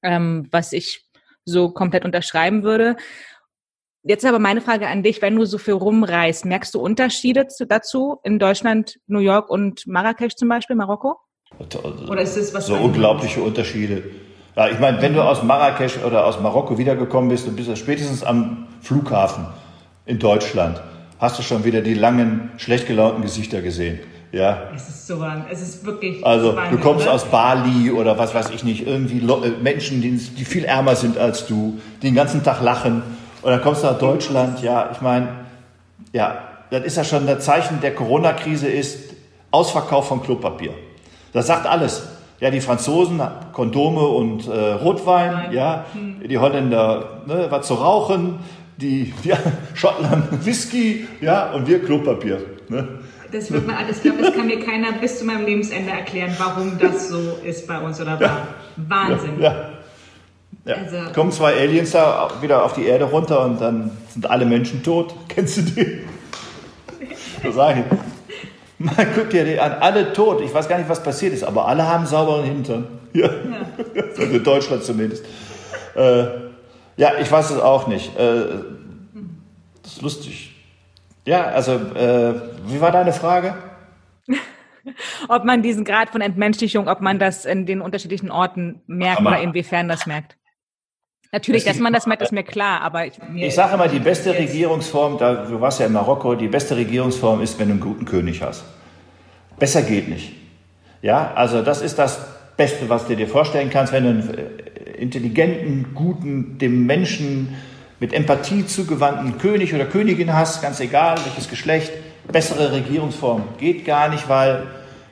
ähm, 0.01 0.47
was 0.51 0.74
ich 0.74 1.06
so 1.45 1.72
komplett 1.72 2.06
unterschreiben 2.06 2.64
würde. 2.64 2.95
Jetzt 4.06 4.26
aber 4.26 4.39
meine 4.39 4.62
Frage 4.62 4.88
an 4.88 5.01
dich, 5.01 5.22
wenn 5.22 5.36
du 5.36 5.45
so 5.45 5.58
viel 5.58 5.76
rumreist, 5.76 6.45
merkst 6.45 6.74
du 6.74 6.82
Unterschiede 6.82 7.47
zu, 7.47 7.66
dazu 7.66 8.20
in 8.24 8.38
Deutschland, 8.38 8.99
New 9.08 9.20
York 9.20 9.49
und 9.49 9.88
Marrakesch 9.88 10.36
zum 10.36 10.49
Beispiel, 10.49 10.76
Marokko? 10.76 11.18
Oder 12.10 12.22
ist 12.22 12.36
das 12.36 12.54
was? 12.54 12.68
So 12.68 12.76
unglaubliche 12.76 13.41
Unterschiede. 13.41 14.04
Ja, 14.56 14.68
ich 14.68 14.80
meine, 14.80 15.01
wenn 15.01 15.14
du 15.14 15.22
aus 15.22 15.41
Marrakesch 15.41 15.97
oder 16.06 16.26
aus 16.26 16.39
Marokko 16.39 16.78
wiedergekommen 16.78 17.30
bist, 17.30 17.47
und 17.47 17.56
bist 17.56 17.70
ja 17.70 17.76
spätestens 17.76 18.24
am 18.24 18.68
Flughafen 18.82 19.45
in 20.06 20.20
Deutschland, 20.20 20.80
hast 21.20 21.39
du 21.39 21.43
schon 21.43 21.64
wieder 21.64 21.82
die 21.82 21.95
langen, 21.95 22.51
schlecht 22.58 22.88
gelaunten 22.88 23.24
Gesichter 23.24 23.62
gesehen. 23.62 23.99
Ja. 24.32 24.70
Es 24.76 24.89
ist 24.89 25.08
so 25.08 25.20
warm. 25.20 25.45
Es 25.51 25.62
ist 25.62 25.86
wirklich. 25.86 26.26
Also, 26.26 26.58
du 26.72 26.78
kommst 26.80 27.08
aus 27.08 27.26
Bali 27.26 27.91
oder 27.91 28.18
was 28.18 28.34
weiß 28.34 28.49
ich 28.49 28.64
nicht, 28.64 28.88
irgendwie 28.88 29.20
äh, 29.20 29.51
Menschen, 29.62 30.01
die, 30.01 30.18
die 30.18 30.45
viel 30.45 30.66
ärmer 30.66 30.95
sind 30.95 31.18
als 31.18 31.45
du, 31.45 31.80
die 32.01 32.08
den 32.08 32.16
ganzen 32.16 32.43
Tag 32.43 32.62
lachen. 32.62 33.04
Und 33.43 33.51
dann 33.51 33.62
kommst 33.62 33.84
du 33.84 33.88
nach 33.88 33.99
Deutschland. 33.99 34.62
Ja, 34.64 34.89
ich 34.91 35.01
meine, 35.01 35.30
ja, 36.14 36.39
das 36.72 36.84
ist 36.84 36.97
ja 36.97 37.04
schon 37.04 37.28
das 37.28 37.45
Zeichen 37.45 37.80
der 37.82 37.93
Corona-Krise 37.93 38.68
ist 38.68 39.14
Ausverkauf 39.51 40.08
von 40.08 40.24
Klopapier. 40.24 40.74
Das 41.32 41.45
sagt 41.45 41.68
alles. 41.68 42.01
Ja, 42.44 42.52
die 42.52 42.60
Franzosen 42.60 43.22
Kondome 43.54 44.02
und 44.02 44.50
äh, 44.50 44.74
Rotwein, 44.74 45.54
ja, 45.54 45.86
hm. 45.94 46.28
die 46.28 46.38
Holländer 46.38 47.22
ne, 47.26 47.48
was 47.50 47.66
zu 47.68 47.76
rauchen, 47.76 48.39
die, 48.76 49.14
die 49.24 49.32
Schottland 49.74 50.46
Whisky, 50.46 51.08
ja, 51.22 51.54
und 51.54 51.70
wir 51.70 51.82
Klopapier. 51.82 52.44
Ne? 52.68 53.00
Das 53.32 53.50
wird 53.50 53.66
man, 53.66 53.78
ich 53.89 54.02
glaube, 54.02 54.24
das 54.24 54.34
kann 54.34 54.48
mir 54.48 54.60
keiner 54.60 54.91
bis 54.91 55.20
zu 55.20 55.24
meinem 55.24 55.46
Lebensende 55.46 55.91
erklären, 55.91 56.36
warum 56.38 56.78
das 56.78 57.08
so 57.08 57.38
ist 57.46 57.66
bei 57.66 57.80
uns 57.80 58.02
oder 58.02 58.20
war. 58.20 58.28
Ja. 58.28 58.48
Wahnsinn. 58.76 59.39
Ja. 59.39 59.70
ja. 60.66 60.76
Also, 60.76 61.14
Kommen 61.14 61.32
zwei 61.32 61.54
Aliens 61.54 61.91
da 61.91 62.30
wieder 62.41 62.66
auf 62.66 62.74
die 62.74 62.84
Erde 62.84 63.06
runter 63.06 63.46
und 63.46 63.62
dann 63.62 63.91
sind 64.10 64.30
alle 64.30 64.46
Menschen 64.46 64.84
tot. 64.84 65.16
Kennst 65.30 65.60
du 65.60 65.62
die? 65.62 66.00
Das 67.41 67.56
sage 67.56 67.86
ich. 67.89 68.12
Man 68.98 69.14
guckt 69.16 69.32
dir 69.32 69.46
die 69.46 69.58
an, 69.60 69.74
alle 69.80 70.12
tot. 70.12 70.42
Ich 70.42 70.54
weiß 70.54 70.68
gar 70.68 70.78
nicht, 70.78 70.90
was 70.90 71.02
passiert 71.02 71.34
ist, 71.34 71.44
aber 71.44 71.68
alle 71.68 71.88
haben 71.88 72.06
sauberen 72.06 72.44
Hintern. 72.46 72.88
Ja. 73.16 73.28
ja. 73.28 74.04
Also 74.10 74.24
in 74.24 74.44
Deutschland 74.44 74.84
zumindest. 74.84 75.24
Äh, 75.96 76.24
ja, 76.98 77.12
ich 77.22 77.32
weiß 77.32 77.52
es 77.52 77.60
auch 77.60 77.86
nicht. 77.86 78.18
Äh, 78.18 78.46
das 79.84 79.92
ist 79.92 80.02
lustig. 80.02 80.56
Ja, 81.24 81.44
also, 81.44 81.74
äh, 81.74 82.34
wie 82.66 82.82
war 82.82 82.92
deine 82.92 83.14
Frage? 83.14 83.54
ob 85.30 85.46
man 85.46 85.62
diesen 85.62 85.86
Grad 85.86 86.10
von 86.10 86.22
Entmenschlichung, 86.22 86.88
ob 86.88 87.02
man 87.02 87.20
das 87.20 87.46
in 87.46 87.68
den 87.68 87.82
unterschiedlichen 87.82 88.32
Orten 88.32 88.82
merkt 88.88 89.20
aber, 89.20 89.30
oder 89.30 89.42
inwiefern 89.42 89.88
das 89.88 90.08
merkt. 90.08 90.36
Natürlich, 91.34 91.64
dass 91.64 91.80
man 91.80 91.92
das 91.92 92.06
merkt, 92.06 92.22
ist 92.22 92.32
mir 92.32 92.44
klar, 92.44 92.82
aber 92.82 93.08
ich, 93.08 93.14
ich 93.36 93.56
sage 93.56 93.74
immer, 93.74 93.88
die 93.88 93.98
beste 93.98 94.38
Regierungsform, 94.38 95.18
da, 95.18 95.34
du 95.34 95.60
warst 95.60 95.80
ja 95.80 95.88
in 95.88 95.94
Marokko, 95.94 96.36
die 96.36 96.48
beste 96.48 96.78
Regierungsform 96.78 97.42
ist, 97.42 97.58
wenn 97.58 97.70
du 97.70 97.72
einen 97.72 97.82
guten 97.82 98.06
König 98.06 98.44
hast. 98.44 98.64
Besser 99.58 99.82
geht 99.82 100.10
nicht. 100.10 100.34
Ja, 101.02 101.32
also 101.34 101.64
das 101.64 101.82
ist 101.82 101.98
das 101.98 102.20
Beste, 102.56 102.88
was 102.88 103.08
du 103.08 103.16
dir 103.16 103.28
vorstellen 103.28 103.72
kannst, 103.72 103.92
wenn 103.92 104.04
du 104.04 104.10
einen 104.12 104.30
äh, 104.30 104.92
intelligenten, 105.02 105.96
guten, 105.96 106.60
dem 106.60 106.86
Menschen 106.86 107.56
mit 108.00 108.14
Empathie 108.14 108.68
zugewandten 108.68 109.40
König 109.40 109.74
oder 109.74 109.86
Königin 109.86 110.36
hast, 110.36 110.62
ganz 110.62 110.80
egal 110.82 111.18
welches 111.26 111.50
Geschlecht, 111.50 111.92
bessere 112.32 112.74
Regierungsform 112.74 113.44
geht 113.58 113.86
gar 113.86 114.08
nicht, 114.10 114.30
weil 114.30 114.68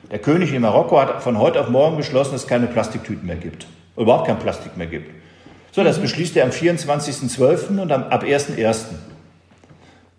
der 0.08 0.20
König 0.20 0.52
in 0.52 0.62
Marokko 0.62 1.00
hat 1.00 1.20
von 1.20 1.36
heute 1.40 1.60
auf 1.60 1.68
morgen 1.68 1.96
beschlossen, 1.96 2.30
dass 2.30 2.42
es 2.42 2.48
keine 2.48 2.68
Plastiktüten 2.68 3.26
mehr 3.26 3.36
gibt. 3.36 3.66
Überhaupt 3.96 4.28
kein 4.28 4.38
Plastik 4.38 4.76
mehr 4.76 4.86
gibt. 4.86 5.21
So, 5.72 5.82
das 5.82 5.98
beschließt 5.98 6.36
er 6.36 6.44
am 6.44 6.50
24.12. 6.50 7.80
und 7.80 7.90
ab 7.90 8.22
1.1. 8.22 8.84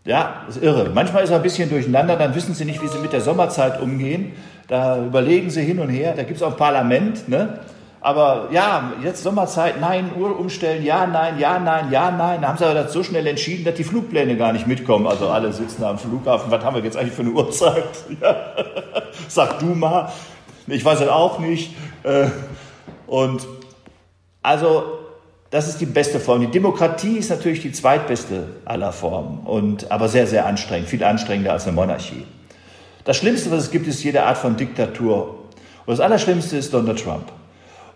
Ja, 0.04 0.43
ist 0.49 0.62
irre. 0.62 0.89
Manchmal 0.93 1.24
ist 1.24 1.30
er 1.30 1.38
ein 1.38 1.43
bisschen 1.43 1.70
durcheinander, 1.70 2.18
dann 2.18 2.34
wissen 2.36 2.56
sie 2.56 2.66
nicht, 2.66 2.82
wie 2.82 2.88
sie 2.88 2.97
mit 2.97 3.14
der 3.14 3.22
Sommerzeit 3.22 3.80
umgehen. 3.80 4.34
Da 4.68 4.97
überlegen 5.06 5.51
sie 5.51 5.62
hin 5.62 5.80
und 5.80 5.89
her. 5.89 6.14
Da 6.16 6.24
gibt 6.24 6.38
es 6.38 6.43
auch 6.43 6.51
ein 6.51 6.58
Parlament, 6.58 7.30
ne? 7.30 7.60
Aber 8.01 8.49
ja, 8.51 8.93
jetzt 9.01 9.24
Sommerzeit, 9.24 9.80
nein, 9.80 10.10
Uhr 10.18 10.38
umstellen, 10.38 10.84
ja, 10.84 11.06
nein, 11.06 11.39
ja, 11.39 11.58
nein, 11.60 11.89
ja, 11.89 12.12
nein. 12.12 12.41
Da 12.41 12.49
haben 12.49 12.58
sie 12.58 12.66
aber 12.66 12.74
das 12.74 12.91
so 12.91 13.01
schnell 13.04 13.26
entschieden, 13.28 13.64
dass 13.64 13.76
die 13.76 13.86
Flugpläne 13.86 14.36
gar 14.36 14.51
nicht 14.51 14.68
mitkommen. 14.68 15.08
Also 15.08 15.30
alle 15.30 15.54
sitzen 15.54 15.84
am 15.86 15.97
Flughafen, 15.97 16.51
was 16.51 16.66
haben 16.66 16.76
wir 16.76 16.84
jetzt 16.84 16.97
eigentlich 16.97 17.14
für 17.14 17.22
eine 17.22 17.32
Uhrzeit? 17.32 17.86
Ja. 18.22 18.36
Sag 19.28 19.60
du 19.60 19.68
mal. 19.68 20.12
Ich 20.68 20.84
weiß 20.84 20.99
es 21.01 21.08
auch 21.08 21.39
nicht. 21.39 21.76
Äh, 22.04 22.28
und 23.08 23.47
also, 24.41 25.03
das 25.54 25.68
ist 25.68 25.80
die 25.80 25.86
beste 25.86 26.20
Form. 26.20 26.41
Die 26.41 26.47
Demokratie 26.47 27.18
ist 27.18 27.30
natürlich 27.30 27.62
die 27.62 27.72
zweitbeste 27.72 28.47
aller 28.66 28.91
Formen, 28.91 29.38
und, 29.45 29.91
aber 29.91 30.10
sehr, 30.10 30.26
sehr 30.26 30.47
anstrengend, 30.47 30.89
viel 30.89 31.04
anstrengender 31.04 31.54
als 31.54 31.68
eine 31.68 31.74
Monarchie. 31.74 32.26
Das 33.04 33.18
Schlimmste, 33.18 33.51
was 33.51 33.66
es 33.66 33.70
gibt, 33.70 33.86
ist 33.86 34.04
jede 34.04 34.24
Art 34.24 34.39
von 34.39 34.58
Diktatur. 34.58 35.43
Und 35.86 35.91
das 35.91 35.99
Allerschlimmste 35.99 36.58
ist 36.58 36.74
Donald 36.74 37.04
Trump. 37.04 37.26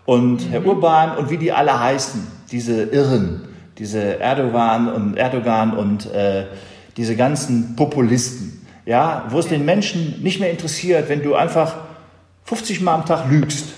Und 0.04 0.48
Herr 0.52 0.64
Urban 0.64 1.16
und 1.16 1.30
wie 1.30 1.36
die 1.36 1.50
alle 1.50 1.80
heißen, 1.80 2.24
diese 2.52 2.84
Irren, 2.84 3.48
diese 3.76 4.20
Erdogan 4.20 4.92
und 4.92 5.16
Erdogan 5.16 5.76
und 5.76 6.06
äh, 6.12 6.44
diese 6.96 7.16
ganzen 7.16 7.74
Populisten, 7.74 8.64
ja, 8.86 9.24
wo 9.30 9.40
es 9.40 9.48
den 9.48 9.64
Menschen 9.64 10.22
nicht 10.22 10.38
mehr 10.38 10.52
interessiert, 10.52 11.08
wenn 11.08 11.24
du 11.24 11.34
einfach 11.34 11.74
50 12.44 12.82
Mal 12.82 12.94
am 12.94 13.04
Tag 13.04 13.28
lügst. 13.28 13.77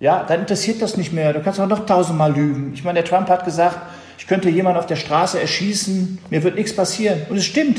Ja, 0.00 0.24
dann 0.24 0.40
interessiert 0.40 0.80
das 0.80 0.96
nicht 0.96 1.12
mehr. 1.12 1.34
Du 1.34 1.40
kannst 1.40 1.60
auch 1.60 1.68
noch 1.68 1.84
tausendmal 1.84 2.32
lügen. 2.32 2.72
Ich 2.74 2.82
meine, 2.84 3.02
der 3.02 3.04
Trump 3.08 3.28
hat 3.28 3.44
gesagt, 3.44 3.78
ich 4.18 4.26
könnte 4.26 4.48
jemanden 4.48 4.78
auf 4.78 4.86
der 4.86 4.96
Straße 4.96 5.38
erschießen, 5.38 6.18
mir 6.30 6.42
wird 6.42 6.56
nichts 6.56 6.74
passieren. 6.74 7.22
Und 7.28 7.36
es 7.36 7.44
stimmt. 7.44 7.78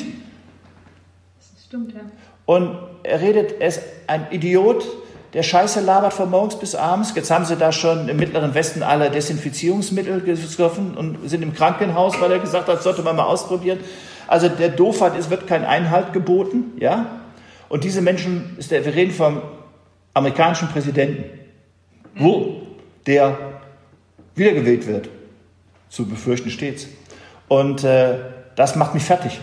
Das 1.39 1.65
stimmt, 1.65 1.93
ja. 1.93 2.01
Und 2.45 2.77
er 3.03 3.21
redet, 3.21 3.59
er 3.59 3.67
ist 3.67 3.81
ein 4.07 4.27
Idiot, 4.29 4.85
der 5.33 5.43
Scheiße 5.43 5.79
labert 5.79 6.13
von 6.13 6.29
morgens 6.29 6.59
bis 6.59 6.75
abends. 6.75 7.13
Jetzt 7.15 7.31
haben 7.31 7.45
sie 7.45 7.55
da 7.55 7.71
schon 7.71 8.09
im 8.09 8.17
Mittleren 8.17 8.53
Westen 8.53 8.83
alle 8.83 9.09
Desinfizierungsmittel 9.09 10.21
getroffen 10.21 10.95
und 10.95 11.29
sind 11.29 11.41
im 11.41 11.53
Krankenhaus, 11.53 12.19
weil 12.19 12.31
er 12.31 12.39
gesagt 12.39 12.67
hat, 12.67 12.83
sollte 12.83 13.01
man 13.01 13.15
mal 13.15 13.23
ausprobieren. 13.23 13.79
Also 14.27 14.47
der 14.49 14.69
Doofheit, 14.69 15.13
es 15.17 15.29
wird 15.29 15.47
kein 15.47 15.65
Einhalt 15.65 16.13
geboten, 16.13 16.73
ja. 16.77 17.05
Und 17.69 17.83
diese 17.83 18.01
Menschen, 18.01 18.57
wir 18.57 18.85
reden 18.85 19.11
vom 19.11 19.41
amerikanischen 20.13 20.67
Präsidenten, 20.67 21.23
wo 22.15 22.61
der 23.05 23.37
wiedergewählt 24.35 24.87
wird. 24.87 25.09
Zu 25.89 26.07
befürchten 26.07 26.49
stets. 26.49 26.87
Und 27.47 27.83
äh, 27.83 28.17
das 28.55 28.75
macht 28.75 28.93
mich 28.93 29.03
fertig. 29.03 29.39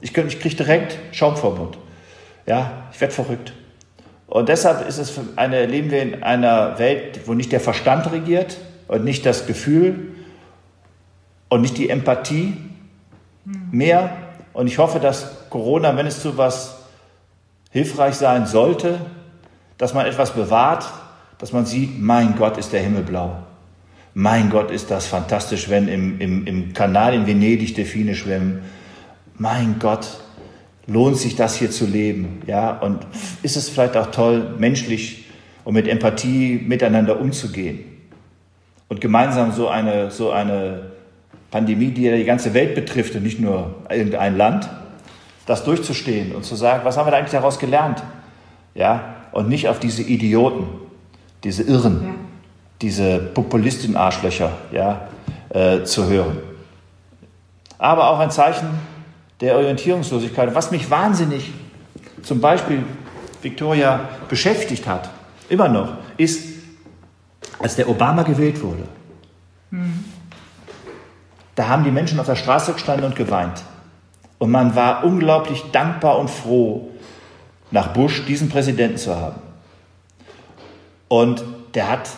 Ich, 0.00 0.16
ich 0.16 0.40
kriege 0.40 0.56
direkt 0.56 0.98
Schaumverbund. 1.12 1.78
Ja, 2.46 2.88
ich 2.92 3.00
werde 3.00 3.12
verrückt. 3.12 3.52
Und 4.26 4.48
deshalb 4.48 4.86
ist 4.88 4.98
es 4.98 5.12
eine, 5.36 5.66
leben 5.66 5.90
wir 5.90 6.02
in 6.02 6.22
einer 6.22 6.78
Welt, 6.78 7.20
wo 7.26 7.34
nicht 7.34 7.52
der 7.52 7.60
Verstand 7.60 8.10
regiert 8.10 8.56
und 8.88 9.04
nicht 9.04 9.24
das 9.24 9.46
Gefühl 9.46 10.14
und 11.48 11.60
nicht 11.60 11.78
die 11.78 11.90
Empathie 11.90 12.56
mehr. 13.70 14.16
Und 14.52 14.66
ich 14.66 14.78
hoffe, 14.78 14.98
dass 14.98 15.48
Corona, 15.50 15.96
wenn 15.96 16.06
es 16.06 16.20
zu 16.20 16.36
was 16.36 16.78
hilfreich 17.70 18.14
sein 18.14 18.46
sollte, 18.46 18.98
dass 19.78 19.94
man 19.94 20.06
etwas 20.06 20.32
bewahrt, 20.32 20.86
dass 21.38 21.52
man 21.52 21.66
sieht, 21.66 22.00
mein 22.00 22.36
Gott 22.36 22.56
ist 22.56 22.72
der 22.72 22.80
Himmel 22.80 23.02
blau. 23.02 23.36
Mein 24.14 24.48
Gott 24.48 24.70
ist 24.70 24.90
das 24.90 25.06
fantastisch, 25.06 25.68
wenn 25.68 25.88
im, 25.88 26.20
im, 26.20 26.46
im 26.46 26.72
Kanal 26.72 27.12
in 27.12 27.26
Venedig 27.26 27.74
Delfine 27.74 28.14
schwimmen. 28.14 28.62
Mein 29.36 29.78
Gott, 29.78 30.20
lohnt 30.86 31.18
sich 31.18 31.36
das 31.36 31.56
hier 31.56 31.70
zu 31.70 31.84
leben? 31.84 32.40
Ja, 32.46 32.70
und 32.78 33.06
ist 33.42 33.56
es 33.56 33.68
vielleicht 33.68 33.96
auch 33.96 34.10
toll, 34.10 34.54
menschlich 34.58 35.26
und 35.64 35.74
mit 35.74 35.86
Empathie 35.86 36.62
miteinander 36.66 37.20
umzugehen 37.20 37.80
und 38.88 39.00
gemeinsam 39.00 39.52
so 39.52 39.68
eine, 39.68 40.10
so 40.10 40.30
eine 40.30 40.92
Pandemie, 41.50 41.88
die 41.88 42.04
ja 42.04 42.16
die 42.16 42.24
ganze 42.24 42.54
Welt 42.54 42.74
betrifft 42.74 43.14
und 43.16 43.22
nicht 43.22 43.40
nur 43.40 43.74
irgendein 43.90 44.36
Land, 44.36 44.68
das 45.44 45.64
durchzustehen 45.64 46.34
und 46.34 46.44
zu 46.44 46.54
sagen, 46.56 46.84
was 46.84 46.96
haben 46.96 47.06
wir 47.06 47.10
da 47.10 47.18
eigentlich 47.18 47.32
daraus 47.32 47.58
gelernt? 47.58 48.02
Ja, 48.74 49.16
und 49.32 49.48
nicht 49.48 49.68
auf 49.68 49.78
diese 49.78 50.02
Idioten, 50.02 50.66
diese 51.44 51.62
Irren, 51.62 52.02
ja. 52.02 52.14
diese 52.82 53.18
Populisten-Arschlöcher 53.18 54.50
ja, 54.72 55.08
äh, 55.50 55.84
zu 55.84 56.06
hören. 56.06 56.38
Aber 57.78 58.10
auch 58.10 58.18
ein 58.18 58.30
Zeichen 58.30 58.68
der 59.40 59.56
Orientierungslosigkeit. 59.56 60.54
Was 60.54 60.70
mich 60.70 60.90
wahnsinnig 60.90 61.52
zum 62.22 62.40
Beispiel, 62.40 62.84
Victoria, 63.42 64.08
beschäftigt 64.28 64.86
hat, 64.86 65.10
immer 65.48 65.68
noch, 65.68 65.92
ist, 66.16 66.44
als 67.58 67.76
der 67.76 67.88
Obama 67.88 68.22
gewählt 68.22 68.62
wurde, 68.62 68.84
mhm. 69.70 70.04
da 71.54 71.68
haben 71.68 71.84
die 71.84 71.90
Menschen 71.90 72.18
auf 72.18 72.26
der 72.26 72.36
Straße 72.36 72.72
gestanden 72.72 73.04
und 73.04 73.14
geweint. 73.14 73.62
Und 74.38 74.50
man 74.50 74.74
war 74.74 75.04
unglaublich 75.04 75.64
dankbar 75.72 76.18
und 76.18 76.28
froh, 76.28 76.90
nach 77.70 77.88
Bush 77.88 78.24
diesen 78.26 78.48
Präsidenten 78.48 78.98
zu 78.98 79.14
haben. 79.14 79.40
Und 81.08 81.44
der 81.74 81.88
hat 81.90 82.10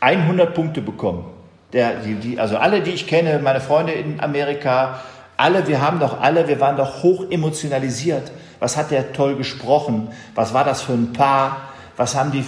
100 0.00 0.54
Punkte 0.54 0.80
bekommen. 0.80 1.24
Der, 1.72 1.96
die, 1.96 2.14
die, 2.14 2.40
also 2.40 2.56
alle, 2.56 2.82
die 2.82 2.90
ich 2.90 3.06
kenne, 3.06 3.38
meine 3.40 3.60
Freunde 3.60 3.92
in 3.92 4.20
Amerika, 4.20 5.00
alle, 5.36 5.66
wir 5.68 5.80
haben 5.80 6.00
doch 6.00 6.20
alle, 6.20 6.48
wir 6.48 6.60
waren 6.60 6.76
doch 6.76 7.02
hoch 7.02 7.24
emotionalisiert. 7.30 8.30
Was 8.58 8.76
hat 8.76 8.90
der 8.90 9.12
toll 9.12 9.36
gesprochen? 9.36 10.08
Was 10.34 10.52
war 10.52 10.64
das 10.64 10.82
für 10.82 10.94
ein 10.94 11.12
Paar? 11.12 11.68
Was 11.96 12.16
haben 12.16 12.32
die 12.32 12.44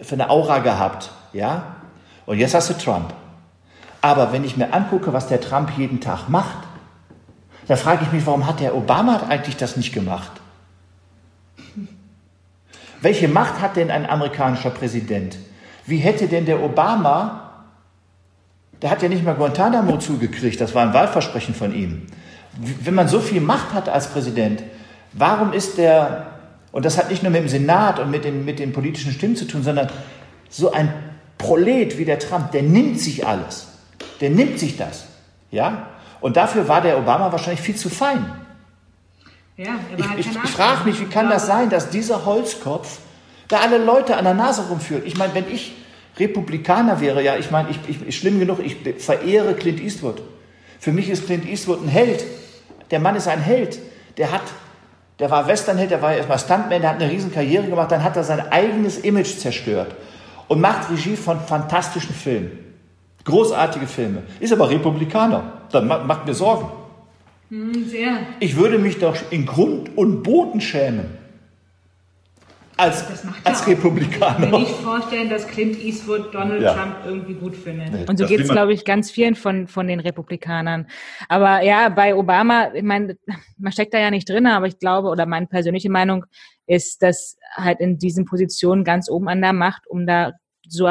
für 0.00 0.14
eine 0.14 0.30
Aura 0.30 0.58
gehabt? 0.60 1.10
Ja? 1.32 1.76
Und 2.24 2.38
jetzt 2.38 2.54
hast 2.54 2.70
du 2.70 2.74
Trump. 2.74 3.12
Aber 4.00 4.32
wenn 4.32 4.44
ich 4.44 4.56
mir 4.56 4.72
angucke, 4.72 5.12
was 5.12 5.28
der 5.28 5.40
Trump 5.40 5.70
jeden 5.76 6.00
Tag 6.00 6.28
macht, 6.28 6.58
dann 7.68 7.76
frage 7.76 8.04
ich 8.04 8.12
mich, 8.12 8.26
warum 8.26 8.46
hat 8.46 8.60
der 8.60 8.74
Obama 8.74 9.22
eigentlich 9.28 9.56
das 9.56 9.76
nicht 9.76 9.92
gemacht? 9.92 10.32
Welche 13.02 13.28
Macht 13.28 13.60
hat 13.60 13.76
denn 13.76 13.90
ein 13.90 14.08
amerikanischer 14.08 14.70
Präsident? 14.70 15.36
Wie 15.84 15.98
hätte 15.98 16.28
denn 16.28 16.46
der 16.46 16.62
Obama, 16.62 17.50
der 18.80 18.90
hat 18.90 19.02
ja 19.02 19.08
nicht 19.08 19.24
mal 19.24 19.34
Guantanamo 19.34 19.98
zugekriegt, 19.98 20.60
das 20.60 20.74
war 20.74 20.82
ein 20.82 20.94
Wahlversprechen 20.94 21.54
von 21.54 21.74
ihm 21.74 22.06
wenn 22.58 22.94
man 22.94 23.08
so 23.08 23.20
viel 23.20 23.40
Macht 23.40 23.72
hat 23.72 23.88
als 23.88 24.08
Präsident, 24.08 24.62
warum 25.12 25.52
ist 25.52 25.78
der, 25.78 26.26
und 26.70 26.84
das 26.84 26.98
hat 26.98 27.10
nicht 27.10 27.22
nur 27.22 27.32
mit 27.32 27.42
dem 27.42 27.48
Senat 27.48 27.98
und 27.98 28.10
mit 28.10 28.24
den, 28.24 28.44
mit 28.44 28.58
den 28.58 28.72
politischen 28.72 29.12
Stimmen 29.12 29.36
zu 29.36 29.46
tun, 29.46 29.62
sondern 29.62 29.88
so 30.48 30.72
ein 30.72 30.92
Prolet 31.38 31.98
wie 31.98 32.04
der 32.04 32.18
Trump, 32.18 32.52
der 32.52 32.62
nimmt 32.62 33.00
sich 33.00 33.26
alles. 33.26 33.68
Der 34.20 34.30
nimmt 34.30 34.58
sich 34.58 34.76
das. 34.76 35.06
Ja? 35.50 35.88
Und 36.20 36.36
dafür 36.36 36.68
war 36.68 36.80
der 36.80 36.98
Obama 36.98 37.32
wahrscheinlich 37.32 37.62
viel 37.62 37.74
zu 37.74 37.88
fein. 37.88 38.24
Ja, 39.56 39.78
ich, 39.96 40.08
halt 40.08 40.18
ich, 40.18 40.26
ich 40.26 40.50
frage 40.50 40.84
mich, 40.84 41.00
wie 41.00 41.04
kann 41.06 41.28
das 41.28 41.46
sein, 41.46 41.68
dass 41.68 41.90
dieser 41.90 42.24
Holzkopf 42.24 42.98
da 43.48 43.58
alle 43.58 43.78
Leute 43.78 44.16
an 44.16 44.24
der 44.24 44.34
Nase 44.34 44.62
rumführt? 44.68 45.06
Ich 45.06 45.16
meine, 45.16 45.34
wenn 45.34 45.50
ich 45.52 45.74
Republikaner 46.18 47.00
wäre, 47.00 47.22
ja, 47.22 47.36
ich 47.36 47.50
meine, 47.50 47.68
ich, 47.70 47.78
ich, 48.06 48.16
schlimm 48.16 48.38
genug, 48.38 48.58
ich 48.64 48.76
verehre 49.02 49.54
Clint 49.54 49.80
Eastwood. 49.80 50.22
Für 50.78 50.92
mich 50.92 51.08
ist 51.08 51.26
Clint 51.26 51.46
Eastwood 51.46 51.82
ein 51.82 51.88
Held. 51.88 52.24
Der 52.90 53.00
Mann 53.00 53.14
ist 53.14 53.28
ein 53.28 53.40
Held. 53.40 53.78
Der 54.16 54.32
hat, 54.32 54.42
der 55.18 55.30
war 55.30 55.46
Westernheld, 55.46 55.90
der 55.90 56.02
war 56.02 56.14
erstmal 56.14 56.38
Stuntman, 56.38 56.80
der 56.80 56.90
hat 56.90 57.00
eine 57.00 57.10
riesen 57.10 57.32
Karriere 57.32 57.66
gemacht, 57.66 57.92
dann 57.92 58.02
hat 58.02 58.16
er 58.16 58.24
sein 58.24 58.40
eigenes 58.50 58.98
Image 58.98 59.38
zerstört 59.38 59.94
und 60.48 60.60
macht 60.60 60.90
Regie 60.90 61.16
von 61.16 61.40
fantastischen 61.40 62.14
Filmen. 62.14 62.58
Großartige 63.24 63.86
Filme. 63.86 64.22
Ist 64.40 64.52
aber 64.52 64.68
Republikaner. 64.68 65.62
Das 65.70 65.84
macht 65.84 66.26
mir 66.26 66.34
Sorgen. 66.34 66.81
Hm, 67.52 67.84
sehr. 67.86 68.18
Ich 68.40 68.56
würde 68.56 68.78
mich 68.78 68.98
doch 68.98 69.14
in 69.30 69.44
Grund 69.44 69.94
und 69.94 70.22
Boden 70.22 70.58
schämen 70.62 71.18
als, 72.78 73.04
als 73.44 73.66
Republikaner. 73.66 74.46
Ich 74.46 74.50
kann 74.50 74.50
mir 74.50 74.58
nicht 74.60 74.70
vorstellen, 74.70 75.28
dass 75.28 75.46
Clint 75.46 75.78
Eastwood 75.78 76.34
Donald 76.34 76.62
ja. 76.62 76.72
Trump 76.72 76.96
irgendwie 77.04 77.34
gut 77.34 77.54
findet. 77.54 77.92
Nee, 77.92 78.04
und 78.08 78.18
so 78.18 78.24
geht 78.24 78.40
es, 78.40 78.48
glaube 78.48 78.72
ich, 78.72 78.86
ganz 78.86 79.10
vielen 79.10 79.34
von, 79.34 79.68
von 79.68 79.86
den 79.86 80.00
Republikanern. 80.00 80.86
Aber 81.28 81.62
ja, 81.62 81.90
bei 81.90 82.14
Obama, 82.14 82.72
ich 82.72 82.82
meine, 82.82 83.18
man 83.58 83.72
steckt 83.72 83.92
da 83.92 83.98
ja 83.98 84.10
nicht 84.10 84.30
drin, 84.30 84.46
aber 84.46 84.66
ich 84.66 84.78
glaube, 84.78 85.08
oder 85.08 85.26
meine 85.26 85.46
persönliche 85.46 85.90
Meinung 85.90 86.24
ist, 86.66 87.02
dass 87.02 87.36
halt 87.54 87.80
in 87.80 87.98
diesen 87.98 88.24
Positionen 88.24 88.82
ganz 88.82 89.10
oben 89.10 89.28
an 89.28 89.42
der 89.42 89.52
Macht, 89.52 89.86
um 89.88 90.06
da 90.06 90.32
so 90.66 90.86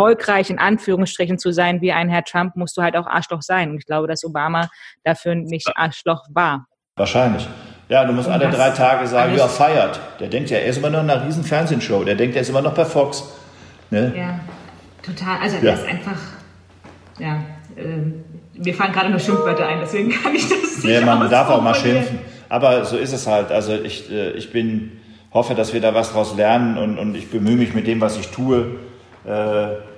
erfolgreich 0.00 0.48
in 0.48 0.58
Anführungsstrichen 0.58 1.38
zu 1.38 1.52
sein 1.52 1.80
wie 1.82 1.92
ein 1.92 2.08
Herr 2.08 2.24
Trump, 2.24 2.56
musst 2.56 2.76
du 2.76 2.82
halt 2.82 2.96
auch 2.96 3.06
Arschloch 3.06 3.42
sein. 3.42 3.70
Und 3.70 3.78
ich 3.78 3.86
glaube, 3.86 4.06
dass 4.06 4.24
Obama 4.24 4.70
dafür 5.04 5.34
nicht 5.34 5.68
Arschloch 5.76 6.24
war. 6.30 6.66
Wahrscheinlich. 6.96 7.46
Ja, 7.88 8.04
du 8.04 8.12
musst 8.12 8.28
alle 8.28 8.48
drei 8.48 8.70
Tage 8.70 9.06
sagen, 9.06 9.36
ja, 9.36 9.46
feiert. 9.46 10.00
Der 10.18 10.28
denkt 10.28 10.50
ja, 10.50 10.58
er 10.58 10.66
ist 10.66 10.78
immer 10.78 10.90
noch 10.90 11.02
in 11.02 11.10
einer 11.10 11.26
riesen 11.26 11.44
Fernsehshow. 11.44 12.04
Der 12.04 12.14
denkt, 12.14 12.34
er 12.34 12.42
ist 12.42 12.48
immer 12.48 12.62
noch 12.62 12.74
bei 12.74 12.84
Fox. 12.84 13.24
Ne? 13.90 14.12
Ja, 14.16 14.40
total. 15.02 15.38
Also 15.42 15.56
ja. 15.56 15.72
er 15.72 15.74
ist 15.74 15.86
einfach, 15.86 16.18
ja, 17.18 17.42
äh, 17.76 18.58
mir 18.58 18.74
fallen 18.74 18.92
gerade 18.92 19.10
nur 19.10 19.18
Schimpfwörter 19.18 19.66
ein, 19.66 19.80
deswegen 19.80 20.10
kann 20.22 20.34
ich 20.34 20.48
das 20.48 20.84
nicht 20.84 20.84
Nee, 20.84 21.00
man 21.00 21.28
darf 21.28 21.50
auch 21.50 21.60
mal 21.60 21.74
schimpfen. 21.74 22.20
Aber 22.48 22.84
so 22.84 22.96
ist 22.96 23.12
es 23.12 23.26
halt. 23.26 23.50
Also 23.50 23.74
ich, 23.74 24.10
äh, 24.10 24.30
ich 24.30 24.50
bin, 24.52 24.92
hoffe, 25.34 25.54
dass 25.54 25.74
wir 25.74 25.80
da 25.80 25.94
was 25.94 26.12
draus 26.12 26.36
lernen 26.36 26.78
und, 26.78 26.98
und 26.98 27.14
ich 27.16 27.30
bemühe 27.30 27.56
mich 27.56 27.74
mit 27.74 27.86
dem, 27.86 28.00
was 28.00 28.18
ich 28.18 28.28
tue, 28.28 28.78
äh, 29.26 29.89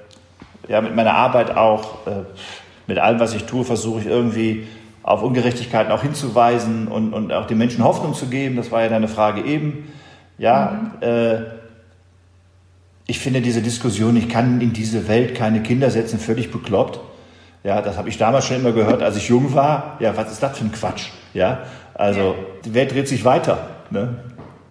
ja, 0.69 0.81
mit 0.81 0.95
meiner 0.95 1.15
Arbeit 1.15 1.57
auch, 1.57 2.07
äh, 2.07 2.25
mit 2.87 2.99
allem, 2.99 3.21
was 3.21 3.35
ich 3.35 3.45
tue, 3.45 3.65
versuche 3.65 4.01
ich 4.01 4.07
irgendwie 4.07 4.67
auf 5.03 5.23
Ungerechtigkeiten 5.23 5.93
auch 5.93 6.03
hinzuweisen 6.03 6.89
und, 6.89 7.13
und 7.13 7.33
auch 7.33 7.47
den 7.47 7.59
Menschen 7.59 7.85
Hoffnung 7.85 8.15
zu 8.15 8.27
geben. 8.27 8.57
Das 8.57 8.71
war 8.71 8.83
ja 8.83 8.89
deine 8.89 9.09
Frage 9.09 9.43
eben. 9.43 9.93
Ja, 10.39 10.93
mhm. 11.01 11.07
äh, 11.07 11.41
ich 13.07 13.19
finde 13.19 13.41
diese 13.41 13.63
Diskussion, 13.63 14.17
ich 14.17 14.29
kann 14.29 14.61
in 14.61 14.73
diese 14.73 15.09
Welt 15.09 15.35
keine 15.35 15.63
Kinder 15.63 15.91
setzen, 15.91 16.19
völlig 16.19 16.51
bekloppt. 16.51 17.01
Ja, 17.65 17.81
das 17.83 17.97
habe 17.97 18.09
ich 18.09 18.19
damals 18.19 18.47
schon 18.47 18.57
immer 18.57 18.73
gehört, 18.73 19.03
als 19.03 19.17
ich 19.17 19.29
jung 19.29 19.55
war. 19.55 19.97
Ja, 20.01 20.17
was 20.17 20.33
ist 20.33 20.43
das 20.43 20.59
für 20.59 20.65
ein 20.65 20.73
Quatsch? 20.73 21.11
Ja, 21.35 21.65
also 21.95 22.35
die 22.65 22.75
Welt 22.75 22.93
dreht 22.93 23.09
sich 23.09 23.25
weiter. 23.25 23.69
Ne? 23.91 24.17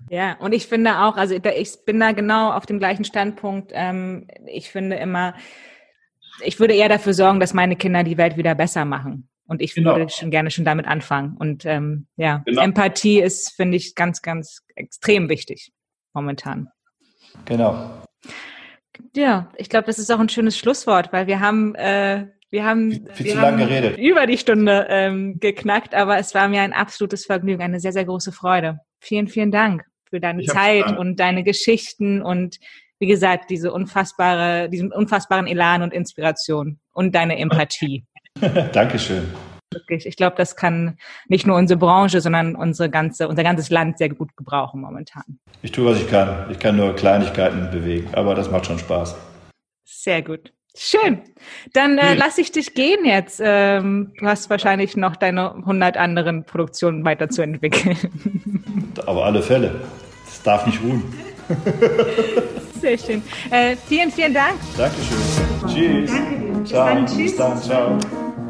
Ja, 0.10 0.36
und 0.40 0.54
ich 0.54 0.68
finde 0.68 1.00
auch, 1.00 1.16
also 1.16 1.36
ich 1.36 1.86
bin 1.86 2.00
da 2.00 2.12
genau 2.12 2.52
auf 2.52 2.66
dem 2.66 2.80
gleichen 2.80 3.06
Standpunkt. 3.06 3.72
Ähm, 3.74 4.28
ich 4.46 4.70
finde 4.70 4.98
immer, 4.98 5.34
ich 6.44 6.60
würde 6.60 6.74
eher 6.74 6.90
dafür 6.90 7.14
sorgen, 7.14 7.40
dass 7.40 7.54
meine 7.54 7.76
Kinder 7.76 8.04
die 8.04 8.18
Welt 8.18 8.38
wieder 8.38 8.56
besser 8.56 8.86
machen. 8.86 9.30
Und 9.48 9.62
ich 9.62 9.76
genau. 9.76 9.98
würde 9.98 10.10
schon 10.10 10.32
gerne 10.32 10.50
schon 10.50 10.64
damit 10.64 10.88
anfangen. 10.88 11.36
Und 11.38 11.66
ähm, 11.66 12.08
ja, 12.16 12.42
genau. 12.46 12.62
Empathie 12.62 13.20
ist, 13.20 13.54
finde 13.56 13.76
ich, 13.76 13.96
ganz, 13.96 14.22
ganz 14.22 14.64
extrem 14.76 15.28
wichtig 15.28 15.72
momentan. 16.14 16.70
Genau. 17.46 18.02
Ja, 19.16 19.52
ich 19.58 19.70
glaube, 19.70 19.88
das 19.88 20.00
ist 20.00 20.10
auch 20.12 20.20
ein 20.20 20.30
schönes 20.30 20.58
Schlusswort, 20.58 21.12
weil 21.12 21.28
wir 21.28 21.40
haben, 21.40 21.76
äh, 21.76 22.28
wir 22.50 22.66
haben, 22.66 23.08
wir 23.16 23.42
haben 23.42 23.98
über 23.98 24.26
die 24.26 24.38
Stunde 24.38 24.88
ähm, 24.90 25.40
geknackt, 25.40 25.96
aber 25.96 26.18
es 26.18 26.34
war 26.34 26.48
mir 26.48 26.62
ein 26.62 26.74
absolutes 26.74 27.26
Vergnügen, 27.26 27.62
eine 27.62 27.80
sehr, 27.80 27.94
sehr 27.94 28.06
große 28.06 28.32
Freude. 28.32 28.80
Vielen, 29.00 29.28
vielen 29.28 29.52
Dank 29.52 29.84
für 30.10 30.20
deine 30.20 30.42
ich 30.42 30.50
Zeit 30.50 30.98
und 30.98 31.20
deine 31.20 31.44
Geschichten 31.44 32.22
und 32.22 32.58
wie 33.02 33.08
gesagt, 33.08 33.50
diese 33.50 33.74
unfassbare, 33.74 34.70
diesen 34.70 34.94
unfassbaren 34.94 35.48
Elan 35.48 35.82
und 35.82 35.92
Inspiration 35.92 36.80
und 36.94 37.16
deine 37.16 37.40
Empathie. 37.40 38.06
Dankeschön. 38.74 39.24
Wirklich. 39.74 40.06
Ich 40.06 40.18
glaube, 40.18 40.36
das 40.38 40.56
kann 40.56 40.98
nicht 41.28 41.48
nur 41.48 41.58
unsere 41.58 41.80
Branche, 41.80 42.22
sondern 42.22 42.56
unsere 42.56 42.92
ganze, 42.92 43.28
unser 43.28 43.42
ganzes 43.42 43.72
Land 43.72 43.98
sehr 43.98 44.10
gut 44.10 44.38
gebrauchen 44.38 44.82
momentan. 44.82 45.24
Ich 45.64 45.72
tue, 45.72 45.86
was 45.86 46.00
ich 46.00 46.08
kann. 46.10 46.46
Ich 46.52 46.60
kann 46.60 46.78
nur 46.78 46.96
Kleinigkeiten 46.96 47.72
bewegen, 47.72 48.10
aber 48.14 48.36
das 48.36 48.52
macht 48.52 48.68
schon 48.68 48.78
Spaß. 48.78 49.16
Sehr 49.84 50.22
gut. 50.22 50.54
Schön. 50.78 51.22
Dann 51.74 51.98
äh, 51.98 52.14
lasse 52.14 52.42
ich 52.42 52.52
dich 52.52 52.76
gehen 52.76 53.04
jetzt. 53.04 53.42
Ähm, 53.44 54.14
du 54.20 54.28
hast 54.28 54.52
wahrscheinlich 54.52 54.96
noch 54.96 55.16
deine 55.16 55.56
100 55.56 55.98
anderen 55.98 56.44
Produktionen 56.46 57.04
weiterzuentwickeln. 57.04 57.98
Aber 59.08 59.26
alle 59.26 59.42
Fälle. 59.42 59.82
Es 60.28 60.44
darf 60.44 60.68
nicht 60.68 60.82
ruhen. 60.84 61.31
Sehr 62.82 62.98
schön. 62.98 63.24
Äh, 63.50 63.76
vielen, 63.88 64.12
vielen 64.12 64.34
Dank. 64.34 64.56
Dankeschön. 64.78 65.18
Tschüss. 65.68 66.10
Danke 66.12 66.40
dir. 66.40 66.64
Ciao. 66.64 66.64
Bis 66.64 66.72
dann. 66.72 67.06
Tschüss. 67.06 67.18
Bis 67.18 67.36
dann. 67.36 67.62
Ciao. 67.62 68.41